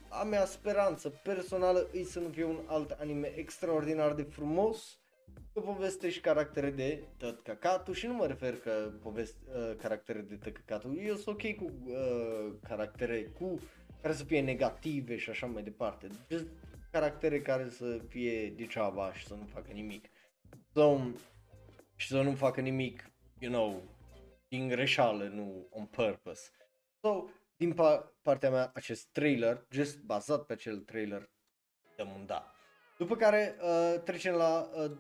[0.10, 5.00] a mea speranță personală e să nu fie un alt anime extraordinar de frumos,
[5.54, 10.20] cu poveste și caractere de tot căcatul și nu mă refer că poveste, uh, caractere
[10.20, 13.60] de tot căcatul, eu sunt ok cu uh, caractere cu
[14.02, 16.46] care să fie negative și așa mai departe, just
[16.92, 20.10] caractere care să fie degeaba și să nu facă nimic.
[20.74, 20.98] So,
[21.96, 23.84] și să nu facă nimic, you know,
[24.48, 26.50] din greșeală, nu on purpose.
[27.02, 27.26] So,
[27.58, 31.30] din pa- partea mea, acest trailer, just bazat pe acel trailer,
[31.96, 32.52] dăm un da.
[32.98, 34.92] După care uh, trecem la uh,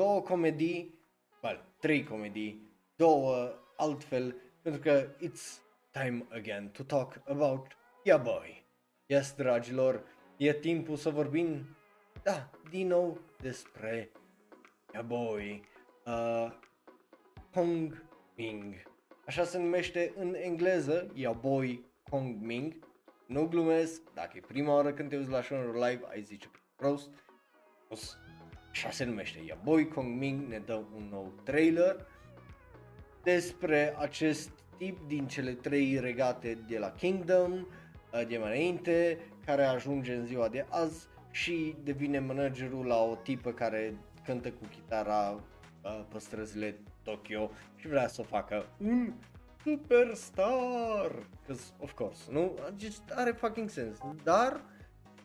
[0.00, 0.98] două comedii,
[1.42, 5.60] well, trei comedii, două altfel, pentru că it's
[5.90, 8.66] time again to talk about Yeah Boy.
[9.06, 10.02] Yes, dragilor,
[10.36, 11.76] e timpul să vorbim,
[12.22, 14.10] da, din nou despre
[14.92, 15.62] Yeah Boy.
[16.06, 16.52] Uh,
[17.52, 18.06] Kong
[18.36, 18.74] Ming.
[19.26, 22.74] Așa se numește în engleză, Yeah Boy Kong Ming.
[23.26, 27.10] Nu glumesc, dacă e prima oară când te uiți la show live, ai zice prost.
[28.70, 32.06] Așa se numește, Yeah Boy Kong Ming ne dă un nou trailer
[33.22, 39.64] despre acest tip din cele trei regate de la Kingdom uh, de mai înainte, care
[39.64, 43.94] ajunge în ziua de azi și devine managerul la o tipă care
[44.24, 45.30] cântă cu chitara
[45.82, 49.12] uh, pe străzile Tokyo și vrea să o facă un
[49.64, 51.26] superstar.
[51.46, 52.58] Cause, of course, nu?
[52.76, 54.00] Just are fucking sense.
[54.22, 54.60] Dar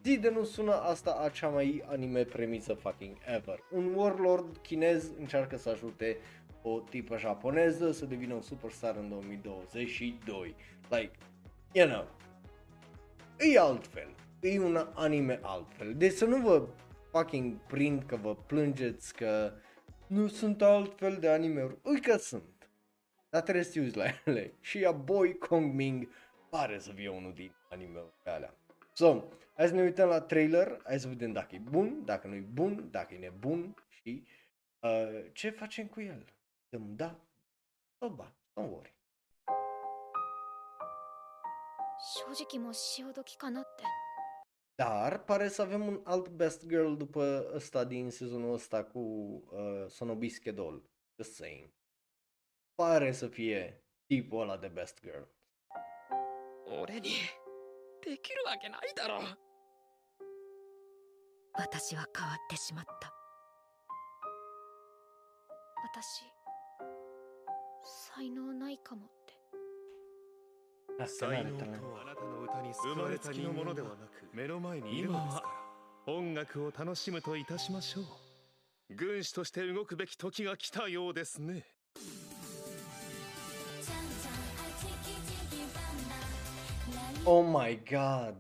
[0.05, 3.59] zi de nu sună asta a cea mai anime premisă fucking ever.
[3.71, 6.17] Un warlord chinez încearcă să ajute
[6.61, 10.55] o tipă japoneză să devină un superstar în 2022.
[10.89, 11.11] Like,
[11.71, 12.07] you know,
[13.39, 14.15] e altfel.
[14.41, 15.93] E un anime altfel.
[15.95, 16.67] Deci să nu vă
[17.11, 19.53] fucking prind că vă plângeți că
[20.07, 21.77] nu sunt altfel de anime-uri.
[21.83, 22.69] Ui că sunt.
[23.29, 24.53] Dar trebuie să te uiți la ele.
[24.59, 26.07] Și a Boy Kong Ming
[26.49, 28.53] pare să fie unul din anime-urile alea.
[28.93, 29.23] So,
[29.54, 32.40] hai să ne uităm la trailer, hai să vedem dacă e bun, dacă nu e
[32.40, 34.26] bun, dacă e nebun și
[34.78, 36.24] uh, ce facem cu el.
[36.68, 37.20] Dăm da
[37.98, 38.94] sau ba, don't worry.
[42.00, 43.84] 正直もう潮時かなって
[44.74, 49.86] Dar pare să avem un alt best girl după ăsta din sezonul ăsta cu uh,
[49.88, 50.82] Sonobi Schedule.
[51.16, 51.70] Just saying.
[52.74, 55.22] Pare să fie tipul ăla de best girl.
[56.70, 57.10] 俺に
[58.00, 59.43] できるわけないだろ
[61.57, 63.13] 私は変わってしまった
[65.93, 66.23] 私
[68.15, 75.43] 才能ないかもって才能.とはあなたの歌に生まれた人間ではなく目の前にいるのですか
[76.07, 81.63] ら音楽を楽しむといたしましょう軍師として動くべき時が来たようですね
[87.27, 88.35] Oh my god!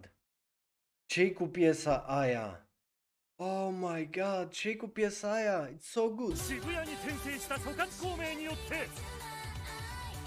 [1.07, 2.64] ce cu piesa aia?
[3.37, 4.49] Oh my god,
[4.93, 5.67] piesa aia?
[5.67, 6.37] It's so good!
[6.37, 8.87] 渋谷に転生した諸葛孔明によって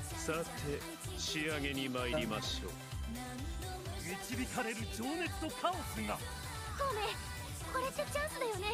[0.02, 0.78] さて
[1.16, 2.72] 仕上げに参りましょう
[4.36, 6.18] 導かれる情熱とカオスが
[6.76, 7.00] 孔明
[7.72, 8.66] これってチャンスだよね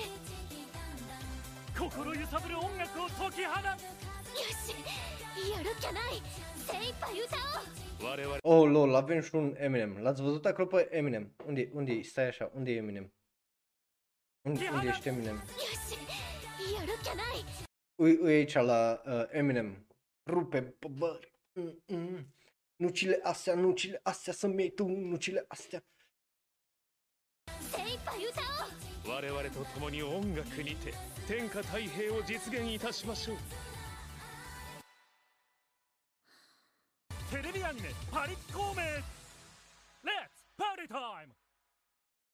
[1.79, 6.23] 心揺さぶる音楽を解き放つよしやるっきゃない
[6.67, 7.37] 精一杯歌
[8.03, 9.99] おう我々 Oh, lol, avem și un Eminem.
[10.03, 11.35] L-ați văzut acolo pe Eminem?
[11.47, 13.13] Unde, unde Stai așa, unde e Eminem?
[14.47, 15.35] Unde, unde ești Eminem?
[15.35, 17.45] よしやるっきゃない
[17.97, 19.87] Ui, ui aici la uh, Eminem.
[20.27, 21.33] Rupe pe bări.
[21.61, 22.27] Mm-mm.
[22.77, 25.83] Nucile astea, nucile astea să mei tu, nucile astea.
[29.07, 30.95] 我々と共に音楽にて
[31.29, 33.37] 天下太平を実現いたしましょう
[37.31, 38.81] テレビアニメ「パリッ孔明」
[40.03, 41.44] Let's Party Time!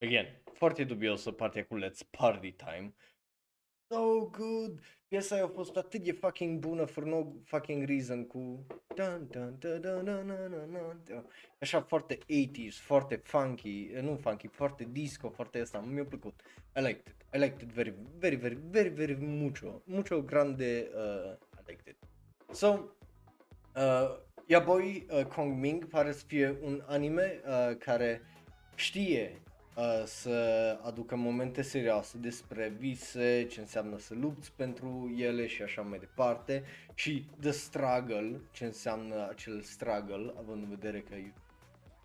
[0.03, 2.95] Again, foarte dubioasă partea cu Let's Party Time.
[3.87, 4.81] So good!
[5.09, 8.67] Piesa aia a fost atât de fucking bună for no fucking reason cu...
[8.95, 11.27] Dun, dun, dun, dun, dun, dun, dun, dun.
[11.61, 16.41] Așa foarte 80s, foarte funky, eh, nu funky, foarte disco, foarte asta, mi-a plăcut.
[16.77, 21.37] I liked it, I liked it very, very, very, very, very mucho, mucho grande, uh,
[21.59, 21.97] I liked it.
[22.55, 22.69] So,
[23.77, 28.23] uh, ia boy, uh, Kong Ming pare să fie un anime uh, care
[28.75, 29.43] știe
[29.75, 35.83] uh, să aducă momente serioase despre vise, ce înseamnă să lupți pentru ele și așa
[35.83, 36.63] mai departe
[36.95, 41.15] și the struggle, ce înseamnă acel struggle, având în vedere că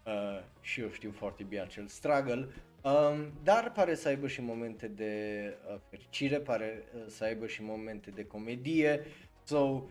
[0.06, 2.48] uh, și eu știu foarte bine acel struggle,
[2.82, 7.64] um, dar pare să aibă și momente de uh, fericire, pare uh, să aibă și
[7.64, 9.06] momente de comedie,
[9.44, 9.84] so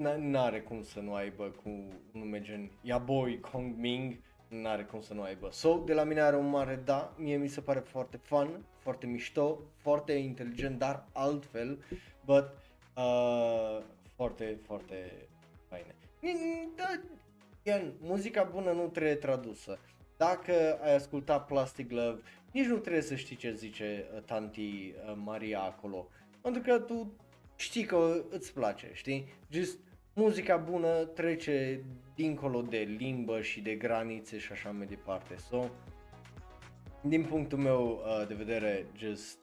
[0.00, 4.16] n- n-are cum să nu aibă cu un nume gen Yaboy Kong Ming,
[4.50, 5.48] n-are cum să nu aibă.
[5.52, 9.06] So, de la mine are un mare da, mie mi se pare foarte fun, foarte
[9.06, 11.84] mișto, foarte inteligent, dar altfel,
[12.24, 12.48] but
[12.96, 13.78] uh,
[14.14, 15.12] foarte, foarte
[15.68, 15.94] faine.
[16.20, 16.84] Ni- Da,
[17.64, 19.78] again, muzica bună nu trebuie tradusă.
[20.16, 22.20] Dacă ai ascultat Plastic Love,
[22.52, 26.08] nici nu trebuie să știi ce zice uh, tanti uh, Maria acolo.
[26.40, 27.12] Pentru că tu
[27.56, 29.26] știi că îți place, știi?
[29.50, 29.78] Just
[30.14, 31.84] muzica bună trece
[32.14, 35.36] dincolo de limbă și de granițe și așa mai departe.
[35.36, 35.68] So,
[37.02, 39.38] din punctul meu uh, de vedere, just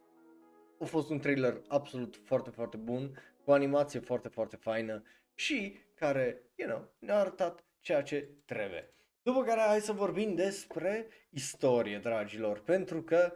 [0.80, 5.04] a fost un trailer absolut foarte, foarte bun, cu o animație foarte, foarte faină
[5.36, 8.94] și care, you know, ne-a arătat ceea ce trebuie.
[9.22, 13.34] După care hai să vorbim despre istorie, dragilor, pentru că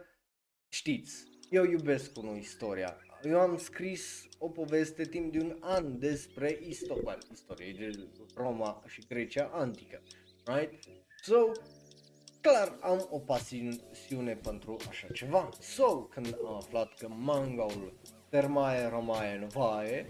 [0.68, 2.96] știți, eu iubesc unul istoria.
[3.24, 9.04] Eu am scris o poveste timp de un an despre istoria, istorie de Roma și
[9.08, 10.02] Grecia antică,
[10.44, 10.84] right?
[11.20, 11.36] So,
[12.40, 15.48] clar am o pasiune pentru așa ceva.
[15.60, 17.92] So, când am aflat că mangaul
[18.28, 20.08] Termae Romae Novae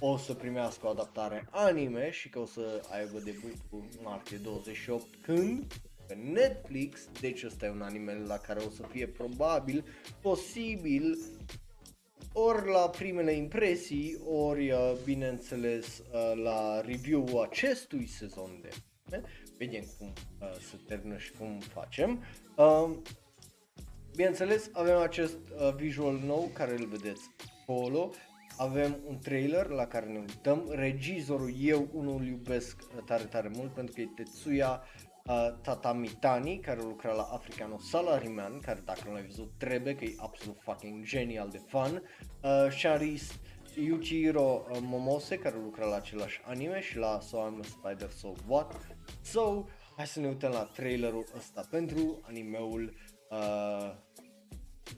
[0.00, 5.72] o să primească o adaptare anime și că o să aibă debutul martie 28 când
[6.06, 9.84] pe Netflix, deci ăsta e un anime la care o să fie probabil,
[10.20, 11.18] posibil,
[12.38, 18.68] ori la primele impresii, ori uh, bineînțeles uh, la review-ul acestui sezon de
[19.04, 19.28] anime.
[19.58, 22.22] Vedem cum uh, se termină și cum facem.
[22.56, 22.90] Uh,
[24.14, 27.30] bineînțeles, avem acest uh, visual nou care îl vedeți
[27.60, 28.10] acolo.
[28.56, 30.66] Avem un trailer la care ne uităm.
[30.70, 35.05] Regizorul eu unul îl iubesc uh, tare tare mult pentru că e Tetsuya uh,
[35.62, 40.56] Tatamitani care lucra la Africano Salaryman, care dacă nu l-ai văzut trebuie că e absolut
[40.60, 42.02] fucking genial de fun.
[42.42, 43.38] Uh, Sharis
[43.74, 48.32] Yuchiro uh, Momose care lucra la același anime și la So I'm a Spider So
[48.46, 48.96] What.
[49.22, 49.64] So,
[49.96, 52.94] hai să ne uităm la trailerul ăsta pentru animeul
[53.30, 53.94] uh,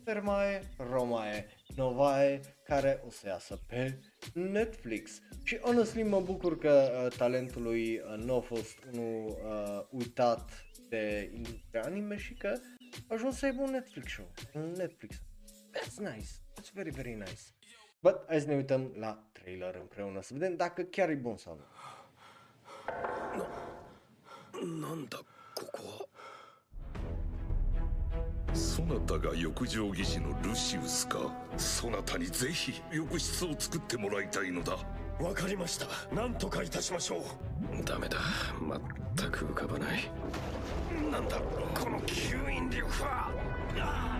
[0.04, 4.00] Termae Romae Novae care o să iasă pe
[4.34, 5.20] Netflix.
[5.44, 10.66] Și honestly mă bucur că uh, talentul lui uh, nu a fost unul uh, uitat
[10.90, 12.60] de industria anime și că
[13.08, 14.32] a ajuns să aibă un Netflix show.
[14.54, 15.16] Un Netflix.
[15.78, 16.30] That's nice.
[16.54, 17.42] That's very, very nice.
[18.02, 21.56] But hai să ne uităm la trailer împreună să vedem dacă chiar e bun sau
[21.56, 21.64] nu.
[24.64, 25.18] なんだ
[25.56, 26.07] ここは
[28.59, 31.33] そなたが浴場技師のルシウスか？
[31.57, 34.77] そなたにぜひ浴室を作ってもらいたいのだ。
[35.21, 35.87] わかりました。
[36.13, 37.23] 何とかいたしましょう。
[37.85, 38.19] ダメだ。
[39.17, 40.11] 全く浮かばない。
[41.11, 41.41] なんだ
[41.75, 43.31] この吸引力は。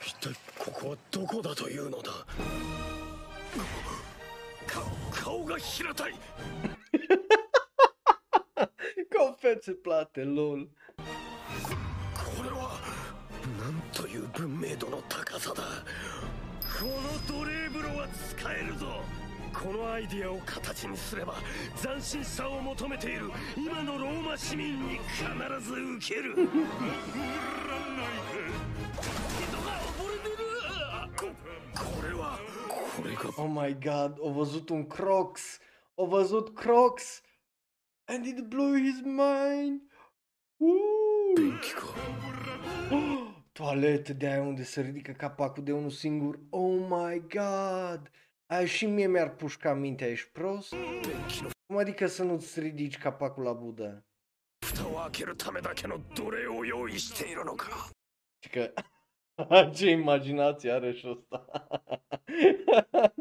[0.00, 2.04] 一体ここはどこだというのだ？
[2.12, 2.26] か
[5.26, 6.14] 顔が平たい。
[9.10, 10.68] Confețe plate, lol.
[12.14, 12.78] これは
[13.58, 15.64] なんという文明度の高さだ。
[16.78, 18.06] この奴隷風呂は
[18.38, 18.86] 使えるぞ。
[19.52, 21.34] このアイディアを形にすれば
[21.82, 23.32] 斬新さを求めている。
[23.56, 25.24] 今のローマ市民に必
[25.60, 26.36] ず受ける。
[26.38, 26.46] 人
[29.58, 30.36] が溺れてる。
[31.16, 31.26] こ
[31.74, 32.38] これは
[33.15, 35.59] これが Oh my god, a văzut un Crocs!
[35.95, 37.21] A văzut Crocs!
[38.05, 39.81] And it blew his mind!
[40.57, 41.35] Woo!
[41.35, 41.95] 便器か
[42.91, 46.39] Oh, toaletă de aia unde se ridică capacul de unul singur.
[46.49, 48.11] Oh my god!
[48.45, 50.73] Aia și mie mi-ar pușca mintea, ești prost?
[50.73, 54.05] 便器の Cum adică să nu-ți ridici capacul la budă?
[54.61, 57.89] 蓋を開けるためだけの奴隷を用意しているのか
[58.43, 58.73] Și că
[59.74, 61.44] Ce imaginație are și ăsta.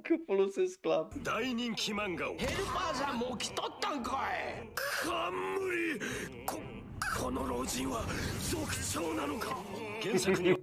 [0.03, 1.13] Că folosesc clap.
[1.23, 2.35] 大人気漫画を。
[2.37, 4.69] ヘルパーじゃんもう来とったんかい。
[5.03, 5.99] 冠。
[6.45, 6.59] こ
[7.19, 8.05] この老人は
[8.49, 9.57] 族長なのか。
[10.01, 10.57] 原作には。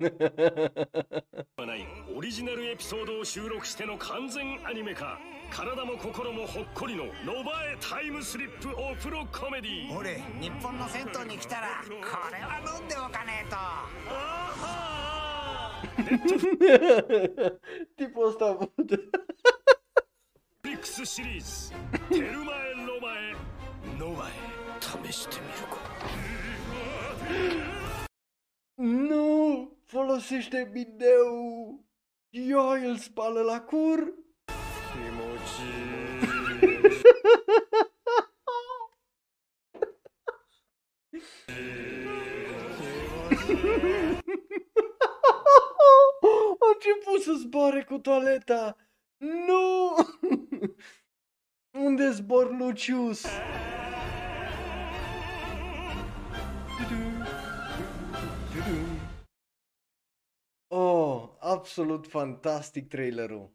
[1.67, 5.19] ないオリジナルエピソードを収録しての完全アニメ化
[5.51, 7.05] 体も心もほっこりの。
[7.25, 11.91] ノバエタイムスリップお風呂コメディ俺日本の銭湯に来たらこ
[12.33, 15.32] れは飲んでおかねえと
[17.97, 18.91] Tipul ăsta a făcut...
[20.61, 21.71] Bix Series
[22.09, 23.37] Terumae Romae
[23.99, 24.33] Noae.
[24.79, 25.79] Tameshite miru
[29.09, 29.77] Nu!
[29.87, 31.85] Folosește bideu!
[32.31, 34.15] Eu îl spală la cur!
[34.93, 35.93] Kimochi
[46.75, 48.77] început să zboare cu toaleta!
[49.19, 49.97] Nu!
[51.87, 53.27] Unde zbor Lucius?
[60.69, 63.53] Oh, absolut fantastic trailerul.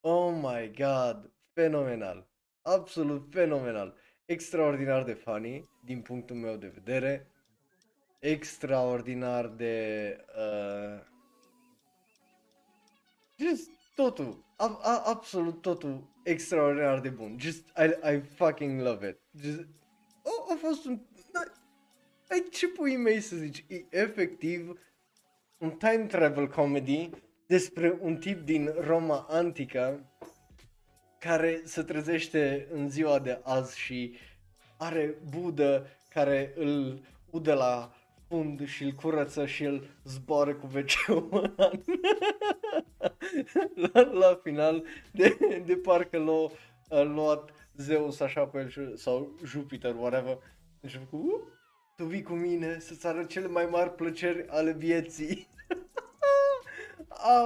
[0.00, 2.28] Oh my god, fenomenal.
[2.62, 3.94] Absolut fenomenal.
[4.24, 7.30] Extraordinar de funny, din punctul meu de vedere.
[8.18, 10.16] Extraordinar de...
[10.36, 11.00] Uh...
[13.40, 14.44] Just totul.
[14.56, 17.36] A, a, absolut totul extraordinar de bun.
[17.38, 19.18] Just, I, I fucking love it.
[19.42, 19.66] Just,
[20.24, 21.00] a, a fost un...
[22.28, 23.64] Ai ce pui mei să zici?
[23.68, 24.78] E efectiv
[25.58, 27.10] un time travel comedy
[27.46, 30.12] despre un tip din Roma antică
[31.18, 34.16] care se trezește în ziua de azi și
[34.78, 37.00] are budă care îl
[37.30, 37.92] udă la
[38.30, 41.06] fund și îl curăță și îl zboară cu wc
[43.92, 45.36] la, la final de,
[45.66, 46.46] de parcă l-a
[46.98, 50.38] a luat Zeus așa pe el și- sau Jupiter, whatever.
[50.86, 51.40] Și a făcut, "Uh,
[51.96, 55.48] tu vii cu mine să-ți arăt cele mai mari plăceri ale vieții.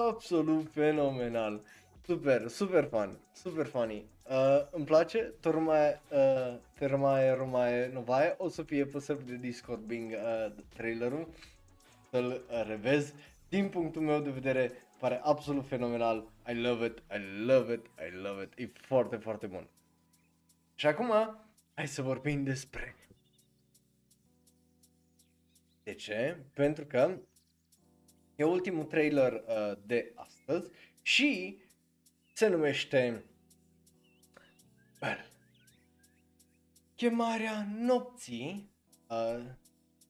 [0.07, 1.63] Absolut fenomenal.
[2.07, 4.05] Super, super fun, super funny.
[4.31, 9.81] Uh, îmi place, Tormae, uh, Termae Romae Novae, o să fie pe server de Discord
[9.81, 11.29] Bing uh, trailerul,
[12.11, 13.15] să-l uh, revezi.
[13.49, 16.25] Din punctul meu de vedere, pare absolut fenomenal.
[16.49, 18.59] I love it, I love it, I love it.
[18.59, 19.69] E foarte, foarte bun.
[20.75, 21.13] Și acum,
[21.75, 22.97] hai să vorbim despre...
[25.83, 26.37] De ce?
[26.53, 27.17] Pentru că
[28.37, 30.71] e ultimul trailer uh, de astăzi
[31.03, 31.59] și
[32.33, 33.25] se numește
[35.03, 35.33] well,
[36.97, 38.71] Chemarea nopții
[39.09, 39.45] uh,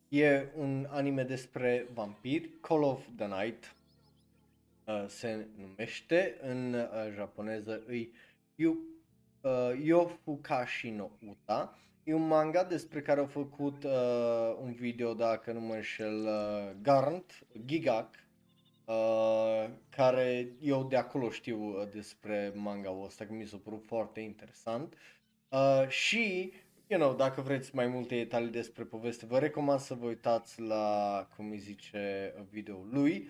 [0.09, 3.75] e un anime despre vampiri, Call of the Night
[4.85, 8.13] uh, se numește, în uh, japoneză îi
[8.55, 8.79] Yu,
[9.41, 11.79] uh, Yofukashi no Uta.
[12.05, 16.71] E un manga despre care au făcut uh, un video, dacă nu mă înșel, uh,
[16.83, 18.24] Garnt, Gigak,
[18.85, 24.21] uh, care eu de acolo știu uh, despre manga-ul ăsta, că mi s-a părut foarte
[24.21, 24.95] interesant.
[25.49, 26.53] Uh, și,
[26.87, 31.29] you know, dacă vreți mai multe detalii despre poveste, vă recomand să vă uitați la,
[31.37, 33.29] cum îi zice, videoul lui.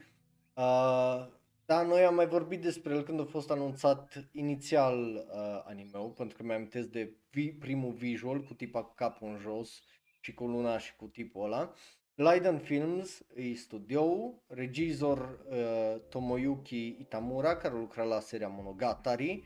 [0.55, 1.27] Uh,
[1.67, 6.37] da, noi am mai vorbit despre el când a fost anunțat inițial uh, anime-ul, pentru
[6.37, 9.83] că mi-am de vi- primul visual cu tipa cu capul în jos
[10.21, 11.73] și cu luna și cu tipul ăla.
[12.17, 19.45] Leiden Films e studioul, regizor uh, Tomoyuki Itamura, care lucra la seria Monogatari,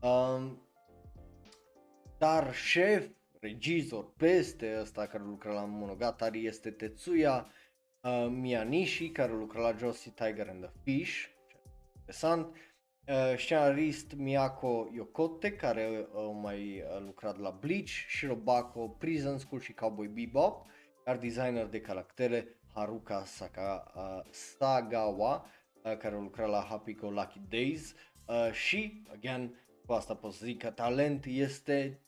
[0.00, 0.68] um,
[2.18, 3.08] dar șef,
[3.40, 7.46] regizor peste ăsta care lucra la Monogatari este Tetsuya
[8.00, 11.30] uh, Miyanishi, care lucra la Josie Tiger and the Fish,
[12.10, 12.56] interesant.
[13.08, 19.60] Uh, scenarist Miyako Yokote, care uh, a mai uh, lucrat la Bleach, Shirobako, Prison School
[19.60, 20.66] și Cowboy Bebop,
[21.06, 25.44] iar designer de caractere Haruka Saka, uh, Sagawa,
[25.82, 27.94] uh, care a lucrat la Happy Go Lucky Days
[28.26, 29.54] uh, și, again,
[29.86, 32.00] cu asta pot să zic că talent este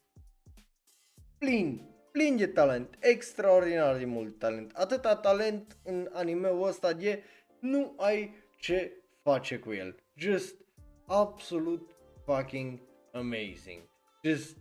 [1.38, 4.72] plin, plin de talent, extraordinar de mult talent.
[4.74, 7.22] Atâta talent în anime-ul ăsta de
[7.60, 8.92] nu ai ce
[9.22, 9.96] face cu el.
[10.14, 10.54] Just
[11.06, 11.90] absolut
[12.24, 12.80] fucking
[13.12, 13.82] amazing.
[14.22, 14.56] Just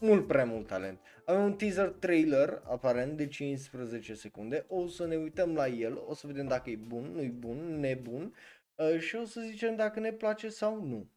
[0.00, 1.00] mult prea mult talent.
[1.24, 4.64] Avem un teaser trailer, aparent, de 15 secunde.
[4.68, 7.80] O să ne uităm la el, o să vedem dacă e bun, nu e bun,
[7.80, 8.34] nebun
[8.74, 11.10] uh, și o să zicem dacă ne place sau nu.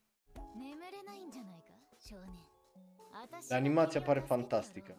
[3.50, 4.96] Animația pare fantastică.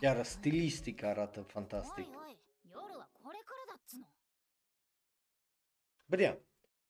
[0.00, 2.06] Iar stilistica arată fantastic.
[6.06, 6.20] But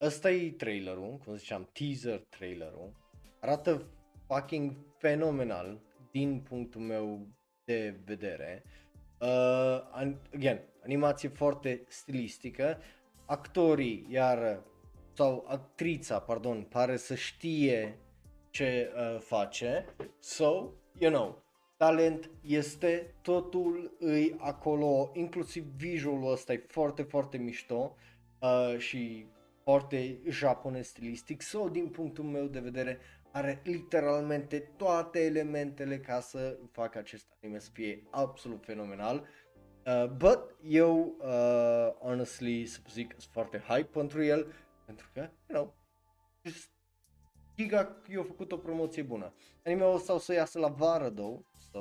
[0.00, 2.92] ăsta e trailerul, cum ziceam, teaser trailerul.
[3.40, 3.86] Arată
[4.26, 5.80] fucking fenomenal
[6.10, 7.26] din punctul meu
[7.64, 8.62] de vedere.
[9.20, 12.78] Uh, an- again, animație foarte stilistică.
[13.26, 14.62] Actorii, iar
[15.12, 17.98] sau actrița, pardon, pare să știe
[18.50, 19.86] ce uh, face.
[20.18, 21.42] So, you know,
[21.76, 27.96] talent este, totul îi acolo, inclusiv visualul ăsta e foarte, foarte mișto
[28.40, 29.26] uh, și
[29.65, 31.43] foarte japonez stilistic.
[31.43, 32.99] So, din punctul meu de vedere,
[33.31, 39.27] are literalmente toate elementele ca să facă acest anime să fie absolut fenomenal.
[39.86, 44.53] Uh, but eu, uh, honestly, să zic, sunt foarte hype pentru el,
[44.85, 45.74] pentru că, you know,
[46.43, 46.70] just
[47.57, 49.35] Giga i-a făcut o promoție bună.
[49.65, 51.78] Anime-ul ăsta o să iasă la vară, though, so,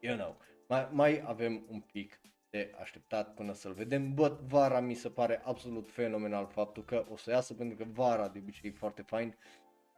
[0.00, 0.36] you know,
[0.68, 2.20] mai, mai avem un pic
[2.54, 7.16] de așteptat până să-l vedem, but vara mi se pare absolut fenomenal faptul că o
[7.16, 9.36] să iasă, pentru că vara de obicei e foarte fain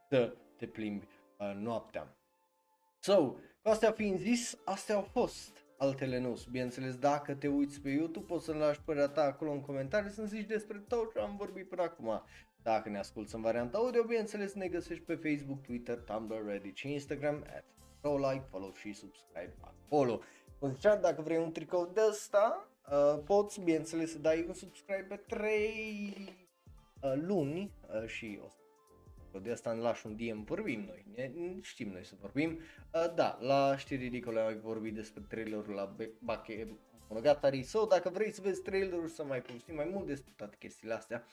[0.09, 1.05] să te plimbi
[1.37, 2.15] uh, noaptea.
[2.99, 3.31] So,
[3.61, 6.37] cu astea fiind zis, astea au fost altele nu.
[6.51, 10.27] Bineînțeles, dacă te uiți pe YouTube, poți să-mi lași părerea ta acolo în comentarii să-mi
[10.27, 12.21] zici despre tot ce am vorbit până acum.
[12.63, 16.91] Dacă ne asculti în varianta audio, bineînțeles ne găsești pe Facebook, Twitter, Tumblr, Reddit și
[16.91, 17.65] Instagram at
[18.01, 20.21] like, follow și subscribe acolo.
[20.59, 25.05] Cum ziceam, dacă vrei un tricou de ăsta, uh, poți, bineînțeles, să dai un subscribe
[25.09, 26.47] pe 3
[27.01, 27.71] uh, luni
[28.01, 28.55] uh, și o să
[29.41, 31.31] de asta ne lași un DM, vorbim noi, ne,
[31.61, 32.59] știm noi să vorbim.
[32.93, 36.79] Uh, da, la știri ridicole ai vorbit despre trailerul la Be- Bake
[37.09, 40.93] Monogatari, sau dacă vrei să vezi trailerul să mai povestim mai mult despre toate chestiile
[40.93, 41.25] astea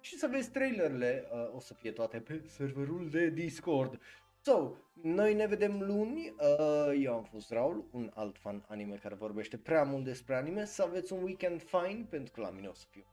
[0.00, 4.00] și să vezi trailerele, uh, o să fie toate pe serverul de Discord.
[4.46, 9.14] So, noi ne vedem luni, uh, eu am fost Raul, un alt fan anime care
[9.14, 12.72] vorbește prea mult despre anime, să aveți un weekend fine, pentru că la mine o
[12.72, 13.04] să fiu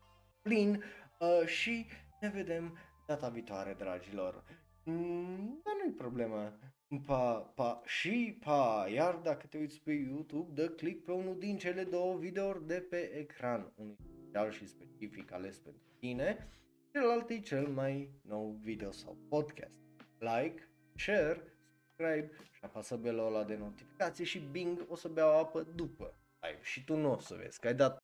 [0.42, 0.84] plin
[1.20, 1.86] uh, și
[2.22, 2.78] ne vedem
[3.08, 4.44] data viitoare, dragilor.
[4.84, 6.58] Mm, dar nu-i problemă.
[7.06, 11.58] Pa, pa și pa, iar dacă te uiți pe YouTube, dă click pe unul din
[11.58, 16.48] cele două videouri de pe ecran, unul special și specific ales pentru tine,
[16.92, 19.80] celălalt e cel mai nou video sau podcast.
[20.20, 21.42] Like, share,
[21.96, 26.16] subscribe și apasă belul ăla de notificație și bing, o să beau apă după.
[26.40, 28.01] Live și tu nu o să vezi, că ai dat